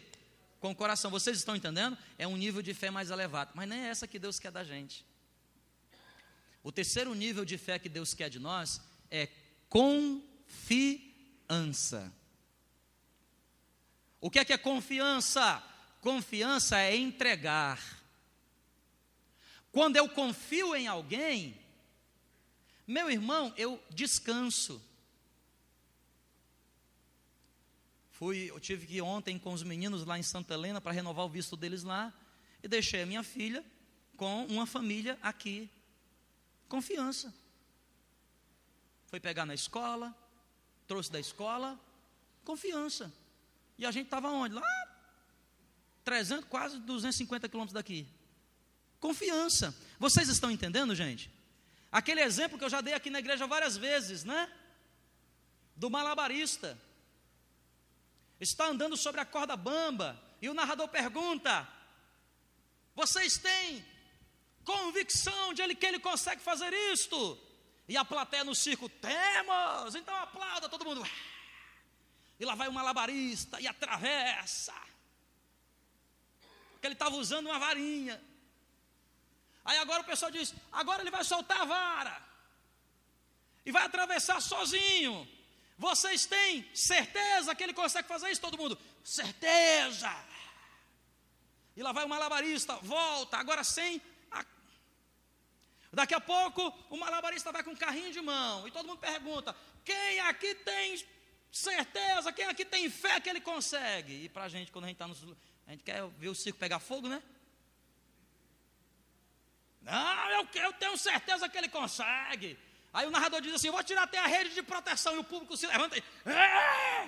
Com 0.59 0.71
o 0.71 0.75
coração. 0.75 1.11
Vocês 1.11 1.37
estão 1.37 1.55
entendendo? 1.55 1.97
É 2.17 2.27
um 2.27 2.37
nível 2.37 2.61
de 2.61 2.73
fé 2.73 2.89
mais 2.89 3.09
elevado. 3.09 3.51
Mas 3.53 3.67
nem 3.67 3.79
é 3.79 3.89
essa 3.89 4.07
que 4.07 4.19
Deus 4.19 4.39
quer 4.39 4.51
da 4.51 4.63
gente. 4.63 5.05
O 6.63 6.71
terceiro 6.71 7.13
nível 7.13 7.43
de 7.43 7.57
fé 7.57 7.79
que 7.79 7.89
Deus 7.89 8.13
quer 8.13 8.29
de 8.29 8.39
nós 8.39 8.81
é 9.09 9.27
confiança. 10.47 12.13
O 14.19 14.29
que 14.29 14.39
é 14.39 14.45
que 14.45 14.53
é 14.53 14.57
confiança? 14.57 15.63
Confiança 16.01 16.77
é 16.79 16.95
entregar. 16.95 17.79
Quando 19.71 19.97
eu 19.97 20.09
confio 20.09 20.75
em 20.75 20.87
alguém, 20.87 21.59
meu 22.85 23.09
irmão, 23.11 23.53
eu 23.57 23.81
descanso. 23.89 24.81
Fui, 28.11 28.49
eu 28.49 28.59
tive 28.59 28.87
que 28.87 28.95
ir 28.95 29.01
ontem 29.01 29.37
com 29.37 29.53
os 29.53 29.61
meninos 29.61 30.05
lá 30.05 30.17
em 30.17 30.23
Santa 30.23 30.55
Helena 30.55 30.81
para 30.81 30.91
renovar 30.91 31.25
o 31.25 31.29
visto 31.29 31.55
deles 31.55 31.83
lá 31.83 32.11
e 32.63 32.67
deixei 32.67 33.03
a 33.03 33.05
minha 33.05 33.23
filha 33.23 33.63
com 34.15 34.45
uma 34.47 34.65
família 34.65 35.19
aqui 35.21 35.69
Confiança. 36.67 37.33
Foi 39.07 39.19
pegar 39.19 39.45
na 39.45 39.53
escola, 39.53 40.13
trouxe 40.87 41.11
da 41.11 41.19
escola, 41.19 41.79
confiança. 42.43 43.13
E 43.77 43.85
a 43.85 43.91
gente 43.91 44.05
estava 44.05 44.29
onde? 44.29 44.55
Lá, 44.55 44.61
300, 46.03 46.45
quase 46.45 46.79
250 46.79 47.49
quilômetros 47.49 47.73
daqui. 47.73 48.07
Confiança. 48.99 49.75
Vocês 49.99 50.29
estão 50.29 50.49
entendendo, 50.49 50.95
gente? 50.95 51.29
Aquele 51.91 52.21
exemplo 52.21 52.57
que 52.57 52.63
eu 52.63 52.69
já 52.69 52.81
dei 52.81 52.93
aqui 52.93 53.09
na 53.09 53.19
igreja 53.19 53.45
várias 53.45 53.77
vezes, 53.77 54.23
né? 54.23 54.51
Do 55.75 55.89
malabarista. 55.89 56.77
Está 58.39 58.67
andando 58.67 58.95
sobre 58.95 59.19
a 59.19 59.25
corda 59.25 59.55
bamba 59.55 60.19
e 60.41 60.49
o 60.49 60.53
narrador 60.53 60.87
pergunta: 60.87 61.67
Vocês 62.95 63.37
têm 63.37 63.85
convicção 64.63 65.53
de 65.53 65.75
que 65.75 65.85
ele 65.85 65.99
consegue 65.99 66.41
fazer 66.41 66.73
isto? 66.93 67.46
E 67.87 67.95
a 67.95 68.03
plateia 68.03 68.43
no 68.43 68.53
circo, 68.53 68.89
temos! 68.89 69.95
Então 69.95 70.15
aplauda 70.15 70.67
todo 70.67 70.83
mundo. 70.83 71.07
E 72.39 72.45
lá 72.45 72.53
vai 72.53 72.67
o 72.67 72.73
malabarista 72.73 73.59
e 73.61 73.67
atravessa. 73.67 74.75
Porque 76.71 76.85
ele 76.85 76.93
estava 76.93 77.15
usando 77.15 77.47
uma 77.47 77.57
varinha. 77.57 78.21
Aí 79.65 79.77
agora 79.77 80.01
o 80.01 80.05
pessoal 80.05 80.29
diz: 80.29 80.53
agora 80.71 81.01
ele 81.01 81.11
vai 81.11 81.23
soltar 81.23 81.61
a 81.61 81.65
vara. 81.65 82.27
E 83.65 83.71
vai 83.71 83.85
atravessar 83.85 84.41
sozinho. 84.41 85.27
Vocês 85.77 86.25
têm 86.25 86.69
certeza 86.75 87.53
que 87.53 87.63
ele 87.63 87.73
consegue 87.73 88.07
fazer 88.07 88.29
isso? 88.31 88.41
Todo 88.41 88.57
mundo, 88.57 88.77
certeza. 89.03 90.13
E 91.75 91.83
lá 91.83 91.91
vai 91.91 92.05
o 92.05 92.09
malabarista, 92.09 92.75
volta, 92.77 93.37
agora 93.37 93.63
sem. 93.63 94.01
Daqui 95.97 96.13
a 96.13 96.21
pouco 96.21 96.61
o 96.91 96.97
malabarista 96.97 97.51
vai 97.51 97.63
com 97.63 97.71
um 97.71 97.75
carrinho 97.75 98.11
de 98.13 98.21
mão. 98.21 98.67
E 98.67 98.71
todo 98.71 98.85
mundo 98.85 98.99
pergunta: 98.99 99.55
quem 99.83 100.19
aqui 100.19 100.53
tem 100.53 101.03
certeza? 101.51 102.31
Quem 102.31 102.45
aqui 102.45 102.63
tem 102.63 102.87
fé 102.87 103.19
que 103.19 103.27
ele 103.27 103.41
consegue? 103.41 104.25
E 104.25 104.29
para 104.29 104.43
a 104.43 104.47
gente, 104.47 104.71
quando 104.71 104.85
a 104.85 104.89
gente 104.89 104.97
está 104.97 105.07
nos. 105.07 105.23
A 105.65 105.71
gente 105.71 105.83
quer 105.83 106.07
ver 106.19 106.29
o 106.29 106.35
circo 106.35 106.59
pegar 106.59 106.77
fogo, 106.77 107.07
né? 107.07 107.19
Não, 109.81 110.29
eu, 110.29 110.47
eu 110.53 110.73
tenho 110.73 110.95
certeza 110.99 111.49
que 111.49 111.57
ele 111.57 111.67
consegue. 111.67 112.59
Aí 112.93 113.07
o 113.07 113.09
narrador 113.09 113.41
diz 113.41 113.55
assim: 113.55 113.71
vou 113.71 113.83
tirar 113.83 114.03
até 114.03 114.19
a 114.19 114.27
rede 114.27 114.53
de 114.53 114.61
proteção. 114.61 115.15
E 115.15 115.17
o 115.17 115.23
público 115.23 115.57
se 115.57 115.65
levanta 115.65 115.97
e. 115.97 116.03
É! 116.29 117.05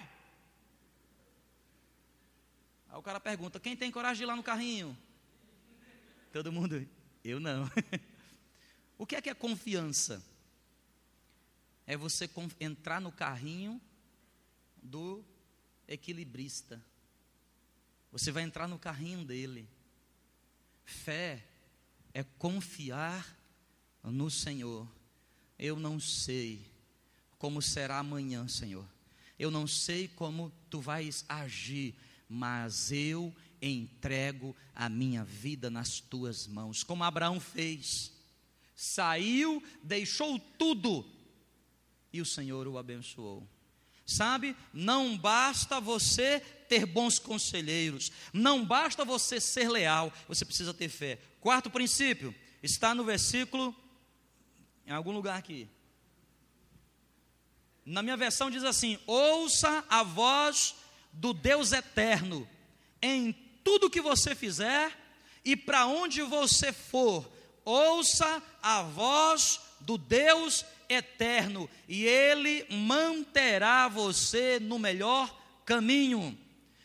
Aí 2.90 2.96
o 2.96 3.04
cara 3.04 3.20
pergunta: 3.20 3.60
Quem 3.60 3.76
tem 3.76 3.92
coragem 3.92 4.18
de 4.18 4.24
ir 4.24 4.26
lá 4.26 4.36
no 4.36 4.42
carrinho? 4.42 4.98
Todo 6.34 6.52
mundo, 6.52 6.90
eu 7.24 7.40
não. 7.40 7.70
o 9.00 9.06
que 9.08 9.16
é 9.16 9.22
que 9.22 9.30
é 9.30 9.34
confiança? 9.34 10.22
É 11.88 11.96
você 11.96 12.30
entrar 12.60 13.00
no 13.00 13.14
carrinho 13.14 13.82
do 14.84 15.24
equilibrista. 15.88 16.84
Você 18.12 18.30
vai 18.30 18.44
entrar 18.44 18.68
no 18.68 18.78
carrinho 18.78 19.24
dele. 19.24 19.68
Fé 20.84 21.48
é 22.14 22.24
confiar 22.24 23.26
no 24.04 24.30
Senhor. 24.30 24.86
Eu 25.58 25.80
não 25.80 25.98
sei 25.98 26.70
como 27.38 27.62
será 27.62 28.00
amanhã, 28.00 28.50
Senhor. 28.50 28.86
Eu 29.40 29.50
não 29.50 29.66
sei 29.66 30.10
como 30.10 30.52
tu 30.70 30.82
vais 30.82 31.24
agir, 31.30 31.96
mas 32.28 32.92
eu 32.92 33.34
entrego 33.62 34.54
a 34.76 34.90
minha 34.90 35.24
vida 35.24 35.70
nas 35.70 36.02
tuas 36.02 36.48
mãos, 36.48 36.84
como 36.84 37.06
Abraão 37.06 37.40
fez. 37.40 38.19
Saiu, 38.82 39.62
deixou 39.84 40.40
tudo 40.40 41.06
e 42.14 42.22
o 42.22 42.26
Senhor 42.26 42.66
o 42.66 42.78
abençoou. 42.78 43.46
Sabe, 44.06 44.56
não 44.74 45.18
basta 45.18 45.82
você 45.82 46.40
ter 46.70 46.86
bons 46.86 47.20
conselheiros, 47.20 48.10
não 48.32 48.66
basta 48.66 49.04
você 49.04 49.42
ser 49.42 49.70
leal, 49.70 50.14
você 50.30 50.46
precisa 50.46 50.74
ter 50.74 50.88
fé. 50.88 51.20
Quarto 51.42 51.70
princípio, 51.70 52.34
está 52.64 52.96
no 52.96 53.04
versículo, 53.04 53.76
em 54.88 54.92
algum 54.92 55.12
lugar 55.12 55.38
aqui. 55.38 55.68
Na 57.86 58.02
minha 58.02 58.16
versão 58.16 58.50
diz 58.50 58.64
assim: 58.64 58.98
ouça 59.06 59.84
a 59.90 60.04
voz 60.04 60.74
do 61.12 61.34
Deus 61.34 61.74
eterno 61.74 62.48
em 63.02 63.34
tudo 63.62 63.90
que 63.90 64.00
você 64.00 64.34
fizer 64.34 64.98
e 65.44 65.58
para 65.58 65.86
onde 65.86 66.22
você 66.22 66.72
for, 66.72 67.30
ouça 67.70 68.42
a 68.62 68.82
voz 68.82 69.60
do 69.80 69.98
Deus 69.98 70.66
eterno 70.88 71.70
e 71.88 72.06
ele 72.06 72.66
manterá 72.70 73.88
você 73.88 74.60
no 74.60 74.80
melhor 74.80 75.34
caminho. 75.66 76.38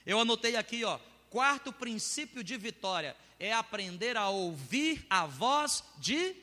Eu 0.05 0.21
anotei 0.21 0.57
aqui, 0.57 0.85
ó, 0.85 0.99
quarto 1.31 1.73
princípio 1.73 2.45
de 2.45 2.57
vitória 2.57 3.17
é 3.41 3.53
aprender 3.53 4.17
a 4.17 4.29
ouvir 4.29 5.05
a 5.09 5.27
voz 5.27 5.83
de 5.99 6.35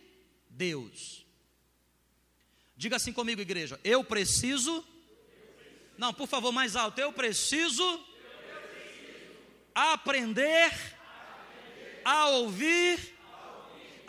Deus. 0.49 1.25
Diga 2.75 2.95
assim 2.95 3.13
comigo, 3.13 3.39
igreja. 3.41 3.79
Eu 3.83 4.03
preciso. 4.03 4.83
Não, 5.97 6.11
por 6.11 6.27
favor, 6.27 6.51
mais 6.51 6.75
alto. 6.75 6.99
Eu 6.99 7.13
preciso, 7.13 7.83
aprender, 9.75 10.71
a 12.03 12.29
ouvir 12.29 13.20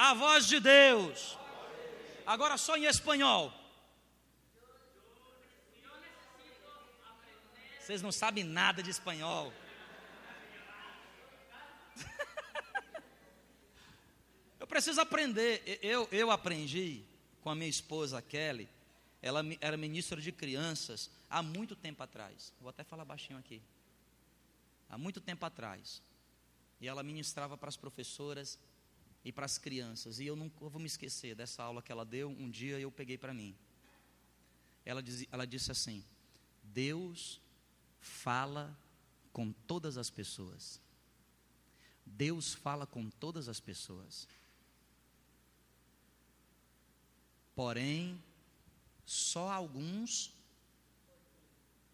a 0.03 0.15
voz 0.15 0.49
de 0.49 0.59
Deus. 0.59 1.39
Agora 2.27 2.57
só 2.57 2.77
em 2.77 2.87
espanhol. 2.87 3.55
Vocês 7.79 8.03
não 8.03 8.11
sabem 8.11 8.43
nada 8.43 8.83
de 8.83 8.91
espanhol. 8.91 9.53
preciso 14.67 15.01
aprender. 15.01 15.79
Eu, 15.81 16.09
eu 16.11 16.33
aprendi 16.33 17.05
com 17.41 17.51
a 17.51 17.55
minha 17.55 17.71
esposa 17.71 18.21
Kelly, 18.21 18.69
ela 19.21 19.45
era 19.61 19.77
ministra 19.77 20.21
de 20.21 20.33
crianças 20.33 21.11
há 21.31 21.43
muito 21.43 21.77
tempo 21.77 22.03
atrás. 22.03 22.53
Vou 22.61 22.71
até 22.71 22.83
falar 22.83 23.05
baixinho 23.05 23.39
aqui. 23.39 23.63
Há 24.91 24.99
muito 24.99 25.21
tempo 25.21 25.47
atrás. 25.47 26.03
E 26.81 26.89
ela 26.89 27.05
ministrava 27.05 27.57
para 27.57 27.69
as 27.69 27.77
professoras 27.77 28.59
e 29.25 29.33
para 29.33 29.47
as 29.47 29.59
crianças. 29.59 30.19
E 30.19 30.27
eu 30.27 30.37
nunca 30.37 30.69
vou 30.69 30.81
me 30.81 30.87
esquecer 30.87 31.35
dessa 31.35 31.63
aula 31.63 31.83
que 31.83 31.93
ela 31.93 32.05
deu. 32.05 32.31
Um 32.31 32.51
dia 32.51 32.79
eu 32.79 32.91
peguei 32.91 33.17
para 33.17 33.33
mim. 33.33 33.55
Ela, 34.85 35.03
diz, 35.03 35.27
ela 35.31 35.47
disse 35.47 35.71
assim: 35.71 36.05
Deus 36.63 37.41
fala 38.01 38.77
com 39.33 39.53
todas 39.53 39.97
as 39.97 40.11
pessoas. 40.11 40.81
Deus 42.05 42.53
fala 42.53 42.87
com 42.87 43.09
todas 43.09 43.49
as 43.49 43.61
pessoas. 43.61 44.29
Porém, 47.55 48.21
só 49.05 49.51
alguns 49.51 50.33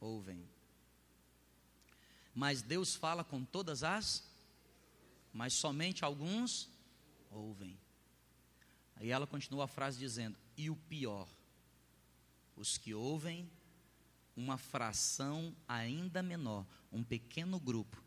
ouvem. 0.01 0.49
Mas 2.35 2.63
Deus 2.63 2.95
fala 2.95 3.25
com 3.25 3.45
todas 3.45 3.83
as, 3.83 4.23
mas 5.33 5.53
somente 5.53 6.05
alguns 6.05 6.71
ouvem. 7.39 7.79
Aí 8.97 9.11
ela 9.11 9.27
continua 9.27 9.65
a 9.65 9.69
frase 9.69 9.99
dizendo: 9.99 10.37
E 10.57 10.69
o 10.69 10.77
pior, 10.77 11.29
os 12.57 12.77
que 12.77 12.93
ouvem, 12.93 13.51
uma 14.37 14.59
fração 14.59 15.55
ainda 15.67 16.23
menor, 16.23 16.67
um 16.93 17.03
pequeno 17.03 17.59
grupo, 17.59 18.03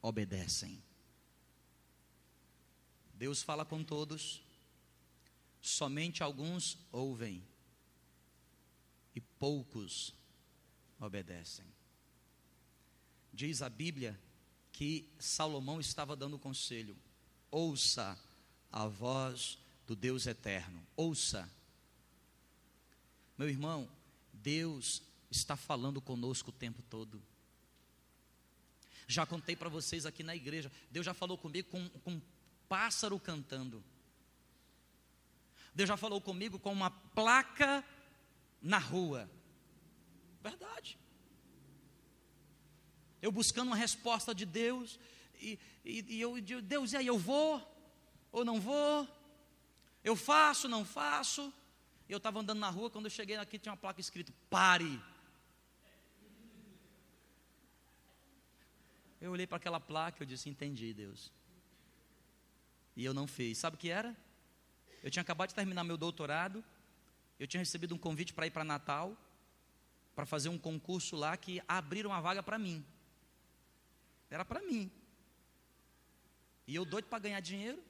obedecem. 0.00 0.82
Deus 3.14 3.42
fala 3.42 3.64
com 3.64 3.82
todos, 3.82 4.42
somente 5.60 6.22
alguns 6.22 6.78
ouvem 6.90 7.42
e 9.14 9.20
poucos 9.20 10.12
obedecem. 10.98 11.66
Diz 13.32 13.62
a 13.62 13.68
Bíblia 13.68 14.20
que 14.72 15.08
Salomão 15.18 15.80
estava 15.80 16.16
dando 16.16 16.38
conselho: 16.38 16.96
ouça 17.50 18.18
a 18.74 18.88
voz 18.88 19.56
do 19.86 19.94
Deus 19.94 20.26
eterno, 20.26 20.84
ouça. 20.96 21.48
Meu 23.38 23.48
irmão, 23.48 23.88
Deus 24.32 25.00
está 25.30 25.56
falando 25.56 26.00
conosco 26.00 26.50
o 26.50 26.52
tempo 26.52 26.82
todo. 26.90 27.22
Já 29.06 29.24
contei 29.24 29.54
para 29.54 29.68
vocês 29.68 30.04
aqui 30.04 30.24
na 30.24 30.34
igreja, 30.34 30.72
Deus 30.90 31.06
já 31.06 31.14
falou 31.14 31.38
comigo 31.38 31.68
com, 31.70 31.88
com 32.00 32.14
um 32.14 32.22
pássaro 32.68 33.16
cantando. 33.20 33.82
Deus 35.72 35.86
já 35.88 35.96
falou 35.96 36.20
comigo 36.20 36.58
com 36.58 36.72
uma 36.72 36.90
placa 36.90 37.84
na 38.60 38.78
rua. 38.78 39.30
Verdade. 40.42 40.98
Eu 43.22 43.30
buscando 43.30 43.68
uma 43.68 43.76
resposta 43.76 44.34
de 44.34 44.44
Deus, 44.44 44.98
e, 45.40 45.60
e, 45.84 46.16
e 46.16 46.20
eu 46.20 46.40
digo, 46.40 46.60
Deus, 46.60 46.92
e 46.92 46.96
aí, 46.96 47.06
eu 47.06 47.16
vou 47.16 47.73
ou 48.34 48.44
não 48.44 48.60
vou? 48.60 49.08
Eu 50.02 50.16
faço, 50.16 50.68
não 50.68 50.84
faço? 50.84 51.52
Eu 52.08 52.18
estava 52.18 52.40
andando 52.40 52.58
na 52.58 52.68
rua, 52.68 52.90
quando 52.90 53.06
eu 53.06 53.10
cheguei 53.10 53.36
aqui 53.36 53.58
tinha 53.58 53.72
uma 53.72 53.78
placa 53.84 54.00
escrito: 54.00 54.32
pare. 54.50 55.00
Eu 59.20 59.30
olhei 59.30 59.46
para 59.46 59.56
aquela 59.56 59.78
placa 59.78 60.18
e 60.18 60.22
eu 60.24 60.26
disse: 60.26 60.48
entendi, 60.50 60.92
Deus. 60.92 61.32
E 62.96 63.04
eu 63.04 63.14
não 63.14 63.26
fiz. 63.26 63.56
Sabe 63.58 63.76
o 63.76 63.78
que 63.78 63.88
era? 63.88 64.14
Eu 65.00 65.10
tinha 65.12 65.22
acabado 65.22 65.50
de 65.50 65.54
terminar 65.54 65.84
meu 65.84 65.96
doutorado, 65.96 66.62
eu 67.38 67.46
tinha 67.46 67.60
recebido 67.60 67.94
um 67.94 67.98
convite 67.98 68.34
para 68.34 68.48
ir 68.48 68.50
para 68.50 68.64
Natal, 68.64 69.16
para 70.14 70.26
fazer 70.26 70.48
um 70.48 70.58
concurso 70.58 71.14
lá 71.14 71.36
que 71.36 71.62
abriram 71.68 72.10
uma 72.10 72.20
vaga 72.20 72.42
para 72.42 72.58
mim. 72.58 72.84
Era 74.28 74.44
para 74.44 74.60
mim. 74.60 74.90
E 76.66 76.74
eu 76.74 76.84
doido 76.84 77.06
para 77.06 77.20
ganhar 77.20 77.40
dinheiro, 77.40 77.80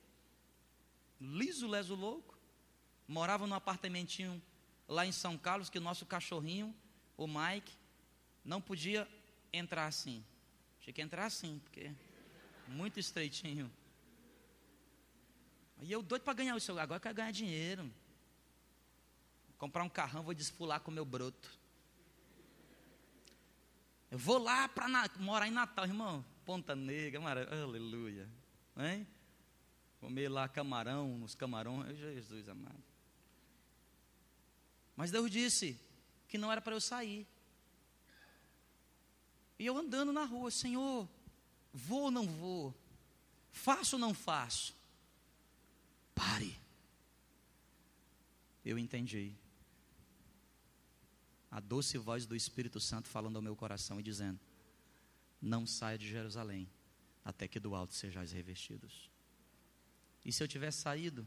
liso, 1.25 1.67
leso, 1.67 1.95
louco. 1.95 2.39
Morava 3.07 3.47
num 3.47 3.55
apartamentinho 3.55 4.43
lá 4.89 5.07
em 5.07 5.13
São 5.13 5.37
Carlos, 5.37 5.71
que 5.71 5.79
o 5.79 5.81
nosso 5.81 6.07
cachorrinho, 6.07 6.75
o 7.17 7.27
Mike, 7.27 7.73
não 8.45 8.61
podia 8.61 9.09
entrar 9.53 9.87
assim. 9.87 10.25
Tinha 10.81 10.93
que 10.93 11.03
entrar 11.03 11.27
assim, 11.27 11.61
porque 11.65 11.93
muito 12.69 12.99
estreitinho. 12.99 13.71
E 15.81 15.91
eu 15.91 16.03
doido 16.03 16.23
para 16.23 16.35
ganhar 16.35 16.55
o 16.55 16.61
seu, 16.61 16.79
agora 16.79 16.99
eu 16.99 17.03
quero 17.03 17.15
ganhar 17.15 17.31
dinheiro. 17.31 17.91
Comprar 19.59 19.83
um 19.83 19.89
carrão, 19.89 20.23
vou 20.23 20.35
desfular 20.35 20.81
com 20.81 20.91
o 20.91 20.95
meu 20.95 21.05
broto. 21.05 21.59
Eu 24.11 24.19
vou 24.19 24.39
lá 24.39 24.69
para 24.69 24.87
morar 25.19 25.49
em 25.49 25.51
Natal, 25.51 25.85
irmão. 25.85 26.25
Ponta 26.45 26.77
Negra, 26.77 27.21
aleluia. 27.63 28.29
Hein? 28.77 29.07
Comer 30.05 30.29
lá 30.29 30.47
camarão, 30.47 31.17
nos 31.17 31.35
camarões, 31.35 31.97
Jesus 31.97 32.47
amado. 32.47 32.85
Mas 34.95 35.11
Deus 35.11 35.31
disse 35.31 35.81
que 36.29 36.37
não 36.37 36.53
era 36.53 36.61
para 36.61 36.75
eu 36.75 36.81
sair. 36.81 37.27
E 39.59 39.65
eu 39.65 39.79
andando 39.79 40.13
na 40.13 40.27
rua, 40.27 40.51
Senhor, 40.51 41.09
vou 41.73 42.03
ou 42.03 42.11
não 42.11 42.27
vou? 42.27 42.75
Faço 43.51 43.97
ou 43.97 44.01
não 44.01 44.13
faço? 44.13 44.75
Pare. 46.15 46.55
Eu 48.63 48.79
entendi. 48.79 49.33
A 51.51 51.61
doce 51.61 51.97
voz 51.97 52.27
do 52.27 52.37
Espírito 52.37 52.79
Santo 52.79 53.09
falando 53.09 53.37
ao 53.37 53.43
meu 53.43 53.57
coração 53.57 53.99
e 53.99 54.03
dizendo: 54.03 54.39
Não 55.41 55.67
saia 55.67 55.97
de 55.97 56.07
Jerusalém 56.07 56.69
até 57.25 57.49
que 57.49 57.59
do 57.59 57.75
alto 57.75 57.95
sejais 57.95 58.33
revestidos. 58.33 59.14
E 60.25 60.33
se 60.33 60.43
eu 60.43 60.49
tivesse 60.49 60.79
saído, 60.79 61.27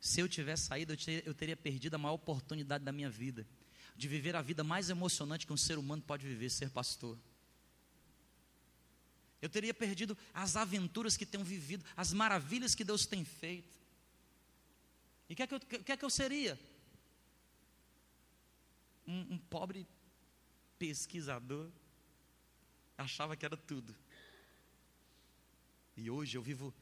se 0.00 0.20
eu 0.20 0.28
tivesse 0.28 0.64
saído, 0.64 0.92
eu 0.92 0.96
teria, 0.96 1.22
eu 1.24 1.34
teria 1.34 1.56
perdido 1.56 1.94
a 1.94 1.98
maior 1.98 2.14
oportunidade 2.14 2.82
da 2.82 2.90
minha 2.90 3.10
vida, 3.10 3.46
de 3.94 4.08
viver 4.08 4.34
a 4.34 4.42
vida 4.42 4.64
mais 4.64 4.90
emocionante 4.90 5.46
que 5.46 5.52
um 5.52 5.56
ser 5.56 5.78
humano 5.78 6.02
pode 6.02 6.26
viver, 6.26 6.50
ser 6.50 6.70
pastor. 6.70 7.18
Eu 9.40 9.48
teria 9.48 9.74
perdido 9.74 10.16
as 10.32 10.56
aventuras 10.56 11.16
que 11.16 11.26
tenho 11.26 11.44
vivido, 11.44 11.84
as 11.96 12.12
maravilhas 12.12 12.74
que 12.74 12.84
Deus 12.84 13.04
tem 13.06 13.24
feito. 13.24 13.80
E 15.28 15.34
o 15.34 15.36
que, 15.36 15.42
é 15.42 15.46
que, 15.46 15.58
que, 15.60 15.92
é 15.92 15.96
que 15.96 16.04
eu 16.04 16.10
seria? 16.10 16.58
Um, 19.06 19.34
um 19.34 19.38
pobre 19.38 19.86
pesquisador, 20.78 21.70
achava 22.96 23.36
que 23.36 23.44
era 23.44 23.56
tudo. 23.56 23.94
E 25.96 26.10
hoje 26.10 26.36
eu 26.36 26.42
vivo 26.42 26.72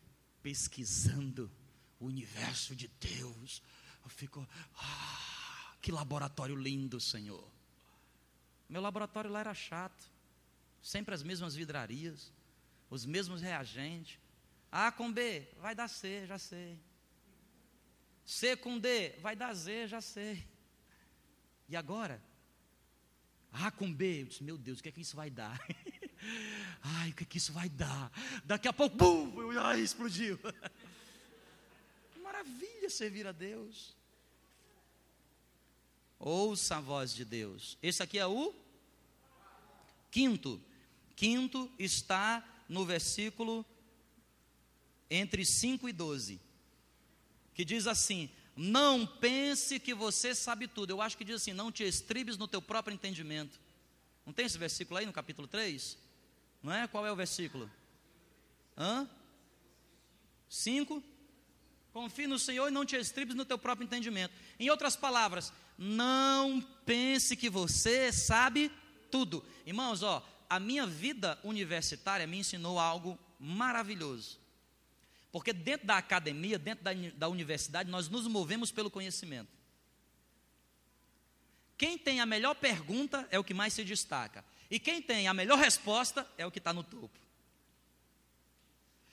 pesquisando 0.43 1.51
o 1.99 2.07
universo 2.07 2.75
de 2.75 2.89
Deus. 2.89 3.63
Eu 4.03 4.11
fico, 4.11 4.47
ah, 4.77 5.75
que 5.81 5.93
laboratório 5.93 6.57
lindo, 6.57 7.01
Senhor. 7.01 7.51
Meu 8.69 8.81
laboratório 8.81 9.31
lá 9.31 9.41
era 9.41 9.55
chato, 9.55 10.11
sempre 10.81 11.15
as 11.15 11.23
mesmas 11.23 11.55
vidrarias, 11.55 12.33
os 12.89 13.05
mesmos 13.05 13.41
reagentes. 13.41 14.19
A 14.71 14.93
com 14.93 15.13
B, 15.13 15.49
vai 15.59 15.75
dar 15.75 15.89
C, 15.89 16.27
já 16.27 16.39
sei. 16.39 16.81
C 18.25 18.57
com 18.57 18.79
D, 18.79 19.19
vai 19.21 19.35
dar 19.35 19.53
Z, 19.53 19.89
já 19.89 20.01
sei. 20.01 20.47
E 21.69 21.75
agora? 21.75 22.23
A 23.53 23.71
com 23.71 23.93
B, 23.93 24.23
eu 24.23 24.27
disse, 24.27 24.45
meu 24.45 24.57
Deus, 24.57 24.79
o 24.79 24.83
que 24.83 24.89
é 24.89 24.93
que 24.93 25.01
isso 25.01 25.17
vai 25.17 25.31
dar? 25.31 25.61
Ai, 26.83 27.11
o 27.11 27.15
que, 27.15 27.25
é 27.25 27.27
que 27.27 27.39
isso 27.39 27.53
vai 27.53 27.69
dar? 27.69 28.11
Daqui 28.45 28.69
a 28.69 28.73
pouco, 28.73 28.97
bum, 28.97 29.59
ai, 29.59 29.81
explodiu. 29.81 30.39
Maravilha 32.23 32.89
servir 32.91 33.27
a 33.27 33.33
Deus. 33.33 33.95
Ouça 36.19 36.77
a 36.77 36.81
voz 36.81 37.15
de 37.15 37.25
Deus. 37.25 37.79
Esse 37.83 38.03
aqui 38.03 38.19
é 38.19 38.27
o 38.27 38.55
quinto. 40.11 40.61
Quinto 41.17 41.71
está 41.79 42.47
no 42.69 42.85
versículo 42.85 43.65
entre 45.11 45.45
5 45.45 45.89
e 45.89 45.93
12. 45.93 46.41
Que 47.55 47.65
diz 47.65 47.87
assim: 47.87 48.31
Não 48.55 49.07
pense 49.07 49.81
que 49.81 49.95
você 49.95 50.35
sabe 50.35 50.69
tudo. 50.69 50.91
Eu 50.91 51.01
acho 51.01 51.17
que 51.17 51.25
diz 51.25 51.37
assim: 51.37 51.53
Não 51.53 51.73
te 51.73 51.85
estribes 51.85 52.37
no 52.37 52.47
teu 52.47 52.61
próprio 52.61 52.95
entendimento. 52.95 53.59
Não 54.25 54.33
tem 54.33 54.47
esse 54.47 54.59
versículo 54.59 54.99
aí 54.99 55.07
no 55.07 55.13
capítulo 55.13 55.49
3? 55.49 55.97
Não 56.63 56.73
é? 56.73 56.87
Qual 56.87 57.07
é 57.07 57.13
o 57.13 57.17
versículo? 57.17 57.71
Hã? 58.77 59.09
Cinco. 60.49 61.03
Confie 61.93 62.27
no 62.27 62.39
Senhor 62.39 62.69
e 62.69 62.71
não 62.71 62.85
te 62.85 62.97
estribes 62.97 63.35
no 63.35 63.45
teu 63.45 63.59
próprio 63.59 63.85
entendimento. 63.85 64.35
Em 64.59 64.71
outras 64.71 64.95
palavras, 64.95 65.53
não 65.77 66.61
pense 66.85 67.37
que 67.37 67.51
você 67.51 68.13
sabe 68.13 68.71
tudo. 69.11 69.45
Irmãos, 69.67 70.03
ó, 70.03 70.25
a 70.49 70.61
minha 70.61 70.87
vida 70.87 71.39
universitária 71.43 72.27
me 72.27 72.39
ensinou 72.39 72.79
algo 72.79 73.19
maravilhoso. 73.39 74.39
Porque 75.33 75.53
dentro 75.53 75.87
da 75.87 75.97
academia, 75.97 76.59
dentro 76.59 76.85
da, 76.85 76.93
da 77.15 77.29
universidade, 77.29 77.91
nós 77.91 78.09
nos 78.09 78.27
movemos 78.27 78.71
pelo 78.71 78.91
conhecimento. 78.91 79.49
Quem 81.79 81.97
tem 81.97 82.21
a 82.21 82.27
melhor 82.27 82.55
pergunta 82.55 83.27
é 83.31 83.39
o 83.39 83.45
que 83.45 83.55
mais 83.55 83.73
se 83.73 83.85
destaca. 83.85 84.45
E 84.71 84.79
quem 84.79 85.03
tem 85.03 85.27
a 85.27 85.35
melhor 85.35 85.59
resposta 85.59 86.27
é 86.39 86.47
o 86.47 86.51
que 86.51 86.59
está 86.59 86.73
no 86.73 86.85
topo. 86.85 87.19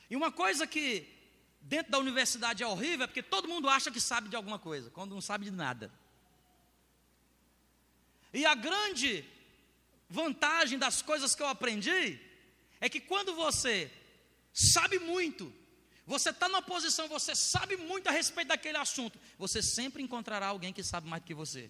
E 0.09 0.15
uma 0.15 0.31
coisa 0.31 0.67
que 0.67 1.07
dentro 1.59 1.91
da 1.91 1.97
universidade 1.97 2.63
é 2.63 2.67
horrível 2.67 3.05
é 3.05 3.07
porque 3.07 3.23
todo 3.23 3.47
mundo 3.47 3.67
acha 3.67 3.91
que 3.91 3.99
sabe 3.99 4.29
de 4.29 4.35
alguma 4.35 4.59
coisa, 4.59 4.89
quando 4.91 5.13
não 5.13 5.21
sabe 5.21 5.45
de 5.45 5.51
nada. 5.51 5.91
E 8.33 8.45
a 8.45 8.53
grande 8.53 9.25
vantagem 10.09 10.77
das 10.77 11.01
coisas 11.01 11.33
que 11.33 11.41
eu 11.41 11.47
aprendi 11.47 12.19
é 12.79 12.87
que 12.87 12.99
quando 12.99 13.33
você 13.33 13.91
sabe 14.53 14.99
muito, 14.99 15.51
você 16.05 16.29
está 16.29 16.47
numa 16.47 16.61
posição, 16.61 17.07
você 17.07 17.35
sabe 17.35 17.75
muito 17.75 18.07
a 18.07 18.11
respeito 18.11 18.49
daquele 18.49 18.77
assunto, 18.77 19.19
você 19.37 19.61
sempre 19.61 20.01
encontrará 20.03 20.47
alguém 20.47 20.71
que 20.71 20.83
sabe 20.83 21.09
mais 21.09 21.21
do 21.21 21.25
que 21.25 21.33
você. 21.33 21.69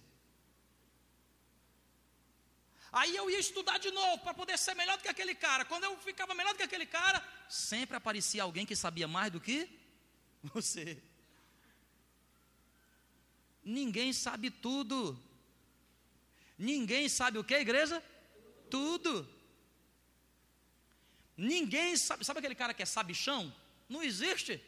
Aí 2.99 3.15
eu 3.15 3.29
ia 3.29 3.39
estudar 3.39 3.77
de 3.77 3.91
novo 3.91 4.17
para 4.23 4.33
poder 4.33 4.57
ser 4.57 4.73
melhor 4.73 4.97
do 4.97 5.03
que 5.03 5.13
aquele 5.15 5.35
cara. 5.35 5.63
Quando 5.63 5.83
eu 5.83 5.95
ficava 5.99 6.33
melhor 6.33 6.53
do 6.53 6.57
que 6.57 6.63
aquele 6.69 6.85
cara, 6.85 7.19
sempre 7.47 7.95
aparecia 7.95 8.41
alguém 8.43 8.65
que 8.65 8.75
sabia 8.75 9.07
mais 9.07 9.31
do 9.31 9.39
que 9.39 9.69
você. 10.55 10.97
Ninguém 13.63 14.11
sabe 14.13 14.49
tudo. 14.49 14.97
Ninguém 16.57 17.07
sabe 17.07 17.37
o 17.37 17.43
que, 17.43 17.53
igreja? 17.53 18.03
Tudo. 18.69 19.29
Ninguém 21.35 21.95
sabe. 21.97 22.25
Sabe 22.25 22.39
aquele 22.39 22.55
cara 22.55 22.73
que 22.73 22.81
é 22.81 22.85
sabichão? 22.85 23.53
Não 23.87 24.01
existe. 24.01 24.59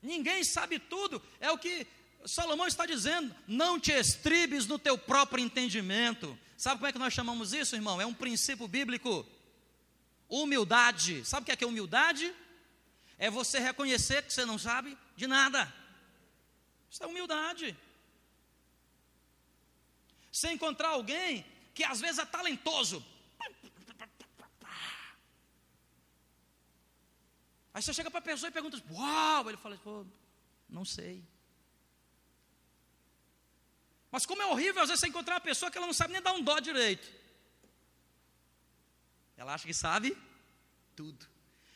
Ninguém 0.00 0.42
sabe 0.44 0.78
tudo. 0.78 1.22
É 1.40 1.50
o 1.50 1.58
que 1.58 1.86
Salomão 2.24 2.66
está 2.66 2.86
dizendo: 2.86 3.34
não 3.46 3.78
te 3.78 3.92
estribes 3.92 4.66
no 4.66 4.78
teu 4.78 4.96
próprio 4.96 5.44
entendimento. 5.44 6.38
Sabe 6.56 6.76
como 6.76 6.86
é 6.86 6.92
que 6.92 6.98
nós 6.98 7.12
chamamos 7.12 7.52
isso, 7.52 7.74
irmão? 7.74 8.00
É 8.00 8.06
um 8.06 8.14
princípio 8.14 8.68
bíblico. 8.68 9.26
Humildade. 10.28 11.24
Sabe 11.24 11.42
o 11.42 11.46
que 11.46 11.52
é, 11.52 11.56
que 11.56 11.64
é 11.64 11.66
humildade? 11.66 12.34
É 13.18 13.30
você 13.30 13.58
reconhecer 13.58 14.22
que 14.22 14.32
você 14.32 14.44
não 14.44 14.58
sabe 14.58 14.96
de 15.16 15.26
nada. 15.26 15.72
Isso 16.90 17.02
é 17.02 17.06
humildade. 17.06 17.76
Você 20.30 20.50
encontrar 20.50 20.88
alguém 20.88 21.44
que 21.74 21.84
às 21.84 22.00
vezes 22.00 22.18
é 22.18 22.24
talentoso. 22.24 23.04
Aí 27.72 27.82
você 27.82 27.92
chega 27.92 28.10
para 28.10 28.20
a 28.20 28.22
pessoa 28.22 28.48
e 28.48 28.52
pergunta: 28.52 28.80
Uau! 28.90 29.48
Ele 29.48 29.56
fala: 29.56 29.76
Pô, 29.78 30.06
não 30.68 30.84
sei. 30.84 31.24
Mas 34.14 34.24
como 34.24 34.40
é 34.40 34.46
horrível 34.46 34.80
às 34.80 34.88
vezes 34.88 35.00
você 35.00 35.08
encontrar 35.08 35.34
uma 35.34 35.40
pessoa 35.40 35.72
que 35.72 35.76
ela 35.76 35.88
não 35.88 35.92
sabe 35.92 36.12
nem 36.12 36.22
dar 36.22 36.34
um 36.34 36.40
dó 36.40 36.60
direito. 36.60 37.10
Ela 39.36 39.54
acha 39.54 39.66
que 39.66 39.74
sabe 39.74 40.16
tudo. 40.94 41.26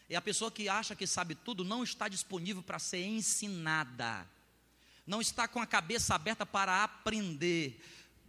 E 0.09 0.15
a 0.15 0.23
pessoa 0.23 0.49
que 0.49 0.69
acha 0.69 0.95
que 0.95 1.05
sabe 1.05 1.35
tudo 1.35 1.65
não 1.65 1.83
está 1.83 2.07
disponível 2.07 2.63
para 2.63 2.79
ser 2.79 3.05
ensinada. 3.05 4.25
não 5.05 5.21
está 5.21 5.49
com 5.49 5.61
a 5.61 5.67
cabeça 5.67 6.15
aberta 6.15 6.47
para 6.47 6.85
aprender. 6.85 7.85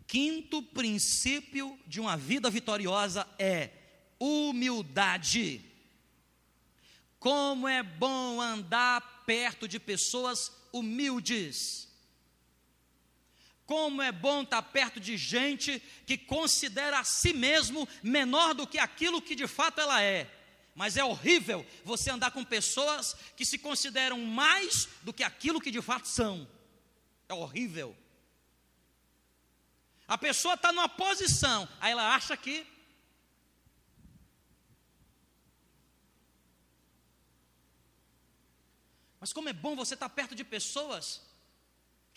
Quinto 0.07 0.63
princípio 0.63 1.79
de 1.85 1.99
uma 1.99 2.17
vida 2.17 2.49
vitoriosa 2.49 3.27
é 3.37 3.69
humildade. 4.17 5.63
Como 7.19 7.67
é 7.67 7.83
bom 7.83 8.41
andar 8.41 9.23
perto 9.27 9.67
de 9.67 9.79
pessoas 9.79 10.51
humildes. 10.73 11.88
Como 13.69 14.01
é 14.01 14.11
bom 14.11 14.41
estar 14.41 14.63
perto 14.63 14.99
de 14.99 15.15
gente 15.15 15.79
que 16.03 16.17
considera 16.17 16.97
a 16.97 17.03
si 17.03 17.33
mesmo 17.33 17.87
menor 18.01 18.55
do 18.55 18.65
que 18.65 18.79
aquilo 18.79 19.21
que 19.21 19.35
de 19.35 19.45
fato 19.45 19.79
ela 19.79 20.01
é. 20.01 20.27
Mas 20.73 20.97
é 20.97 21.03
horrível 21.03 21.63
você 21.83 22.09
andar 22.09 22.31
com 22.31 22.43
pessoas 22.43 23.15
que 23.37 23.45
se 23.45 23.59
consideram 23.59 24.19
mais 24.21 24.89
do 25.03 25.13
que 25.13 25.23
aquilo 25.23 25.61
que 25.61 25.69
de 25.69 25.83
fato 25.83 26.07
são. 26.07 26.49
É 27.27 27.33
horrível. 27.35 27.95
A 30.07 30.17
pessoa 30.17 30.55
está 30.55 30.71
numa 30.71 30.89
posição, 30.89 31.69
aí 31.79 31.91
ela 31.91 32.15
acha 32.15 32.35
que 32.35 32.65
Mas 39.19 39.31
como 39.31 39.47
é 39.47 39.53
bom 39.53 39.75
você 39.75 39.93
estar 39.93 40.09
perto 40.09 40.33
de 40.33 40.43
pessoas 40.43 41.28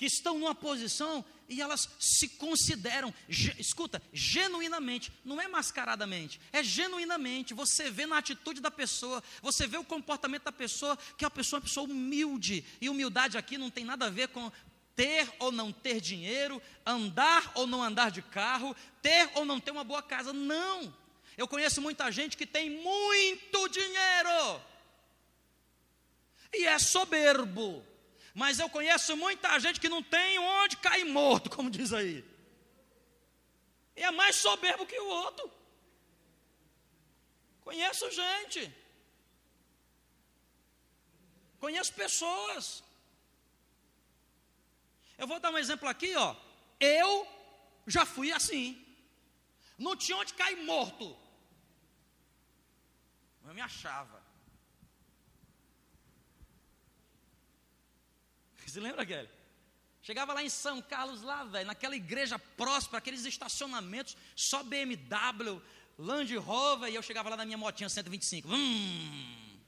que 0.02 0.06
estão 0.06 0.36
numa 0.36 0.52
posição 0.52 1.24
e 1.48 1.62
elas 1.62 1.88
se 2.00 2.30
consideram, 2.30 3.14
escuta, 3.28 4.02
genuinamente, 4.12 5.12
não 5.24 5.40
é 5.40 5.46
mascaradamente, 5.46 6.40
é 6.52 6.60
genuinamente. 6.60 7.54
Você 7.54 7.88
vê 7.88 8.04
na 8.04 8.18
atitude 8.18 8.60
da 8.60 8.68
pessoa, 8.68 9.22
você 9.40 9.64
vê 9.64 9.76
o 9.76 9.84
comportamento 9.84 10.42
da 10.42 10.50
pessoa, 10.50 10.98
que 11.16 11.24
a 11.24 11.30
pessoa 11.30 11.58
é 11.58 11.60
uma 11.60 11.68
pessoa 11.68 11.86
humilde. 11.86 12.64
E 12.80 12.88
humildade 12.88 13.38
aqui 13.38 13.56
não 13.56 13.70
tem 13.70 13.84
nada 13.84 14.06
a 14.06 14.10
ver 14.10 14.26
com 14.26 14.50
ter 14.96 15.32
ou 15.38 15.52
não 15.52 15.70
ter 15.70 16.00
dinheiro, 16.00 16.60
andar 16.84 17.52
ou 17.54 17.64
não 17.64 17.80
andar 17.80 18.10
de 18.10 18.22
carro, 18.22 18.74
ter 19.00 19.30
ou 19.36 19.44
não 19.44 19.60
ter 19.60 19.70
uma 19.70 19.84
boa 19.84 20.02
casa. 20.02 20.32
Não. 20.32 20.92
Eu 21.38 21.46
conheço 21.46 21.80
muita 21.80 22.10
gente 22.10 22.36
que 22.36 22.44
tem 22.44 22.68
muito 22.70 23.68
dinheiro 23.68 24.60
e 26.52 26.66
é 26.66 26.76
soberbo. 26.80 27.91
Mas 28.34 28.58
eu 28.58 28.68
conheço 28.68 29.16
muita 29.16 29.58
gente 29.58 29.80
que 29.80 29.88
não 29.88 30.02
tem 30.02 30.38
onde 30.38 30.76
cair 30.78 31.04
morto, 31.04 31.50
como 31.50 31.70
diz 31.70 31.92
aí. 31.92 32.24
E 33.94 34.02
é 34.02 34.10
mais 34.10 34.36
soberbo 34.36 34.86
que 34.86 34.98
o 34.98 35.06
outro. 35.06 35.50
Conheço 37.62 38.10
gente. 38.10 38.74
Conheço 41.60 41.92
pessoas. 41.92 42.82
Eu 45.18 45.26
vou 45.26 45.38
dar 45.38 45.50
um 45.50 45.58
exemplo 45.58 45.88
aqui, 45.88 46.14
ó. 46.16 46.34
Eu 46.80 47.26
já 47.86 48.06
fui 48.06 48.32
assim. 48.32 48.82
Não 49.78 49.94
tinha 49.96 50.16
onde 50.16 50.34
cair 50.34 50.64
morto. 50.64 51.16
Eu 53.44 53.54
me 53.54 53.60
achava. 53.60 54.21
Você 58.72 58.80
lembra, 58.80 59.04
Kelly? 59.04 59.28
Chegava 60.00 60.32
lá 60.32 60.42
em 60.42 60.48
São 60.48 60.80
Carlos, 60.80 61.20
lá, 61.20 61.44
velho, 61.44 61.66
naquela 61.66 61.94
igreja 61.94 62.38
próspera, 62.38 62.96
aqueles 62.96 63.26
estacionamentos, 63.26 64.16
só 64.34 64.62
BMW, 64.62 65.60
Land 65.98 66.34
Rover, 66.38 66.90
e 66.90 66.94
eu 66.94 67.02
chegava 67.02 67.28
lá 67.28 67.36
na 67.36 67.44
minha 67.44 67.58
motinha 67.58 67.86
125. 67.86 68.48
Hum. 68.50 69.58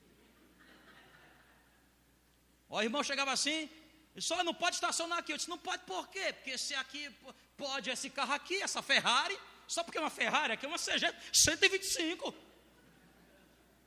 Ó, 2.70 2.78
o 2.78 2.82
irmão 2.82 3.05
chegava 3.05 3.30
assim, 3.30 3.68
só 4.16 4.42
não 4.42 4.55
pode 4.55 4.76
estacionar 4.76 5.18
aqui. 5.18 5.32
Eu 5.32 5.36
disse, 5.36 5.50
não 5.50 5.59
pode 5.59 5.82
por 5.84 6.09
quê? 6.09 6.32
Porque 6.32 6.57
se 6.57 6.74
aqui 6.74 7.11
pode 7.59 7.90
esse 7.90 8.09
carro 8.09 8.32
aqui, 8.32 8.62
essa 8.62 8.80
Ferrari, 8.80 9.38
só 9.68 9.84
porque 9.84 9.98
é 9.98 10.00
uma 10.00 10.09
Ferrari, 10.09 10.55
aqui 10.55 10.64
é 10.64 10.68
uma 10.68 10.78
CG 10.78 11.14
125. 11.30 12.34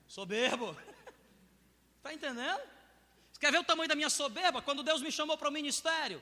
Soberbo. 0.08 0.78
Está 1.98 2.14
entendendo? 2.14 2.77
Quer 3.40 3.52
ver 3.52 3.60
o 3.60 3.64
tamanho 3.64 3.88
da 3.88 3.96
minha 3.96 4.10
soberba? 4.10 4.62
Quando 4.62 4.84
Deus 4.84 5.02
me 5.02 5.12
chamou 5.12 5.38
para 5.38 5.50
o 5.50 5.52
ministério, 5.52 6.22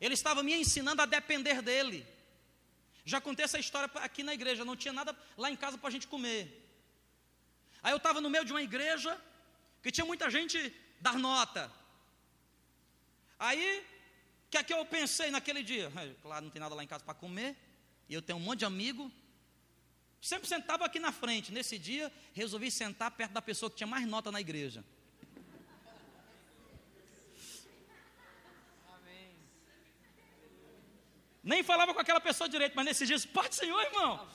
Ele 0.00 0.14
estava 0.14 0.42
me 0.42 0.54
ensinando 0.54 1.00
a 1.02 1.06
depender 1.06 1.62
dEle. 1.62 2.06
Já 3.04 3.20
contei 3.20 3.44
essa 3.44 3.58
história 3.58 3.88
aqui 3.96 4.22
na 4.22 4.34
igreja, 4.34 4.64
não 4.64 4.76
tinha 4.76 4.92
nada 4.92 5.16
lá 5.36 5.50
em 5.50 5.56
casa 5.56 5.78
para 5.78 5.88
a 5.88 5.92
gente 5.92 6.08
comer. 6.08 6.62
Aí 7.82 7.92
eu 7.92 7.98
estava 7.98 8.20
no 8.20 8.28
meio 8.28 8.44
de 8.44 8.52
uma 8.52 8.62
igreja 8.62 9.16
que 9.80 9.92
tinha 9.92 10.04
muita 10.04 10.28
gente 10.28 10.74
dar 11.00 11.16
nota. 11.16 11.70
Aí, 13.38 13.84
o 14.46 14.50
que 14.50 14.58
é 14.58 14.62
que 14.64 14.72
eu 14.72 14.84
pensei 14.84 15.30
naquele 15.30 15.62
dia? 15.62 15.92
Claro, 16.20 16.46
não 16.46 16.50
tem 16.50 16.58
nada 16.58 16.74
lá 16.74 16.82
em 16.82 16.86
casa 16.88 17.04
para 17.04 17.14
comer, 17.14 17.56
e 18.08 18.14
eu 18.14 18.22
tenho 18.22 18.38
um 18.38 18.42
monte 18.42 18.60
de 18.60 18.64
amigo. 18.64 19.12
Sempre 20.20 20.48
sentava 20.48 20.84
aqui 20.84 20.98
na 20.98 21.12
frente. 21.12 21.52
Nesse 21.52 21.78
dia, 21.78 22.12
resolvi 22.32 22.70
sentar 22.72 23.12
perto 23.12 23.32
da 23.32 23.42
pessoa 23.42 23.70
que 23.70 23.76
tinha 23.76 23.86
mais 23.86 24.04
nota 24.06 24.32
na 24.32 24.40
igreja. 24.40 24.84
Nem 31.46 31.62
falava 31.62 31.94
com 31.94 32.00
aquela 32.00 32.20
pessoa 32.20 32.48
direito, 32.48 32.74
mas 32.74 32.84
nesses 32.84 33.06
dias, 33.06 33.24
pode 33.24 33.54
Senhor, 33.54 33.80
irmão. 33.80 34.28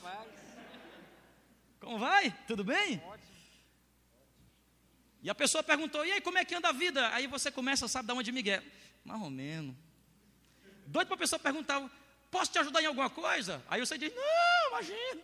Como 1.81 1.99
vai? 1.99 2.31
Tudo 2.47 2.63
bem? 2.63 3.03
E 5.21 5.29
a 5.29 5.35
pessoa 5.35 5.61
perguntou, 5.61 6.05
e 6.05 6.11
aí, 6.13 6.21
como 6.21 6.37
é 6.37 6.45
que 6.45 6.55
anda 6.55 6.69
a 6.69 6.71
vida? 6.71 7.13
Aí 7.13 7.27
você 7.27 7.51
começa, 7.51 7.85
sabe, 7.89 8.07
dar 8.07 8.13
uma 8.13 8.23
de 8.23 8.31
Miguel. 8.31 8.63
Mais 9.03 9.21
ou 9.21 9.29
menos. 9.29 9.75
Doido 10.87 11.07
para 11.07 11.15
a 11.15 11.19
pessoa 11.19 11.37
perguntar, 11.37 11.85
posso 12.31 12.49
te 12.49 12.59
ajudar 12.59 12.81
em 12.81 12.85
alguma 12.85 13.09
coisa? 13.09 13.61
Aí 13.67 13.81
você 13.81 13.97
diz, 13.97 14.13
não, 14.15 14.69
imagina. 14.69 15.21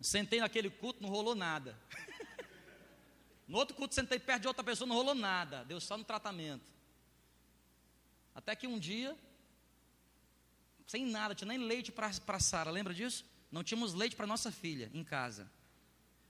Sentei 0.00 0.40
naquele 0.40 0.68
culto, 0.68 1.00
não 1.00 1.08
rolou 1.08 1.36
nada. 1.36 1.78
No 3.46 3.58
outro 3.58 3.76
culto, 3.76 3.94
sentei 3.94 4.18
perto 4.18 4.42
de 4.42 4.48
outra 4.48 4.64
pessoa, 4.64 4.88
não 4.88 4.96
rolou 4.96 5.14
nada. 5.14 5.62
Deu 5.64 5.78
só 5.78 5.98
no 5.98 6.04
tratamento. 6.04 6.71
Até 8.42 8.56
que 8.56 8.66
um 8.66 8.78
dia, 8.78 9.16
sem 10.86 11.06
nada, 11.06 11.34
tinha 11.34 11.48
nem 11.48 11.58
leite 11.58 11.92
para 11.92 12.40
Sara, 12.40 12.70
lembra 12.70 12.92
disso? 12.92 13.24
Não 13.50 13.62
tínhamos 13.62 13.94
leite 13.94 14.16
para 14.16 14.26
nossa 14.26 14.50
filha 14.50 14.90
em 14.92 15.04
casa. 15.04 15.50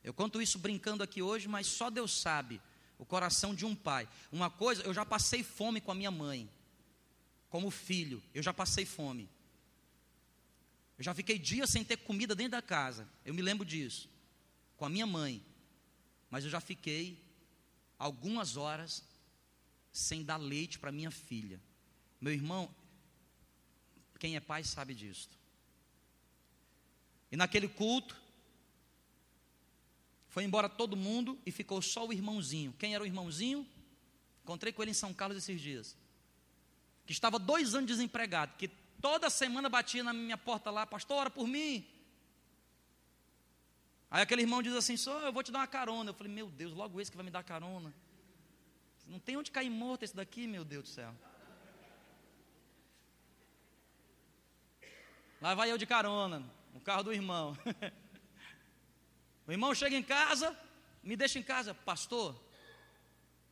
Eu 0.04 0.12
conto 0.12 0.42
isso 0.42 0.58
brincando 0.58 1.02
aqui 1.02 1.22
hoje, 1.22 1.48
mas 1.48 1.66
só 1.66 1.88
Deus 1.88 2.12
sabe 2.12 2.60
o 2.98 3.06
coração 3.06 3.54
de 3.54 3.64
um 3.64 3.74
pai. 3.74 4.08
Uma 4.30 4.50
coisa, 4.50 4.82
eu 4.82 4.92
já 4.92 5.06
passei 5.06 5.42
fome 5.42 5.80
com 5.80 5.90
a 5.90 5.94
minha 5.94 6.10
mãe, 6.10 6.50
como 7.48 7.70
filho, 7.70 8.22
eu 8.34 8.42
já 8.42 8.52
passei 8.52 8.84
fome. 8.84 9.28
Eu 10.98 11.04
já 11.04 11.14
fiquei 11.14 11.38
dias 11.38 11.70
sem 11.70 11.82
ter 11.82 11.96
comida 11.96 12.34
dentro 12.34 12.52
da 12.52 12.62
casa, 12.62 13.08
eu 13.24 13.32
me 13.32 13.40
lembro 13.40 13.64
disso, 13.64 14.08
com 14.76 14.84
a 14.84 14.90
minha 14.90 15.06
mãe. 15.06 15.42
Mas 16.30 16.44
eu 16.44 16.50
já 16.50 16.60
fiquei 16.60 17.22
algumas 17.98 18.56
horas 18.56 19.02
sem 19.90 20.22
dar 20.24 20.36
leite 20.36 20.78
para 20.78 20.92
minha 20.92 21.10
filha. 21.10 21.60
Meu 22.22 22.32
irmão, 22.32 22.72
quem 24.20 24.36
é 24.36 24.40
pai 24.40 24.62
sabe 24.62 24.94
disso. 24.94 25.28
E 27.32 27.36
naquele 27.36 27.66
culto, 27.66 28.16
foi 30.28 30.44
embora 30.44 30.68
todo 30.68 30.96
mundo 30.96 31.36
e 31.44 31.50
ficou 31.50 31.82
só 31.82 32.06
o 32.06 32.12
irmãozinho. 32.12 32.72
Quem 32.78 32.94
era 32.94 33.02
o 33.02 33.06
irmãozinho? 33.06 33.66
Encontrei 34.44 34.72
com 34.72 34.82
ele 34.82 34.92
em 34.92 34.94
São 34.94 35.12
Carlos 35.12 35.36
esses 35.36 35.60
dias. 35.60 35.96
Que 37.04 37.12
estava 37.12 37.40
dois 37.40 37.74
anos 37.74 37.88
desempregado, 37.88 38.54
que 38.56 38.68
toda 39.00 39.28
semana 39.28 39.68
batia 39.68 40.04
na 40.04 40.12
minha 40.12 40.38
porta 40.38 40.70
lá, 40.70 40.86
pastor, 40.86 41.16
ora 41.16 41.30
por 41.30 41.48
mim. 41.48 41.84
Aí 44.08 44.22
aquele 44.22 44.42
irmão 44.42 44.62
diz 44.62 44.74
assim, 44.74 44.96
só 44.96 45.18
eu 45.22 45.32
vou 45.32 45.42
te 45.42 45.50
dar 45.50 45.58
uma 45.58 45.66
carona. 45.66 46.10
Eu 46.10 46.14
falei, 46.14 46.32
meu 46.32 46.48
Deus, 46.48 46.72
logo 46.72 47.00
esse 47.00 47.10
que 47.10 47.16
vai 47.16 47.24
me 47.24 47.32
dar 47.32 47.42
carona. 47.42 47.92
Não 49.08 49.18
tem 49.18 49.36
onde 49.36 49.50
cair 49.50 49.70
morto 49.70 50.04
esse 50.04 50.14
daqui, 50.14 50.46
meu 50.46 50.64
Deus 50.64 50.84
do 50.84 50.88
céu. 50.88 51.12
Lá 55.42 55.56
vai 55.56 55.72
eu 55.72 55.76
de 55.76 55.84
carona, 55.84 56.40
no 56.72 56.78
carro 56.78 57.02
do 57.02 57.12
irmão. 57.12 57.58
o 59.44 59.50
irmão 59.50 59.74
chega 59.74 59.96
em 59.96 60.02
casa, 60.02 60.56
me 61.02 61.16
deixa 61.16 61.36
em 61.36 61.42
casa, 61.42 61.74
pastor. 61.74 62.40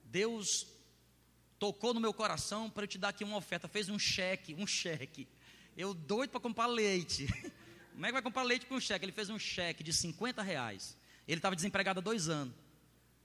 Deus 0.05 0.69
tocou 1.59 1.93
no 1.93 1.99
meu 1.99 2.15
coração 2.15 2.71
para 2.71 2.85
eu 2.85 2.87
te 2.87 2.97
dar 2.97 3.09
aqui 3.09 3.25
uma 3.25 3.37
oferta. 3.37 3.67
Fez 3.67 3.89
um 3.89 3.99
cheque, 3.99 4.55
um 4.55 4.69
cheque. 4.69 5.27
Eu 5.77 5.93
doido 5.93 6.31
para 6.31 6.39
comprar 6.39 6.69
leite. 6.69 7.27
Como 7.91 8.07
é 8.07 8.09
que 8.09 8.13
vai 8.13 8.23
comprar 8.23 8.45
leite 8.45 8.67
com 8.67 8.77
um 8.77 8.81
cheque? 8.81 9.05
Ele 9.05 9.11
fez 9.11 9.29
um 9.29 9.39
cheque 9.39 9.83
de 9.83 9.93
50 9.93 10.43
reais. 10.43 10.97
Ele 11.27 11.41
estava 11.41 11.57
desempregado 11.57 11.99
há 11.99 12.03
dois 12.03 12.29
anos. 12.29 12.55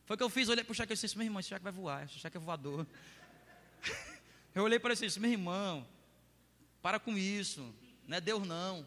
Foi 0.08 0.16
o 0.16 0.18
que 0.18 0.24
eu 0.24 0.30
fiz, 0.30 0.50
olhei 0.50 0.64
para 0.64 0.72
o 0.72 0.76
cheque 0.76 0.92
e 0.92 0.96
disse, 0.96 1.16
meu 1.16 1.26
irmão, 1.26 1.40
esse 1.40 1.50
cheque 1.50 1.64
vai 1.64 1.72
voar, 1.72 2.06
esse 2.06 2.18
cheque 2.18 2.36
é 2.36 2.40
voador. 2.40 2.88
eu 4.56 4.64
olhei 4.64 4.80
para 4.80 4.92
ele 4.92 5.00
e 5.04 5.06
disse, 5.06 5.20
meu 5.20 5.30
irmão, 5.30 5.88
para 6.82 7.00
com 7.00 7.16
isso. 7.16 7.72
Não 8.08 8.18
é 8.18 8.22
Deus 8.22 8.46
não. 8.48 8.86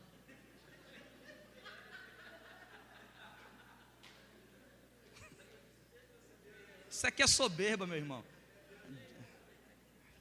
Isso 6.90 7.06
aqui 7.06 7.22
é 7.22 7.26
soberba, 7.26 7.86
meu 7.86 7.96
irmão. 7.96 8.24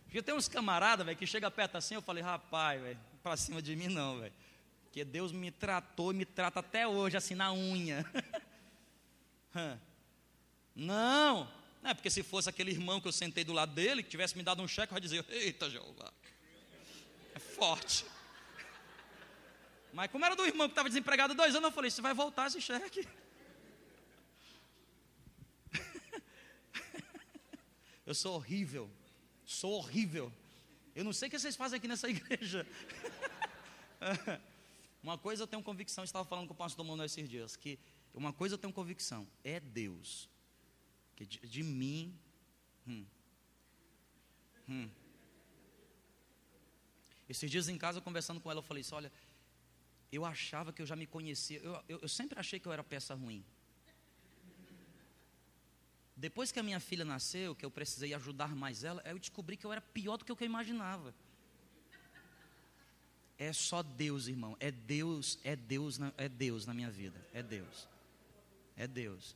Porque 0.03 0.21
tem 0.21 0.35
uns 0.35 0.47
camaradas, 0.47 1.05
velho, 1.05 1.17
que 1.17 1.25
chega 1.25 1.49
perto 1.49 1.75
assim, 1.75 1.95
eu 1.95 2.01
falei, 2.01 2.23
rapaz, 2.23 2.81
velho, 2.81 2.99
pra 3.23 3.35
cima 3.35 3.61
de 3.61 3.75
mim 3.75 3.87
não, 3.87 4.19
velho. 4.19 4.33
Porque 4.83 5.03
Deus 5.03 5.31
me 5.31 5.51
tratou 5.51 6.11
e 6.11 6.15
me 6.15 6.25
trata 6.25 6.59
até 6.59 6.87
hoje, 6.87 7.17
assim, 7.17 7.35
na 7.35 7.51
unha. 7.51 8.05
não, 10.75 11.51
não 11.81 11.89
é 11.89 11.93
porque 11.93 12.09
se 12.09 12.23
fosse 12.23 12.49
aquele 12.49 12.71
irmão 12.71 13.01
que 13.01 13.07
eu 13.07 13.11
sentei 13.11 13.43
do 13.43 13.53
lado 13.53 13.73
dele, 13.73 14.03
que 14.03 14.09
tivesse 14.09 14.37
me 14.37 14.43
dado 14.43 14.61
um 14.61 14.67
cheque, 14.67 14.93
eu 14.93 14.97
ia 14.97 15.01
dizer, 15.01 15.25
eita 15.29 15.69
Jeová, 15.69 16.11
é 17.35 17.39
forte. 17.39 18.05
Mas 19.97 20.11
como 20.11 20.23
era 20.23 20.35
do 20.35 20.45
irmão 20.45 20.67
que 20.67 20.73
estava 20.73 20.89
desempregado 20.89 21.33
dois 21.33 21.55
anos, 21.55 21.69
eu 21.69 21.71
falei, 21.71 21.89
você 21.89 22.03
vai 22.03 22.13
voltar 22.13 22.45
esse 22.45 22.61
cheque. 22.61 23.03
eu 28.05 28.13
sou 28.13 28.35
horrível. 28.35 28.87
Sou 29.43 29.73
horrível. 29.73 30.31
Eu 30.93 31.03
não 31.03 31.11
sei 31.11 31.27
o 31.27 31.31
que 31.31 31.39
vocês 31.39 31.55
fazem 31.55 31.77
aqui 31.77 31.87
nessa 31.87 32.07
igreja. 32.13 32.63
uma 35.01 35.17
coisa 35.17 35.41
eu 35.41 35.47
tenho 35.47 35.63
convicção, 35.63 36.03
eu 36.03 36.05
estava 36.05 36.25
falando 36.25 36.47
com 36.47 36.53
o 36.53 36.57
pastor 36.57 36.85
Manuel 36.85 37.07
esses 37.07 37.27
dias, 37.27 37.55
que 37.55 37.79
uma 38.13 38.31
coisa 38.31 38.53
eu 38.53 38.59
tenho 38.59 38.71
convicção, 38.71 39.27
é 39.43 39.59
Deus. 39.59 40.29
Que 41.15 41.25
de, 41.25 41.39
de 41.39 41.63
mim. 41.63 42.15
Hum, 42.87 43.03
hum. 44.69 44.89
Esses 47.27 47.49
dias 47.51 47.67
em 47.67 47.77
casa, 47.79 47.99
conversando 47.99 48.39
com 48.39 48.49
ela, 48.51 48.59
eu 48.59 48.63
falei 48.63 48.81
assim: 48.81 48.93
olha, 48.93 49.11
eu 50.12 50.26
achava 50.26 50.72
que 50.72 50.82
eu 50.82 50.86
já 50.86 50.95
me 50.95 51.05
conhecia, 51.05 51.60
eu, 51.60 51.84
eu, 51.88 51.99
eu 52.01 52.08
sempre 52.08 52.39
achei 52.39 52.60
que 52.60 52.68
eu 52.68 52.74
era 52.74 52.84
peça 52.84 53.14
ruim. 53.14 53.43
Depois 56.16 56.51
que 56.51 56.60
a 56.60 56.64
minha 56.64 56.80
filha 56.80 57.05
nasceu, 57.05 57.55
que 57.55 57.64
eu 57.64 57.70
precisei 57.70 58.14
ajudar 58.14 58.55
mais 58.55 58.84
ela, 58.84 59.01
eu 59.05 59.20
descobri 59.20 59.55
que 59.55 59.66
eu 59.66 59.72
era 59.72 59.82
pior 59.82 60.18
do 60.18 60.26
que 60.26 60.32
eu 60.32 60.38
imaginava. 60.41 61.14
É 63.38 63.53
só 63.53 63.84
Deus, 63.84 64.28
irmão. 64.28 64.58
É 64.60 64.72
Deus, 64.72 65.38
é 65.43 65.55
Deus, 65.55 65.99
é 66.18 66.28
Deus 66.28 66.66
na 66.66 66.74
minha 66.74 66.89
vida. 66.89 67.24
É 67.32 67.43
Deus. 67.43 67.88
É 68.76 68.88
Deus. 68.88 69.36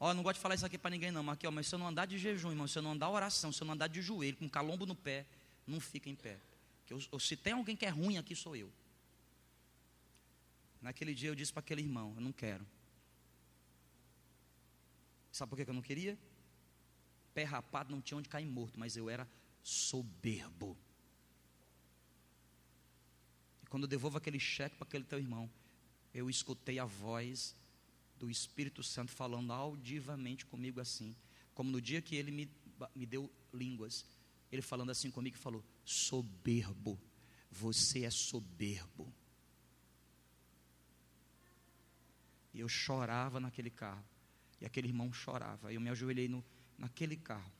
Ó, 0.00 0.12
não 0.12 0.22
gosto 0.22 0.36
de 0.36 0.42
falar 0.42 0.56
isso 0.56 0.66
aqui 0.66 0.76
para 0.76 0.90
ninguém 0.90 1.12
não, 1.12 1.22
mas 1.22 1.34
aqui, 1.34 1.46
ó, 1.46 1.50
mas 1.50 1.68
se 1.68 1.74
eu 1.74 1.78
não 1.78 1.86
andar 1.86 2.06
de 2.06 2.18
jejum, 2.18 2.50
irmão, 2.50 2.66
se 2.66 2.78
eu 2.78 2.82
não 2.82 2.92
andar 2.92 3.08
oração, 3.10 3.52
se 3.52 3.62
eu 3.62 3.66
não 3.66 3.74
andar 3.74 3.88
de 3.88 4.02
joelho, 4.02 4.36
com 4.36 4.48
calombo 4.48 4.84
no 4.84 4.96
pé, 4.96 5.26
não 5.66 5.80
fica 5.80 6.08
em 6.08 6.14
pé. 6.14 6.38
Eu, 6.88 7.20
se 7.20 7.36
tem 7.36 7.52
alguém 7.52 7.76
que 7.76 7.84
é 7.84 7.88
ruim 7.88 8.16
aqui, 8.16 8.34
sou 8.34 8.56
eu. 8.56 8.72
Naquele 10.80 11.14
dia 11.14 11.28
eu 11.30 11.34
disse 11.34 11.52
para 11.52 11.60
aquele 11.60 11.82
irmão, 11.82 12.14
eu 12.14 12.20
não 12.20 12.32
quero. 12.32 12.66
Sabe 15.32 15.50
por 15.50 15.56
que 15.56 15.68
eu 15.68 15.74
não 15.74 15.82
queria? 15.82 16.18
Pé 17.34 17.44
rapado 17.44 17.90
não 17.90 18.00
tinha 18.00 18.18
onde 18.18 18.28
cair 18.28 18.46
morto, 18.46 18.78
mas 18.78 18.96
eu 18.96 19.08
era 19.08 19.28
soberbo. 19.62 20.76
E 23.62 23.66
quando 23.66 23.84
eu 23.84 23.88
devolvo 23.88 24.18
aquele 24.18 24.40
cheque 24.40 24.76
para 24.76 24.86
aquele 24.86 25.04
teu 25.04 25.18
irmão, 25.18 25.50
eu 26.14 26.28
escutei 26.30 26.78
a 26.78 26.84
voz 26.84 27.54
do 28.18 28.30
Espírito 28.30 28.82
Santo 28.82 29.12
falando 29.12 29.52
audivamente 29.52 30.44
comigo 30.46 30.80
assim, 30.80 31.14
como 31.54 31.70
no 31.70 31.80
dia 31.80 32.02
que 32.02 32.16
ele 32.16 32.30
me, 32.30 32.50
me 32.94 33.06
deu 33.06 33.30
línguas, 33.52 34.04
ele 34.50 34.62
falando 34.62 34.90
assim 34.90 35.10
comigo 35.10 35.36
e 35.36 35.40
falou: 35.40 35.64
soberbo, 35.84 36.98
você 37.50 38.04
é 38.04 38.10
soberbo. 38.10 39.12
E 42.58 42.60
eu 42.60 42.68
chorava 42.68 43.38
naquele 43.38 43.70
carro. 43.70 44.04
E 44.60 44.66
aquele 44.66 44.88
irmão 44.88 45.12
chorava. 45.12 45.72
Eu 45.72 45.80
me 45.80 45.88
ajoelhei 45.90 46.26
no, 46.26 46.44
naquele 46.76 47.16
carro. 47.16 47.52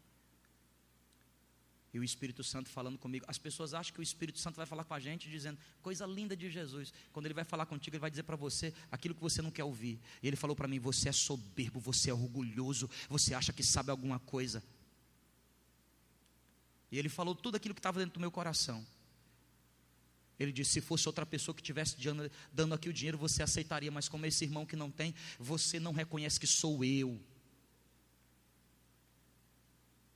E 1.94 2.00
o 2.00 2.02
Espírito 2.02 2.42
Santo 2.42 2.68
falando 2.68 2.98
comigo. 2.98 3.24
As 3.28 3.38
pessoas 3.38 3.74
acham 3.74 3.94
que 3.94 4.00
o 4.00 4.02
Espírito 4.02 4.40
Santo 4.40 4.56
vai 4.56 4.66
falar 4.66 4.82
com 4.82 4.94
a 4.94 4.98
gente 4.98 5.30
dizendo 5.30 5.56
coisa 5.80 6.04
linda 6.04 6.36
de 6.36 6.50
Jesus. 6.50 6.92
Quando 7.12 7.26
ele 7.26 7.34
vai 7.34 7.44
falar 7.44 7.64
contigo, 7.64 7.94
ele 7.94 8.00
vai 8.00 8.10
dizer 8.10 8.24
para 8.24 8.34
você 8.34 8.74
aquilo 8.90 9.14
que 9.14 9.20
você 9.20 9.40
não 9.40 9.52
quer 9.52 9.62
ouvir. 9.62 10.00
E 10.20 10.26
ele 10.26 10.36
falou 10.36 10.56
para 10.56 10.66
mim: 10.66 10.80
Você 10.80 11.08
é 11.08 11.12
soberbo, 11.12 11.78
você 11.78 12.10
é 12.10 12.14
orgulhoso, 12.14 12.90
você 13.08 13.34
acha 13.34 13.52
que 13.52 13.62
sabe 13.62 13.92
alguma 13.92 14.18
coisa. 14.18 14.64
E 16.90 16.98
ele 16.98 17.08
falou 17.08 17.36
tudo 17.36 17.56
aquilo 17.56 17.72
que 17.72 17.78
estava 17.78 18.00
dentro 18.00 18.14
do 18.14 18.20
meu 18.20 18.32
coração. 18.32 18.84
Ele 20.38 20.52
disse: 20.52 20.72
se 20.72 20.80
fosse 20.80 21.08
outra 21.08 21.26
pessoa 21.26 21.54
que 21.54 21.60
estivesse 21.60 21.96
dando 22.52 22.74
aqui 22.74 22.88
o 22.88 22.92
dinheiro, 22.92 23.18
você 23.18 23.42
aceitaria, 23.42 23.90
mas 23.90 24.08
como 24.08 24.24
esse 24.24 24.44
irmão 24.44 24.64
que 24.64 24.76
não 24.76 24.90
tem, 24.90 25.14
você 25.38 25.80
não 25.80 25.92
reconhece 25.92 26.38
que 26.38 26.46
sou 26.46 26.84
eu. 26.84 27.20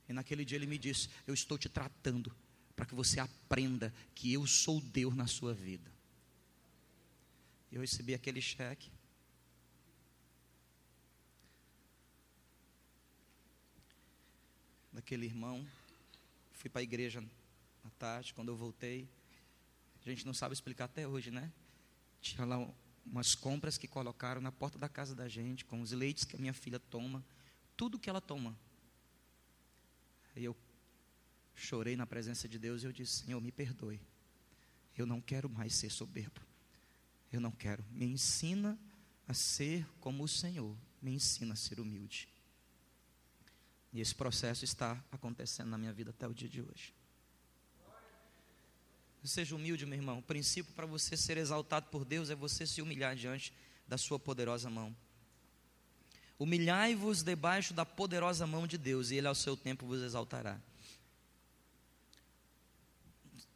E 0.07 0.13
naquele 0.13 0.45
dia 0.45 0.57
ele 0.57 0.67
me 0.67 0.77
disse: 0.77 1.09
Eu 1.27 1.33
estou 1.33 1.57
te 1.57 1.67
tratando 1.67 2.33
para 2.75 2.85
que 2.85 2.95
você 2.95 3.19
aprenda 3.19 3.93
que 4.15 4.31
eu 4.31 4.47
sou 4.47 4.79
Deus 4.79 5.15
na 5.15 5.27
sua 5.27 5.53
vida. 5.53 5.91
Eu 7.71 7.81
recebi 7.81 8.13
aquele 8.13 8.41
cheque. 8.41 8.91
Daquele 14.91 15.25
irmão. 15.25 15.67
Fui 16.53 16.69
para 16.69 16.81
a 16.81 16.83
igreja 16.83 17.21
à 17.83 17.89
tarde, 17.91 18.33
quando 18.33 18.49
eu 18.49 18.55
voltei. 18.55 19.07
A 20.05 20.09
gente 20.09 20.25
não 20.25 20.33
sabe 20.33 20.53
explicar 20.53 20.85
até 20.85 21.07
hoje, 21.07 21.31
né? 21.31 21.51
Tinha 22.21 22.45
lá 22.45 22.57
umas 23.05 23.35
compras 23.35 23.77
que 23.77 23.87
colocaram 23.87 24.41
na 24.41 24.51
porta 24.51 24.77
da 24.77 24.89
casa 24.89 25.15
da 25.15 25.27
gente, 25.27 25.65
com 25.65 25.81
os 25.81 25.91
leites 25.91 26.25
que 26.25 26.35
a 26.35 26.39
minha 26.39 26.53
filha 26.53 26.79
toma, 26.79 27.23
tudo 27.75 27.99
que 27.99 28.09
ela 28.09 28.21
toma. 28.21 28.57
E 30.35 30.43
eu 30.43 30.55
chorei 31.55 31.95
na 31.95 32.05
presença 32.05 32.47
de 32.47 32.57
Deus 32.57 32.83
e 32.83 32.85
eu 32.85 32.91
disse: 32.91 33.25
Senhor, 33.25 33.39
me 33.41 33.51
perdoe. 33.51 34.01
Eu 34.97 35.05
não 35.05 35.21
quero 35.21 35.49
mais 35.49 35.73
ser 35.73 35.89
soberbo. 35.89 36.41
Eu 37.31 37.39
não 37.39 37.51
quero. 37.51 37.83
Me 37.91 38.05
ensina 38.05 38.77
a 39.27 39.33
ser 39.33 39.87
como 39.99 40.23
o 40.23 40.27
Senhor. 40.27 40.77
Me 41.01 41.13
ensina 41.13 41.53
a 41.53 41.57
ser 41.57 41.79
humilde. 41.79 42.27
E 43.91 44.01
esse 44.01 44.13
processo 44.13 44.63
está 44.65 45.03
acontecendo 45.11 45.69
na 45.69 45.77
minha 45.77 45.93
vida 45.93 46.09
até 46.09 46.27
o 46.27 46.33
dia 46.33 46.49
de 46.49 46.61
hoje. 46.61 46.93
Seja 49.23 49.55
humilde, 49.55 49.85
meu 49.85 49.97
irmão. 49.97 50.19
O 50.19 50.21
princípio 50.21 50.73
para 50.73 50.85
você 50.85 51.15
ser 51.15 51.37
exaltado 51.37 51.87
por 51.89 52.03
Deus 52.03 52.29
é 52.29 52.35
você 52.35 52.67
se 52.67 52.81
humilhar 52.81 53.15
diante 53.15 53.53
da 53.87 53.97
sua 53.97 54.19
poderosa 54.19 54.69
mão. 54.69 54.95
Humilhai-vos 56.37 57.23
debaixo 57.23 57.73
da 57.73 57.85
poderosa 57.85 58.45
mão 58.45 58.67
de 58.67 58.77
Deus, 58.77 59.11
e 59.11 59.15
Ele 59.15 59.27
ao 59.27 59.35
seu 59.35 59.55
tempo 59.55 59.85
vos 59.85 60.01
exaltará. 60.01 60.59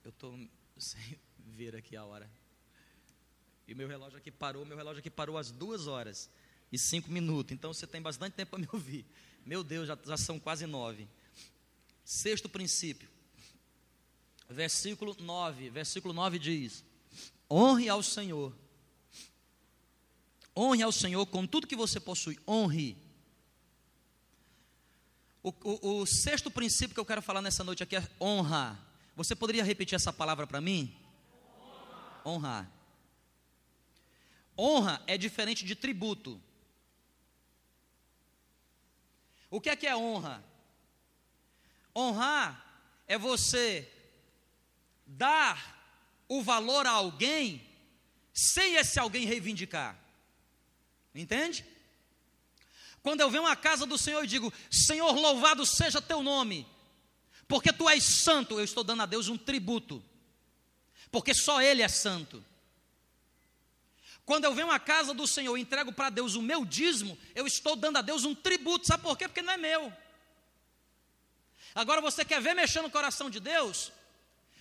Eu 0.05 0.09
estou 0.09 0.39
sem 0.77 1.19
ver 1.37 1.75
aqui 1.75 1.97
a 1.97 2.05
hora. 2.05 2.29
E 3.67 3.75
meu 3.75 3.89
relógio 3.89 4.17
aqui 4.17 4.31
parou, 4.31 4.65
meu 4.65 4.77
relógio 4.77 4.99
aqui 4.99 5.09
parou 5.09 5.37
às 5.37 5.51
duas 5.51 5.85
horas 5.87 6.29
e 6.71 6.77
cinco 6.77 7.11
minutos. 7.11 7.51
Então 7.51 7.73
você 7.73 7.85
tem 7.85 8.01
bastante 8.01 8.33
tempo 8.33 8.51
para 8.51 8.59
me 8.59 8.69
ouvir. 8.71 9.05
Meu 9.45 9.65
Deus, 9.65 9.85
já, 9.85 9.97
já 10.05 10.15
são 10.15 10.39
quase 10.39 10.65
nove. 10.65 11.09
Sexto 12.05 12.47
princípio 12.47 13.16
versículo 14.49 15.15
9. 15.19 15.69
Versículo 15.69 16.13
9 16.13 16.39
diz: 16.39 16.83
Honre 17.49 17.89
ao 17.89 18.01
Senhor. 18.01 18.55
Honre 20.55 20.81
ao 20.81 20.91
Senhor 20.91 21.25
com 21.27 21.45
tudo 21.45 21.67
que 21.67 21.75
você 21.75 21.99
possui. 21.99 22.39
Honre. 22.47 22.97
O, 25.43 25.53
o, 25.63 26.01
o 26.01 26.05
sexto 26.05 26.51
princípio 26.51 26.93
que 26.93 26.99
eu 26.99 27.05
quero 27.05 27.21
falar 27.21 27.41
nessa 27.41 27.63
noite 27.63 27.83
aqui 27.83 27.95
é 27.95 28.09
honra. 28.19 28.77
Você 29.15 29.35
poderia 29.35 29.63
repetir 29.63 29.95
essa 29.95 30.11
palavra 30.11 30.45
para 30.45 30.59
mim? 30.59 30.95
Honra. 32.25 32.69
Honra 34.57 35.01
é 35.07 35.17
diferente 35.17 35.63
de 35.63 35.75
tributo. 35.75 36.41
O 39.49 39.61
que 39.61 39.69
é 39.69 39.75
que 39.75 39.87
é 39.87 39.95
honra? 39.95 40.43
Honrar 41.95 42.83
é 43.07 43.17
você 43.17 43.91
dar 45.07 45.75
o 46.27 46.43
valor 46.43 46.85
a 46.85 46.91
alguém 46.91 47.65
sem 48.33 48.75
esse 48.75 48.99
alguém 48.99 49.25
reivindicar. 49.25 49.97
Entende? 51.15 51.65
Quando 53.01 53.21
eu 53.21 53.29
venho 53.29 53.47
à 53.47 53.55
casa 53.55 53.85
do 53.85 53.97
Senhor 53.97 54.23
e 54.23 54.27
digo: 54.27 54.53
Senhor, 54.69 55.13
louvado 55.13 55.65
seja 55.65 56.01
teu 56.01 56.21
nome, 56.21 56.67
porque 57.47 57.71
tu 57.71 57.89
és 57.89 58.03
santo, 58.03 58.59
eu 58.59 58.63
estou 58.63 58.83
dando 58.83 59.03
a 59.03 59.05
Deus 59.05 59.27
um 59.27 59.37
tributo, 59.37 60.03
porque 61.09 61.33
só 61.33 61.61
Ele 61.61 61.81
é 61.81 61.87
santo. 61.87 62.43
Quando 64.25 64.43
eu 64.43 64.53
venho 64.53 64.69
à 64.69 64.77
casa 64.77 65.13
do 65.13 65.25
Senhor 65.25 65.57
e 65.57 65.61
entrego 65.61 65.93
para 65.93 66.09
Deus 66.09 66.35
o 66.35 66.41
meu 66.41 66.65
dízimo, 66.65 67.17
eu 67.33 67.47
estou 67.47 67.77
dando 67.77 67.97
a 67.97 68.01
Deus 68.01 68.25
um 68.25 68.35
tributo, 68.35 68.85
sabe 68.85 69.01
por 69.01 69.17
quê? 69.17 69.25
Porque 69.25 69.41
não 69.41 69.53
é 69.53 69.57
meu. 69.57 69.93
Agora 71.73 72.01
você 72.01 72.25
quer 72.25 72.41
ver 72.41 72.53
mexer 72.53 72.81
no 72.81 72.91
coração 72.91 73.29
de 73.29 73.39
Deus? 73.39 73.93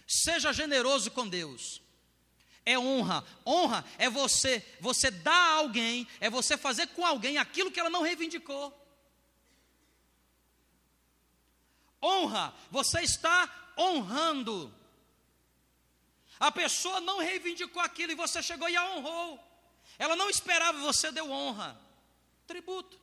Seja 0.07 0.53
generoso 0.53 1.11
com 1.11 1.29
Deus. 1.29 1.83
É 2.65 2.79
honra. 2.79 3.25
Honra 3.47 3.85
é 3.99 4.09
você, 4.11 4.65
você 4.81 5.11
dar 5.11 5.33
a 5.33 5.55
alguém, 5.55 6.07
é 6.21 6.31
você 6.31 6.57
fazer 6.57 6.89
com 6.89 7.05
alguém 7.05 7.39
aquilo 7.39 7.71
que 7.71 7.81
ela 7.81 7.91
não 7.91 8.03
reivindicou. 8.03 8.75
Honra, 12.03 12.55
você 12.71 13.01
está 13.03 13.73
honrando. 13.79 14.73
A 16.39 16.53
pessoa 16.53 17.01
não 17.01 17.19
reivindicou 17.19 17.81
aquilo 17.83 18.13
e 18.13 18.17
você 18.17 18.43
chegou 18.43 18.69
e 18.69 18.77
a 18.77 18.91
honrou. 18.91 19.43
Ela 19.99 20.15
não 20.15 20.29
esperava, 20.29 20.79
você 20.79 21.11
deu 21.11 21.31
honra. 21.31 21.81
Tributo. 22.47 23.01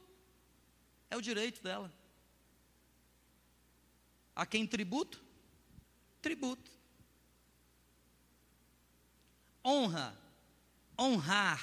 É 1.10 1.18
o 1.18 1.22
direito 1.22 1.62
dela. 1.62 1.92
A 4.36 4.46
quem 4.46 4.66
tributo? 4.66 5.24
Tributo. 6.22 6.72
Honra. 9.66 10.18
Honrar. 11.00 11.62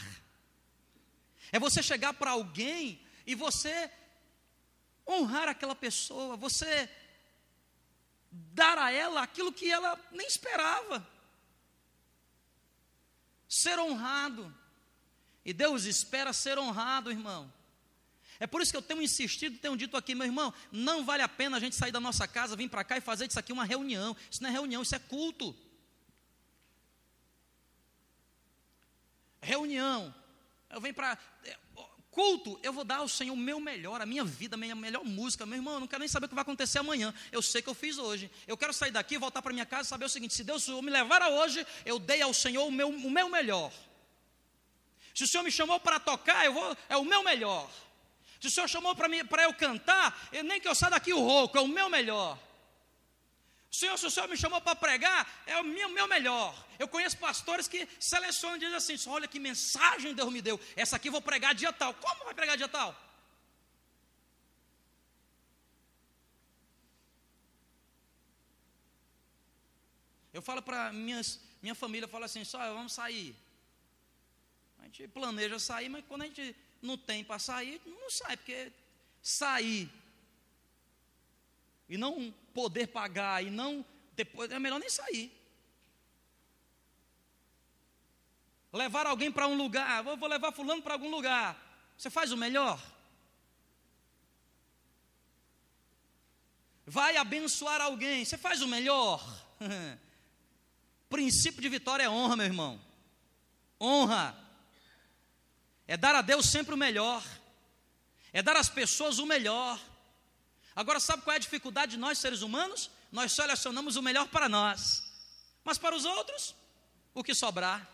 É 1.53 1.59
você 1.59 1.83
chegar 1.83 2.15
para 2.15 2.31
alguém 2.31 3.01
e 3.27 3.35
você 3.35 3.91
honrar 5.07 5.49
aquela 5.49 5.75
pessoa, 5.75 6.37
você 6.37 6.89
dar 8.31 8.79
a 8.79 8.93
ela 8.93 9.23
aquilo 9.23 9.53
que 9.53 9.71
ela 9.71 9.99
nem 10.13 10.27
esperava. 10.27 11.07
Ser 13.49 13.79
honrado. 13.79 14.55
E 15.45 15.53
Deus 15.53 15.85
espera 15.85 16.33
ser 16.33 16.59
honrado, 16.59 17.11
irmão. 17.11 17.53
É 18.39 18.47
por 18.47 18.63
isso 18.63 18.71
que 18.71 18.77
eu 18.77 18.83
tenho 18.83 19.03
insistido, 19.03 19.59
tenho 19.59 19.77
dito 19.77 19.97
aqui, 19.97 20.15
meu 20.15 20.27
irmão, 20.27 20.55
não 20.73 21.05
vale 21.05 21.23
a 21.23 21.29
pena 21.29 21.57
a 21.57 21.61
gente 21.61 21.77
sair 21.77 21.93
da 21.93 22.01
nossa 22.01 22.27
casa, 22.27 22.57
vir 22.57 22.71
para 22.71 22.85
cá 22.85 22.97
e 22.97 23.01
fazer 23.01 23.27
disso 23.27 23.39
aqui 23.39 23.53
uma 23.53 23.65
reunião. 23.65 24.17
Isso 24.31 24.43
não 24.43 24.49
é 24.49 24.53
reunião, 24.53 24.83
isso 24.83 24.95
é 24.95 24.99
culto. 24.99 25.55
Reunião. 29.41 30.15
Eu 30.71 30.81
venho 30.81 30.95
para 30.95 31.19
culto, 32.11 32.59
eu 32.63 32.73
vou 32.73 32.85
dar 32.85 32.97
ao 32.97 33.09
Senhor 33.09 33.33
o 33.33 33.37
meu 33.37 33.61
melhor, 33.61 34.01
a 34.01 34.07
minha 34.07 34.25
vida, 34.25 34.57
a 34.57 34.59
minha 34.59 34.75
melhor 34.75 35.05
música. 35.05 35.47
Meu 35.47 35.57
irmão, 35.57 35.75
eu 35.75 35.81
não 35.81 35.87
quero 35.87 36.01
nem 36.01 36.09
saber 36.09 36.27
o 36.27 36.29
que 36.29 36.35
vai 36.35 36.43
acontecer 36.43 36.79
amanhã. 36.79 37.15
Eu 37.31 37.41
sei 37.41 37.63
que 37.63 37.69
eu 37.69 37.75
fiz 37.75 37.99
hoje. 37.99 38.31
Eu 38.47 38.57
quero 38.57 38.73
sair 38.73 38.91
daqui, 38.91 39.17
voltar 39.17 39.41
para 39.43 39.53
minha 39.53 39.67
casa 39.67 39.83
e 39.83 39.89
saber 39.89 40.05
o 40.05 40.09
seguinte: 40.09 40.35
se 40.35 40.45
Deus 40.45 40.69
me 40.69 40.91
levar 40.91 41.23
a 41.23 41.29
hoje, 41.29 41.67
eu 41.85 41.99
dei 41.99 42.21
ao 42.21 42.35
Senhor 42.35 42.67
o 42.67 42.73
meu, 42.73 42.89
o 42.89 43.11
meu 43.11 43.29
melhor. 43.29 43.73
Se 45.15 45.25
o 45.25 45.27
Senhor 45.27 45.43
me 45.43 45.51
chamou 45.51 45.79
para 45.81 45.99
tocar, 45.99 46.45
eu 46.45 46.53
vou, 46.53 46.77
é 46.89 46.97
o 46.97 47.05
meu 47.05 47.23
melhor. 47.23 47.71
Se 48.41 48.49
o 48.49 48.51
Senhor 48.51 48.69
chamou 48.69 48.95
para 48.97 49.43
eu 49.43 49.53
cantar, 49.55 50.29
eu, 50.33 50.43
nem 50.43 50.61
que 50.61 50.67
eu 50.67 50.75
saia 50.75 50.93
daqui 50.93 51.13
o 51.13 51.21
rouco, 51.21 51.59
é 51.59 51.61
o 51.61 51.69
meu 51.69 51.91
melhor. 51.91 52.39
Senhor, 53.71 53.97
se 53.97 54.07
o 54.07 54.11
Senhor 54.11 54.29
me 54.29 54.37
chamou 54.37 54.61
para 54.61 54.75
pregar, 54.75 55.43
é 55.47 55.57
o 55.61 55.65
meu, 55.65 55.89
meu 55.91 56.09
melhor. 56.09 56.53
Eu 56.77 56.89
conheço 56.89 57.17
pastores 57.17 57.69
que 57.69 57.89
selecionam 58.01 58.57
e 58.57 58.61
dizem 58.61 58.77
assim: 58.77 59.09
olha 59.09 59.29
que 59.29 59.39
mensagem 59.39 60.13
Deus 60.13 60.33
me 60.33 60.43
deu. 60.43 60.59
Essa 60.75 60.97
aqui 60.97 61.09
eu 61.09 61.13
vou 61.13 61.23
pregar 61.23 61.55
dia 61.55 61.73
tal. 61.73 61.95
Como 61.95 62.25
vai 62.25 62.35
pregar 62.35 62.57
dia 62.57 62.69
tal? 62.69 62.97
Eu 70.33 70.43
falo 70.43 70.63
para 70.63 70.93
minha 70.93 71.75
família, 71.75 72.05
eu 72.07 72.09
falo 72.09 72.25
assim, 72.25 72.45
só 72.45 72.59
vamos 72.75 72.93
sair. 72.93 73.37
A 74.79 74.85
gente 74.85 75.07
planeja 75.09 75.59
sair, 75.59 75.89
mas 75.89 76.05
quando 76.07 76.23
a 76.23 76.27
gente 76.27 76.57
não 76.81 76.97
tem 76.97 77.23
para 77.23 77.39
sair, 77.39 77.81
não 77.85 78.11
sai, 78.11 78.37
porque 78.37 78.73
sair 79.23 79.91
e 81.89 81.99
não 81.99 82.33
poder 82.55 82.89
pagar 82.89 83.45
e 83.45 83.51
não 83.51 83.85
depois 84.15 84.51
é 84.51 84.59
melhor 84.59 84.79
nem 84.79 84.91
sair. 84.91 85.33
Levar 88.73 89.07
alguém 89.07 89.33
para 89.33 89.49
um 89.49 89.57
lugar, 89.57 90.03
vou, 90.03 90.17
vou 90.17 90.29
levar 90.29 90.53
fulano 90.53 90.83
para 90.83 90.95
algum 90.95 91.11
lugar. 91.11 91.59
Você 91.97 92.09
faz 92.09 92.31
o 92.31 92.37
melhor? 92.37 92.81
Vai 96.87 97.17
abençoar 97.17 97.81
alguém, 97.81 98.25
você 98.25 98.37
faz 98.37 98.63
o 98.63 98.69
melhor? 98.69 99.25
Princípio 101.09 101.61
de 101.61 101.69
vitória 101.69 102.05
é 102.05 102.11
honra, 102.11 102.37
meu 102.37 102.47
irmão. 102.47 102.81
Honra. 103.81 104.37
É 105.87 105.97
dar 105.97 106.15
a 106.15 106.23
Deus 106.23 106.47
sempre 106.47 106.75
o 106.75 106.79
melhor. 106.79 107.25
É 108.33 108.43
dar 108.43 108.57
às 108.57 108.69
pessoas 108.69 109.19
o 109.19 109.27
melhor. 109.27 109.81
Agora, 110.75 111.01
sabe 111.01 111.23
qual 111.23 111.35
é 111.35 111.37
a 111.37 111.41
dificuldade 111.41 111.93
de 111.93 111.99
nós, 111.99 112.19
seres 112.19 112.43
humanos? 112.43 112.91
Nós 113.11 113.33
selecionamos 113.33 113.97
o 113.97 114.03
melhor 114.03 114.29
para 114.29 114.49
nós, 114.49 115.03
mas 115.65 115.79
para 115.79 115.95
os 115.95 116.05
outros, 116.05 116.55
o 117.13 117.25
que 117.25 117.35
sobrar. 117.35 117.89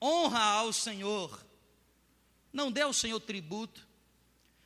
Honra 0.00 0.42
ao 0.42 0.72
Senhor, 0.72 1.44
não 2.52 2.70
dê 2.70 2.82
ao 2.82 2.92
Senhor 2.92 3.20
tributo, 3.20 3.86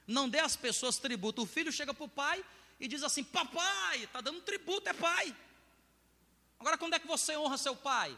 não 0.07 0.29
dê 0.29 0.41
às 0.41 0.57
pessoas 0.57 0.99
tributo. 0.99 1.43
O 1.43 1.47
filho 1.47 1.73
chega 1.73 1.95
para 1.95 2.05
o 2.05 2.09
pai 2.09 2.45
e 2.79 2.89
diz 2.89 3.03
assim: 3.03 3.25
Papai, 3.25 4.05
está 4.05 4.21
dando 4.21 4.41
tributo, 4.43 4.89
é 4.89 4.93
pai. 4.93 5.35
Agora, 6.59 6.79
quando 6.79 6.95
é 6.95 6.99
que 6.99 7.07
você 7.07 7.37
honra 7.37 7.59
seu 7.59 7.77
pai? 7.77 8.17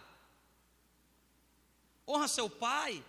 Honra 2.07 2.29
seu 2.29 2.49
pai 2.49 3.05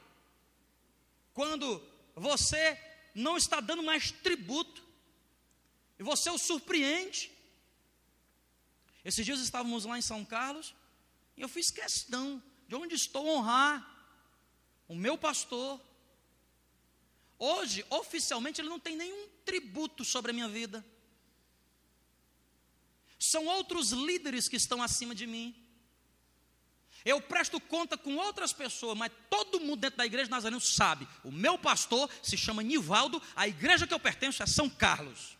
quando 1.33 1.79
você 2.15 2.73
não 3.17 3.35
está 3.35 3.59
dando 3.59 3.81
mais 3.81 4.11
tributo. 4.11 4.83
E 5.97 6.03
você 6.03 6.29
o 6.29 6.37
surpreende. 6.37 7.31
Esses 9.03 9.25
dias 9.25 9.39
estávamos 9.39 9.85
lá 9.85 9.97
em 9.97 10.01
São 10.01 10.23
Carlos 10.23 10.75
e 11.35 11.41
eu 11.41 11.49
fiz 11.49 11.71
questão 11.71 12.41
de 12.67 12.75
onde 12.75 12.93
estou 12.93 13.27
honrar 13.27 13.75
o 14.87 14.95
meu 14.95 15.17
pastor. 15.17 15.81
Hoje, 17.39 17.85
oficialmente, 17.89 18.61
ele 18.61 18.69
não 18.69 18.79
tem 18.79 18.95
nenhum 18.95 19.27
tributo 19.43 20.05
sobre 20.05 20.31
a 20.31 20.33
minha 20.33 20.47
vida. 20.47 20.85
São 23.17 23.45
outros 23.47 23.91
líderes 23.91 24.47
que 24.47 24.55
estão 24.55 24.81
acima 24.81 25.15
de 25.15 25.25
mim. 25.25 25.55
Eu 27.07 27.21
presto 27.21 27.57
conta 27.57 27.97
com 27.97 28.17
outras 28.17 28.51
pessoas, 28.51 28.97
mas 28.97 29.09
todo 29.29 29.61
mundo 29.61 29.79
dentro 29.79 29.97
da 29.97 30.05
igreja 30.05 30.29
Nazareno 30.29 30.59
sabe. 30.59 31.07
O 31.23 31.31
meu 31.31 31.57
pastor 31.57 32.09
se 32.21 32.35
chama 32.35 32.61
Nivaldo, 32.61 33.21
a 33.33 33.47
igreja 33.47 33.87
que 33.87 33.93
eu 33.93 33.99
pertenço 33.99 34.43
é 34.43 34.45
São 34.45 34.69
Carlos. 34.69 35.37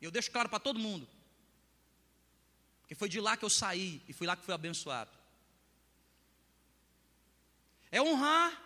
Eu 0.00 0.12
deixo 0.12 0.30
claro 0.30 0.48
para 0.48 0.60
todo 0.60 0.78
mundo. 0.78 1.08
Porque 2.82 2.94
foi 2.94 3.08
de 3.08 3.20
lá 3.20 3.36
que 3.36 3.44
eu 3.44 3.50
saí 3.50 4.00
e 4.06 4.12
fui 4.12 4.28
lá 4.28 4.36
que 4.36 4.44
fui 4.44 4.54
abençoado. 4.54 5.10
É 7.90 8.00
honrar. 8.00 8.56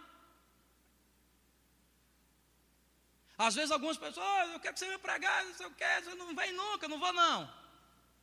Às 3.38 3.54
vezes 3.54 3.70
algumas 3.70 3.96
pessoas, 3.96 4.26
oh, 4.26 4.52
eu 4.52 4.60
quero 4.60 4.74
que 4.74 4.80
você 4.80 4.86
venha 4.86 4.98
pregar, 4.98 5.42
não 5.46 5.54
sei 5.54 5.64
o 5.64 5.70
que, 5.70 6.02
você 6.02 6.14
não 6.16 6.36
vem 6.36 6.52
nunca, 6.52 6.86
não 6.86 7.00
vou 7.00 7.14
não. 7.14 7.50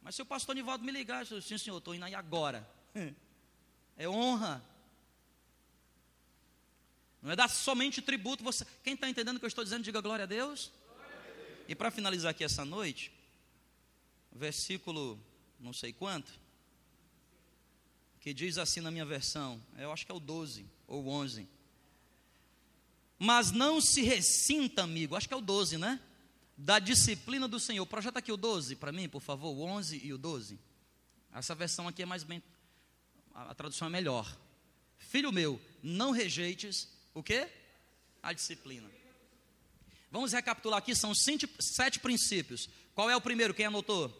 Mas 0.03 0.13
se 0.13 0.21
o 0.21 0.25
pastor 0.25 0.53
Nivaldo 0.53 0.83
me 0.83 0.91
ligar, 0.91 1.21
eu 1.21 1.39
disse, 1.39 1.49
sim 1.49 1.57
senhor, 1.57 1.79
estou 1.79 1.95
indo 1.95 2.05
aí 2.05 2.13
agora. 2.13 2.69
é 3.97 4.07
honra. 4.07 4.63
Não 7.21 7.31
é 7.31 7.35
dar 7.35 7.49
somente 7.49 8.01
tributo. 8.01 8.43
Você, 8.43 8.65
quem 8.83 8.93
está 8.93 9.09
entendendo 9.09 9.37
o 9.37 9.39
que 9.39 9.45
eu 9.45 9.49
estou 9.49 9.63
dizendo, 9.63 9.83
diga 9.83 10.01
glória 10.01 10.23
a 10.23 10.27
Deus. 10.27 10.71
Glória 10.95 11.17
a 11.17 11.35
Deus. 11.35 11.65
E 11.67 11.75
para 11.75 11.91
finalizar 11.91 12.31
aqui 12.31 12.43
essa 12.43 12.65
noite, 12.65 13.11
versículo 14.31 15.19
não 15.59 15.71
sei 15.71 15.93
quanto, 15.93 16.31
que 18.19 18.33
diz 18.33 18.57
assim 18.57 18.81
na 18.81 18.91
minha 18.91 19.05
versão, 19.05 19.61
eu 19.77 19.91
acho 19.91 20.05
que 20.05 20.11
é 20.11 20.15
o 20.15 20.19
12 20.19 20.65
ou 20.87 21.07
11. 21.07 21.47
Mas 23.17 23.51
não 23.51 23.79
se 23.79 24.01
ressinta, 24.01 24.83
amigo, 24.83 25.15
acho 25.15 25.27
que 25.27 25.33
é 25.33 25.37
o 25.37 25.41
12, 25.41 25.77
né? 25.77 25.99
Da 26.57 26.79
disciplina 26.79 27.47
do 27.47 27.59
Senhor. 27.59 27.85
Projeta 27.85 28.19
aqui 28.19 28.31
o 28.31 28.37
12 28.37 28.75
para 28.75 28.91
mim, 28.91 29.07
por 29.07 29.21
favor, 29.21 29.51
o 29.51 29.61
11 29.61 30.01
e 30.03 30.11
o 30.11 30.17
12. 30.17 30.59
Essa 31.31 31.55
versão 31.55 31.87
aqui 31.87 32.01
é 32.01 32.05
mais 32.05 32.23
bem 32.23 32.41
a, 33.49 33.53
tradução 33.53 33.87
é 33.87 33.91
melhor. 33.91 34.37
Filho 34.97 35.31
meu, 35.31 35.59
não 35.81 36.11
rejeites 36.11 36.87
o 37.13 37.23
que? 37.23 37.47
A 38.21 38.33
disciplina. 38.33 38.89
Vamos 40.11 40.33
recapitular 40.33 40.79
aqui, 40.79 40.93
são 40.93 41.13
sete 41.15 41.99
princípios. 41.99 42.69
Qual 42.93 43.09
é 43.09 43.15
o 43.15 43.21
primeiro? 43.21 43.53
Quem 43.53 43.65
anotou? 43.65 44.11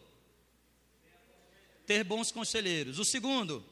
Ter 1.86 2.02
bons 2.02 2.32
conselheiros. 2.32 2.98
O 2.98 3.04
segundo? 3.04 3.64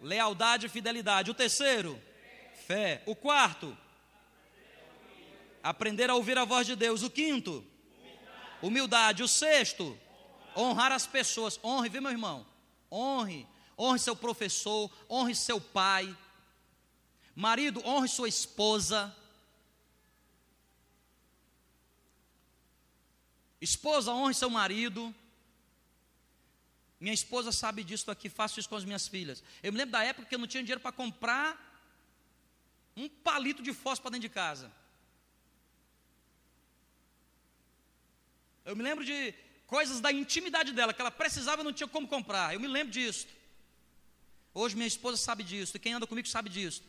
Lealdade 0.00 0.66
e 0.66 0.68
fidelidade. 0.68 1.30
O 1.30 1.34
terceiro? 1.34 2.00
Fé. 2.66 3.02
O 3.06 3.16
quarto? 3.16 3.76
Aprender 5.62 6.08
a 6.08 6.14
ouvir 6.14 6.38
a 6.38 6.44
voz 6.44 6.66
de 6.66 6.76
Deus. 6.76 7.02
O 7.02 7.10
quinto? 7.10 7.66
Humildade. 8.62 9.22
O 9.22 9.28
sexto? 9.28 9.98
Honrar 10.56 10.92
as 10.92 11.06
pessoas. 11.06 11.58
Honre, 11.62 11.88
viu, 11.88 12.02
meu 12.02 12.12
irmão? 12.12 12.46
Honre, 12.90 13.46
honre 13.78 13.98
seu 13.98 14.16
professor, 14.16 14.90
honre 15.08 15.34
seu 15.34 15.60
pai. 15.60 16.16
Marido, 17.34 17.80
honre 17.86 18.08
sua 18.08 18.28
esposa. 18.28 19.14
Esposa, 23.60 24.12
honre 24.12 24.34
seu 24.34 24.50
marido. 24.50 25.14
Minha 26.98 27.14
esposa 27.14 27.50
sabe 27.50 27.82
disso 27.82 28.10
aqui, 28.10 28.28
faço 28.28 28.60
isso 28.60 28.68
com 28.68 28.76
as 28.76 28.84
minhas 28.84 29.08
filhas. 29.08 29.42
Eu 29.62 29.72
me 29.72 29.78
lembro 29.78 29.92
da 29.92 30.04
época 30.04 30.26
que 30.26 30.34
eu 30.34 30.38
não 30.38 30.46
tinha 30.46 30.62
dinheiro 30.62 30.80
para 30.80 30.92
comprar 30.92 31.58
um 32.96 33.08
palito 33.08 33.62
de 33.62 33.72
fósforo 33.72 34.02
para 34.02 34.10
dentro 34.12 34.28
de 34.28 34.34
casa. 34.34 34.70
Eu 38.64 38.76
me 38.76 38.82
lembro 38.82 39.04
de 39.04 39.34
coisas 39.70 40.00
da 40.00 40.10
intimidade 40.10 40.72
dela, 40.72 40.92
que 40.92 41.00
ela 41.00 41.12
precisava 41.12 41.62
e 41.62 41.64
não 41.64 41.72
tinha 41.72 41.86
como 41.86 42.08
comprar. 42.08 42.52
Eu 42.52 42.58
me 42.58 42.66
lembro 42.66 42.92
disso. 42.92 43.28
Hoje 44.52 44.74
minha 44.74 44.88
esposa 44.88 45.16
sabe 45.16 45.44
disso, 45.44 45.76
e 45.76 45.78
quem 45.78 45.92
anda 45.92 46.08
comigo 46.08 46.26
sabe 46.26 46.50
disso. 46.50 46.82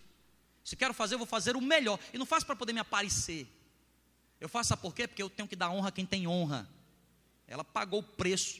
Se 0.63 0.75
quero 0.75 0.91
fazer, 0.91 1.13
eu 1.13 1.19
vou 1.19 1.27
fazer 1.27 1.55
o 1.55 1.61
melhor. 1.61 1.99
E 2.11 2.17
não 2.17 2.25
faço 2.25 2.43
para 2.43 2.55
poder 2.55 2.73
me 2.73 2.79
aparecer. 2.79 3.47
Eu 4.39 4.49
faço 4.49 4.69
sabe 4.69 4.81
por 4.81 4.95
quê? 4.95 5.07
Porque 5.07 5.21
eu 5.21 5.29
tenho 5.29 5.47
que 5.47 5.55
dar 5.55 5.69
honra 5.69 5.89
a 5.89 5.91
quem 5.91 6.07
tem 6.07 6.27
honra. 6.27 6.67
Ela 7.47 7.63
pagou 7.63 7.99
o 7.99 8.03
preço. 8.03 8.59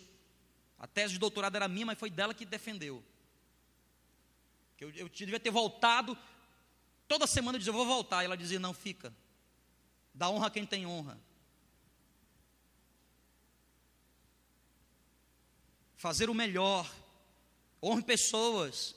A 0.78 0.86
tese 0.86 1.14
de 1.14 1.20
doutorado 1.20 1.56
era 1.56 1.68
minha, 1.68 1.88
mas 1.88 1.98
foi 1.98 2.12
dela 2.12 2.32
que 2.32 2.46
defendeu. 2.46 3.04
Eu, 4.80 4.92
eu 4.92 5.10
devia 5.10 5.40
ter 5.40 5.50
voltado. 5.50 6.16
Toda 7.08 7.26
semana 7.26 7.56
eu 7.56 7.60
dizia, 7.60 7.72
eu 7.72 7.76
vou 7.76 7.88
voltar. 7.88 8.22
E 8.22 8.26
ela 8.26 8.38
dizia, 8.38 8.60
não, 8.60 8.72
fica. 8.72 9.12
Dá 10.14 10.30
honra 10.30 10.46
a 10.46 10.52
quem 10.52 10.64
tem 10.64 10.86
honra. 10.86 11.20
Fazer 16.02 16.32
o 16.32 16.34
melhor. 16.34 16.92
Honre 17.82 18.02
pessoas. 18.02 18.96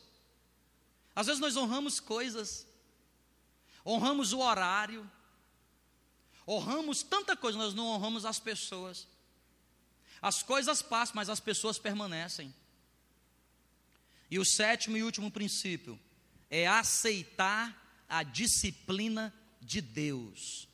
Às 1.14 1.26
vezes 1.26 1.38
nós 1.38 1.54
honramos 1.54 2.00
coisas. 2.00 2.66
Honramos 3.84 4.32
o 4.32 4.38
horário. 4.38 5.08
Honramos 6.48 7.02
tanta 7.02 7.36
coisa, 7.36 7.58
nós 7.58 7.74
não 7.74 7.88
honramos 7.88 8.24
as 8.24 8.40
pessoas. 8.40 9.06
As 10.22 10.42
coisas 10.42 10.80
passam, 10.80 11.16
mas 11.16 11.28
as 11.28 11.40
pessoas 11.40 11.78
permanecem. 11.78 12.54
E 14.30 14.38
o 14.38 14.44
sétimo 14.46 14.96
e 14.96 15.02
último 15.02 15.30
princípio 15.30 16.00
é 16.48 16.66
aceitar 16.66 18.02
a 18.08 18.22
disciplina 18.22 19.30
de 19.60 19.82
Deus. 19.82 20.66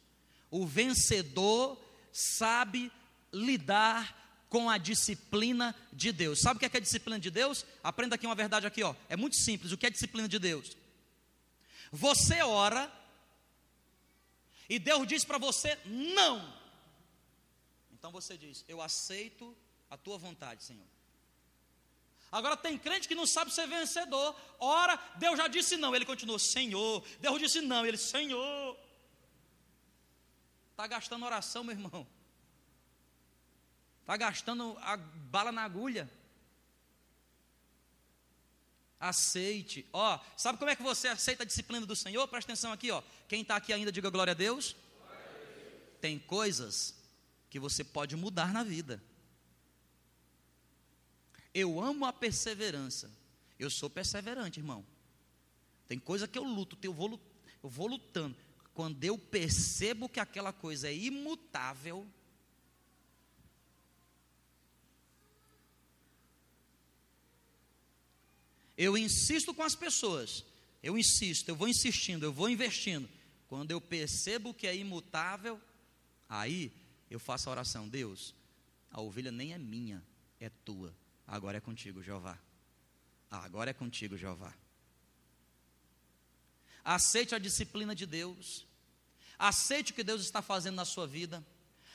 O 0.49 0.65
vencedor 0.65 1.77
sabe 2.13 2.93
lidar 3.33 4.30
com 4.51 4.69
a 4.69 4.77
disciplina 4.77 5.75
de 5.93 6.13
Deus. 6.13 6.41
Sabe 6.41 6.57
o 6.57 6.61
que 6.61 6.67
é, 6.67 6.69
que 6.69 6.77
é 6.77 6.81
disciplina 6.81 7.19
de 7.19 7.31
Deus? 7.31 7.65
Aprenda 7.83 8.17
aqui 8.17 8.27
uma 8.27 8.35
verdade 8.35 8.67
aqui, 8.67 8.83
ó. 8.83 8.95
É 9.09 9.17
muito 9.17 9.37
simples. 9.37 9.73
O 9.73 9.79
que 9.79 9.87
é 9.87 9.91
disciplina 9.91 10.29
de 10.29 10.39
Deus? 10.39 10.77
Você 11.93 12.43
ora 12.43 12.93
e 14.69 14.79
Deus 14.79 15.07
diz 15.07 15.25
para 15.25 15.39
você 15.39 15.79
não. 15.87 16.53
Então 17.93 18.11
você 18.11 18.37
diz: 18.37 18.65
Eu 18.69 18.83
aceito 18.83 19.57
a 19.89 19.97
tua 19.97 20.19
vontade, 20.19 20.65
Senhor. 20.65 20.87
Agora 22.33 22.57
tem 22.57 22.79
crente 22.79 23.09
que 23.09 23.15
não 23.15 23.27
sabe 23.27 23.53
ser 23.53 23.67
vencedor. 23.67 24.37
Ora, 24.59 24.97
Deus 25.17 25.37
já 25.37 25.49
disse 25.49 25.77
não, 25.77 25.95
ele 25.95 26.05
continua, 26.05 26.39
Senhor. 26.39 27.05
Deus 27.21 27.39
disse 27.41 27.61
não, 27.61 27.87
ele, 27.87 27.97
Senhor. 27.97 28.77
Está 30.71 30.87
gastando 30.87 31.25
oração, 31.25 31.63
meu 31.63 31.75
irmão. 31.75 32.07
Está 34.01 34.17
gastando 34.17 34.77
a 34.81 34.97
bala 34.97 35.53
na 35.53 35.63
agulha. 35.63 36.11
Aceite. 38.99 39.87
Ó, 39.93 40.19
sabe 40.37 40.59
como 40.59 40.71
é 40.71 40.77
que 40.77 40.83
você 40.83 41.09
aceita 41.09 41.43
a 41.43 41.47
disciplina 41.47 41.87
do 41.87 41.97
Senhor? 41.97 42.27
Presta 42.29 42.53
atenção 42.53 42.73
aqui, 42.73 42.91
ó. 42.91 43.03
Quem 43.29 43.43
está 43.43 43.57
aqui 43.57 43.73
ainda, 43.73 43.93
diga 43.93 44.11
glória 44.11 44.33
a 44.33 44.35
Deus. 44.35 44.77
Tem 46.01 46.19
coisas 46.19 46.95
que 47.49 47.59
você 47.59 47.85
pode 47.85 48.17
mudar 48.17 48.53
na 48.53 48.63
vida. 48.63 49.03
Eu 51.53 51.81
amo 51.81 52.05
a 52.05 52.13
perseverança. 52.13 53.11
Eu 53.59 53.69
sou 53.69 53.91
perseverante, 53.91 54.61
irmão. 54.61 54.87
Tem 55.87 55.99
coisa 55.99 56.29
que 56.29 56.39
eu 56.39 56.45
luto, 56.45 56.79
eu 56.83 56.95
vou, 56.95 57.21
eu 57.63 57.69
vou 57.69 57.87
lutando. 57.89 58.37
Quando 58.73 59.03
eu 59.05 59.19
percebo 59.19 60.09
que 60.09 60.21
aquela 60.21 60.53
coisa 60.53 60.89
é 60.89 60.95
imutável, 60.95 62.07
Eu 68.83 68.97
insisto 68.97 69.53
com 69.53 69.63
as 69.63 69.75
pessoas, 69.75 70.43
eu 70.83 70.97
insisto, 70.97 71.47
eu 71.51 71.55
vou 71.55 71.69
insistindo, 71.69 72.25
eu 72.25 72.33
vou 72.33 72.49
investindo. 72.49 73.07
Quando 73.47 73.73
eu 73.73 73.79
percebo 73.79 74.55
que 74.55 74.67
é 74.67 74.75
imutável, 74.75 75.61
aí 76.27 76.73
eu 77.11 77.21
faço 77.21 77.51
a 77.51 77.53
oração: 77.53 77.87
Deus, 77.87 78.35
a 78.91 78.99
ovelha 78.99 79.31
nem 79.31 79.53
é 79.53 79.59
minha, 79.59 80.03
é 80.41 80.49
tua. 80.49 80.97
Agora 81.27 81.59
é 81.59 81.61
contigo, 81.61 82.03
Jeová. 82.03 82.39
Agora 83.31 83.69
é 83.69 83.75
contigo, 83.75 84.17
Jeová. 84.17 84.55
Aceite 86.83 87.35
a 87.35 87.39
disciplina 87.39 87.95
de 87.95 88.07
Deus. 88.07 88.65
Aceite 89.39 89.93
o 89.93 89.95
que 89.95 90.03
Deus 90.03 90.23
está 90.23 90.41
fazendo 90.41 90.77
na 90.77 90.87
sua 90.87 91.07
vida. 91.07 91.47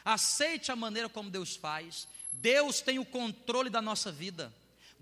Aceite 0.03 0.71
a 0.71 0.75
maneira 0.75 1.09
como 1.09 1.31
Deus 1.31 1.55
faz. 1.55 2.07
Deus 2.31 2.79
tem 2.79 2.99
o 2.99 3.05
controle 3.05 3.71
da 3.71 3.81
nossa 3.81 4.11
vida. 4.11 4.53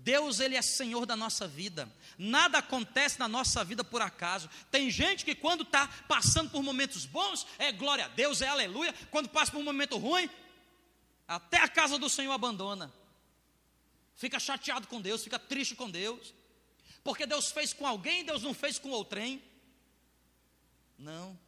Deus, 0.04 0.38
Ele 0.38 0.54
é 0.54 0.60
Senhor 0.60 1.06
da 1.06 1.16
nossa 1.16 1.48
vida. 1.48 1.90
Nada 2.18 2.58
acontece 2.58 3.18
na 3.18 3.26
nossa 3.26 3.64
vida 3.64 3.82
por 3.82 4.02
acaso. 4.02 4.50
Tem 4.70 4.90
gente 4.90 5.24
que, 5.24 5.34
quando 5.34 5.62
está 5.62 5.88
passando 6.06 6.50
por 6.50 6.62
momentos 6.62 7.06
bons, 7.06 7.46
é 7.58 7.72
glória 7.72 8.04
a 8.04 8.08
Deus, 8.08 8.42
é 8.42 8.46
aleluia. 8.46 8.94
Quando 9.10 9.30
passa 9.30 9.50
por 9.50 9.58
um 9.58 9.64
momento 9.64 9.96
ruim, 9.96 10.28
até 11.26 11.56
a 11.56 11.68
casa 11.68 11.98
do 11.98 12.10
Senhor 12.10 12.32
abandona. 12.32 12.92
Fica 14.14 14.38
chateado 14.38 14.86
com 14.86 15.00
Deus, 15.00 15.24
fica 15.24 15.38
triste 15.38 15.74
com 15.74 15.90
Deus. 15.90 16.34
Porque 17.02 17.26
Deus 17.26 17.50
fez 17.50 17.72
com 17.72 17.86
alguém, 17.86 18.24
Deus 18.24 18.42
não 18.42 18.52
fez 18.52 18.78
com 18.78 18.90
outrem. 18.90 19.42
Não. 20.98 21.38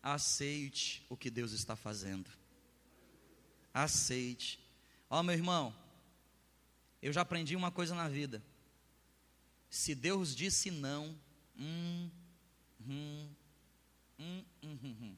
Aceite 0.00 1.04
o 1.08 1.16
que 1.16 1.28
Deus 1.28 1.50
está 1.50 1.74
fazendo. 1.74 2.30
Aceite. 3.74 4.60
Ó, 5.10 5.18
oh, 5.18 5.22
meu 5.24 5.34
irmão, 5.34 5.74
eu 7.00 7.12
já 7.12 7.20
aprendi 7.20 7.54
uma 7.54 7.70
coisa 7.70 7.94
na 7.94 8.08
vida. 8.08 8.42
Se 9.70 9.94
Deus 9.94 10.34
disse 10.34 10.70
não, 10.70 11.16
hum, 11.56 12.10
hum, 12.80 13.28
hum, 14.18 14.44
hum, 14.62 14.78
hum, 14.82 14.96
hum, 15.02 15.16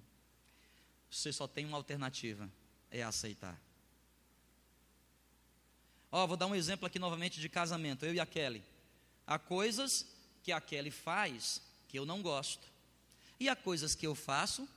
você 1.10 1.32
só 1.32 1.46
tem 1.46 1.64
uma 1.64 1.76
alternativa: 1.76 2.50
é 2.90 3.02
aceitar. 3.02 3.60
Ó, 6.12 6.26
vou 6.26 6.36
dar 6.36 6.46
um 6.46 6.54
exemplo 6.54 6.86
aqui 6.86 6.98
novamente 6.98 7.40
de 7.40 7.48
casamento, 7.48 8.04
eu 8.04 8.12
e 8.12 8.20
a 8.20 8.26
Kelly. 8.26 8.64
Há 9.26 9.38
coisas 9.38 10.06
que 10.42 10.50
a 10.50 10.60
Kelly 10.60 10.90
faz 10.90 11.62
que 11.86 11.98
eu 11.98 12.04
não 12.04 12.22
gosto, 12.22 12.66
e 13.38 13.48
há 13.48 13.56
coisas 13.56 13.94
que 13.94 14.06
eu 14.06 14.14
faço 14.14 14.68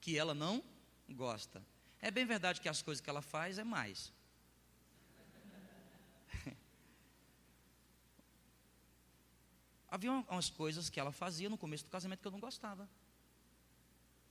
que 0.00 0.18
ela 0.18 0.34
não 0.34 0.62
gosta. 1.10 1.62
É 2.00 2.10
bem 2.10 2.26
verdade 2.26 2.60
que 2.60 2.68
as 2.68 2.82
coisas 2.82 3.00
que 3.00 3.08
ela 3.08 3.22
faz 3.22 3.58
é 3.58 3.64
mais. 3.64 4.12
Havia 9.92 10.10
umas 10.10 10.48
coisas 10.48 10.88
que 10.88 10.98
ela 10.98 11.12
fazia 11.12 11.50
no 11.50 11.58
começo 11.58 11.84
do 11.84 11.90
casamento 11.90 12.20
que 12.22 12.26
eu 12.26 12.32
não 12.32 12.40
gostava. 12.40 12.88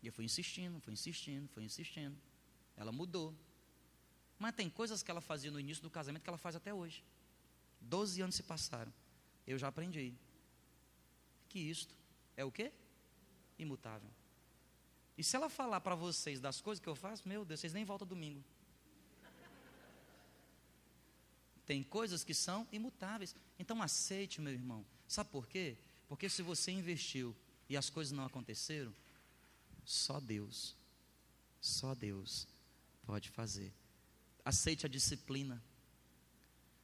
E 0.01 0.07
eu 0.07 0.11
fui 0.11 0.25
insistindo, 0.25 0.79
fui 0.79 0.91
insistindo, 0.91 1.47
fui 1.49 1.63
insistindo. 1.63 2.17
Ela 2.75 2.91
mudou. 2.91 3.31
Mas 4.39 4.55
tem 4.55 4.67
coisas 4.67 5.03
que 5.03 5.11
ela 5.11 5.21
fazia 5.21 5.51
no 5.51 5.59
início 5.59 5.83
do 5.83 5.89
casamento 5.91 6.23
que 6.23 6.29
ela 6.31 6.37
faz 6.39 6.55
até 6.55 6.73
hoje. 6.73 7.03
Doze 7.79 8.23
anos 8.23 8.33
se 8.33 8.41
passaram. 8.41 8.91
Eu 9.45 9.59
já 9.59 9.67
aprendi. 9.67 10.15
Que 11.47 11.59
isto 11.59 11.93
é 12.35 12.43
o 12.43 12.51
quê? 12.51 12.71
Imutável. 13.59 14.09
E 15.15 15.23
se 15.23 15.35
ela 15.35 15.47
falar 15.47 15.79
para 15.81 15.93
vocês 15.93 16.39
das 16.39 16.59
coisas 16.59 16.81
que 16.81 16.89
eu 16.89 16.95
faço, 16.95 17.29
meu 17.29 17.45
Deus, 17.45 17.59
vocês 17.59 17.71
nem 17.71 17.85
voltam 17.85 18.07
domingo. 18.07 18.43
Tem 21.67 21.83
coisas 21.83 22.23
que 22.23 22.33
são 22.33 22.67
imutáveis. 22.71 23.35
Então 23.59 23.79
aceite, 23.79 24.41
meu 24.41 24.51
irmão. 24.51 24.83
Sabe 25.11 25.29
por 25.29 25.45
quê? 25.45 25.75
Porque 26.07 26.29
se 26.29 26.41
você 26.41 26.71
investiu 26.71 27.35
e 27.67 27.75
as 27.75 27.89
coisas 27.89 28.13
não 28.13 28.23
aconteceram, 28.23 28.95
só 29.83 30.21
Deus, 30.21 30.73
só 31.59 31.93
Deus 31.93 32.47
pode 33.05 33.29
fazer. 33.29 33.73
Aceite 34.45 34.85
a 34.85 34.89
disciplina. 34.89 35.61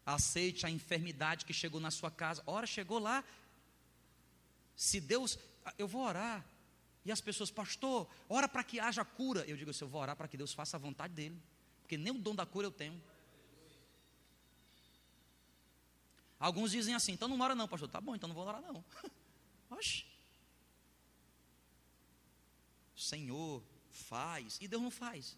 Aceite 0.06 0.66
a 0.66 0.70
enfermidade 0.70 1.46
que 1.46 1.54
chegou 1.54 1.80
na 1.80 1.90
sua 1.90 2.12
casa. 2.12 2.44
Ora, 2.46 2.68
chegou 2.68 3.00
lá. 3.00 3.24
Se 4.76 5.00
Deus, 5.00 5.40
eu 5.78 5.88
vou 5.88 6.02
orar. 6.02 6.46
E 7.06 7.14
as 7.14 7.22
pessoas, 7.22 7.50
pastor, 7.50 8.10
ora 8.28 8.50
para 8.50 8.62
que 8.62 8.78
haja 8.78 9.06
cura. 9.06 9.46
Eu 9.48 9.56
digo 9.56 9.72
assim, 9.72 9.86
eu 9.86 9.90
vou 9.90 10.02
orar 10.02 10.18
para 10.18 10.28
que 10.28 10.36
Deus 10.36 10.52
faça 10.52 10.76
a 10.76 10.80
vontade 10.82 11.14
dele. 11.14 11.42
Porque 11.80 11.98
nem 11.98 12.12
o 12.12 12.20
dom 12.20 12.36
da 12.36 12.46
cura 12.46 12.68
eu 12.68 12.72
tenho. 12.72 13.02
Alguns 16.40 16.72
dizem 16.72 16.94
assim, 16.94 17.14
então 17.14 17.28
não 17.28 17.40
ora 17.40 17.56
não, 17.56 17.68
pastor. 17.68 17.90
Tá 17.90 18.00
bom, 18.00 18.16
então 18.16 18.28
não 18.28 18.36
vou 18.36 18.46
orar 18.46 18.62
não. 18.62 18.84
Oxe. 19.72 20.06
Senhor, 22.96 23.64
faz. 23.90 24.58
E 24.62 24.68
Deus 24.68 24.82
não 24.82 24.92
faz. 24.92 25.38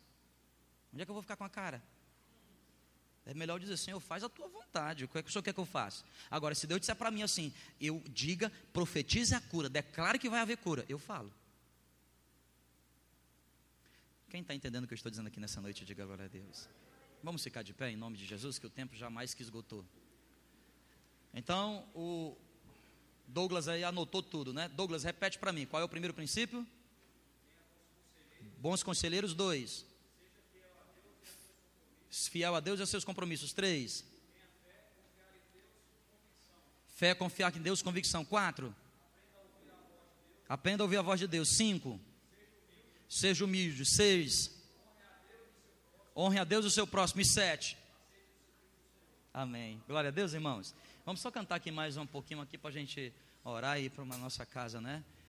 Onde 0.94 1.02
é 1.02 1.06
que 1.06 1.12
eu 1.12 1.14
vou 1.14 1.22
ficar 1.22 1.36
com 1.36 1.44
a 1.44 1.50
cara? 1.50 1.82
É 3.26 3.34
melhor 3.34 3.60
dizer, 3.60 3.78
Senhor, 3.78 4.00
faz 4.00 4.24
a 4.24 4.30
tua 4.30 4.48
vontade. 4.48 5.06
O 5.06 5.08
que, 5.08 5.18
é 5.18 5.22
que 5.22 5.30
o 5.30 5.32
Senhor 5.32 5.44
quer 5.44 5.54
que 5.54 5.60
eu 5.60 5.66
faça? 5.66 6.04
Agora, 6.32 6.56
se 6.56 6.66
Deus 6.66 6.80
disser 6.80 6.96
para 6.96 7.12
mim 7.12 7.22
assim, 7.22 7.54
eu 7.80 8.02
diga, 8.10 8.52
profetize 8.74 9.36
a 9.36 9.42
cura, 9.42 9.70
declare 9.70 10.18
que 10.18 10.30
vai 10.30 10.40
haver 10.40 10.58
cura, 10.58 10.84
eu 10.90 10.98
falo. 10.98 11.32
Quem 14.30 14.42
está 14.42 14.54
entendendo 14.54 14.86
o 14.86 14.88
que 14.88 14.94
eu 14.94 14.96
estou 14.96 15.10
dizendo 15.10 15.28
aqui 15.28 15.40
nessa 15.40 15.62
noite, 15.62 15.86
diga 15.86 16.04
agora 16.04 16.26
a 16.26 16.28
Deus. 16.28 16.68
Vamos 17.22 17.44
ficar 17.44 17.62
de 17.62 17.74
pé 17.74 17.92
em 17.92 17.98
nome 17.98 18.18
de 18.18 18.26
Jesus, 18.26 18.58
que 18.58 18.66
o 18.66 18.70
tempo 18.70 18.96
jamais 18.96 19.34
que 19.34 19.42
esgotou. 19.42 19.86
Então, 21.34 21.88
o 21.94 22.36
Douglas 23.28 23.68
aí 23.68 23.84
anotou 23.84 24.24
tudo, 24.24 24.54
né? 24.54 24.68
Douglas, 24.70 25.04
repete 25.04 25.38
para 25.38 25.52
mim, 25.52 25.66
qual 25.66 25.82
é 25.82 25.86
o 25.86 25.90
primeiro 25.90 26.14
princípio? 26.14 26.66
Bons 28.58 28.84
conselheiros, 28.84 29.34
dois. 29.34 29.86
Fiel 32.10 32.56
a 32.56 32.60
Deus 32.60 32.80
e 32.80 32.82
aos 32.82 32.90
seus 32.90 33.06
compromissos, 33.06 33.54
três. 33.54 34.04
Fé, 36.96 37.14
confiar 37.14 37.56
em 37.56 37.62
Deus, 37.62 37.82
convicção, 37.82 38.26
quatro. 38.26 38.76
Aprenda 40.50 40.84
a 40.84 40.86
ouvir 40.86 40.98
a 40.98 41.02
voz 41.02 41.20
de 41.20 41.28
Deus, 41.28 41.50
cinco. 41.50 42.00
Seja 43.08 43.46
humilde, 43.46 43.86
seis. 43.86 44.52
Honre 46.16 46.40
a 46.40 46.44
Deus 46.44 46.66
e 46.66 46.68
o 46.68 46.72
seu 46.72 46.88
próximo, 46.88 47.22
e 47.22 47.26
sete. 47.26 47.78
Amém. 49.34 49.82
Glória 49.88 50.10
a 50.10 50.12
Deus, 50.12 50.34
irmãos. 50.34 50.76
Vamos 51.10 51.22
só 51.22 51.32
cantar 51.32 51.56
aqui 51.56 51.72
mais 51.72 51.98
um 51.98 52.06
pouquinho 52.06 52.40
aqui 52.40 52.56
para 52.56 52.70
a 52.70 52.72
gente 52.72 53.12
orar 53.44 53.80
e 53.80 53.86
ir 53.86 53.90
para 53.90 54.04
a 54.04 54.18
nossa 54.20 54.46
casa, 54.46 54.80
né? 54.80 55.04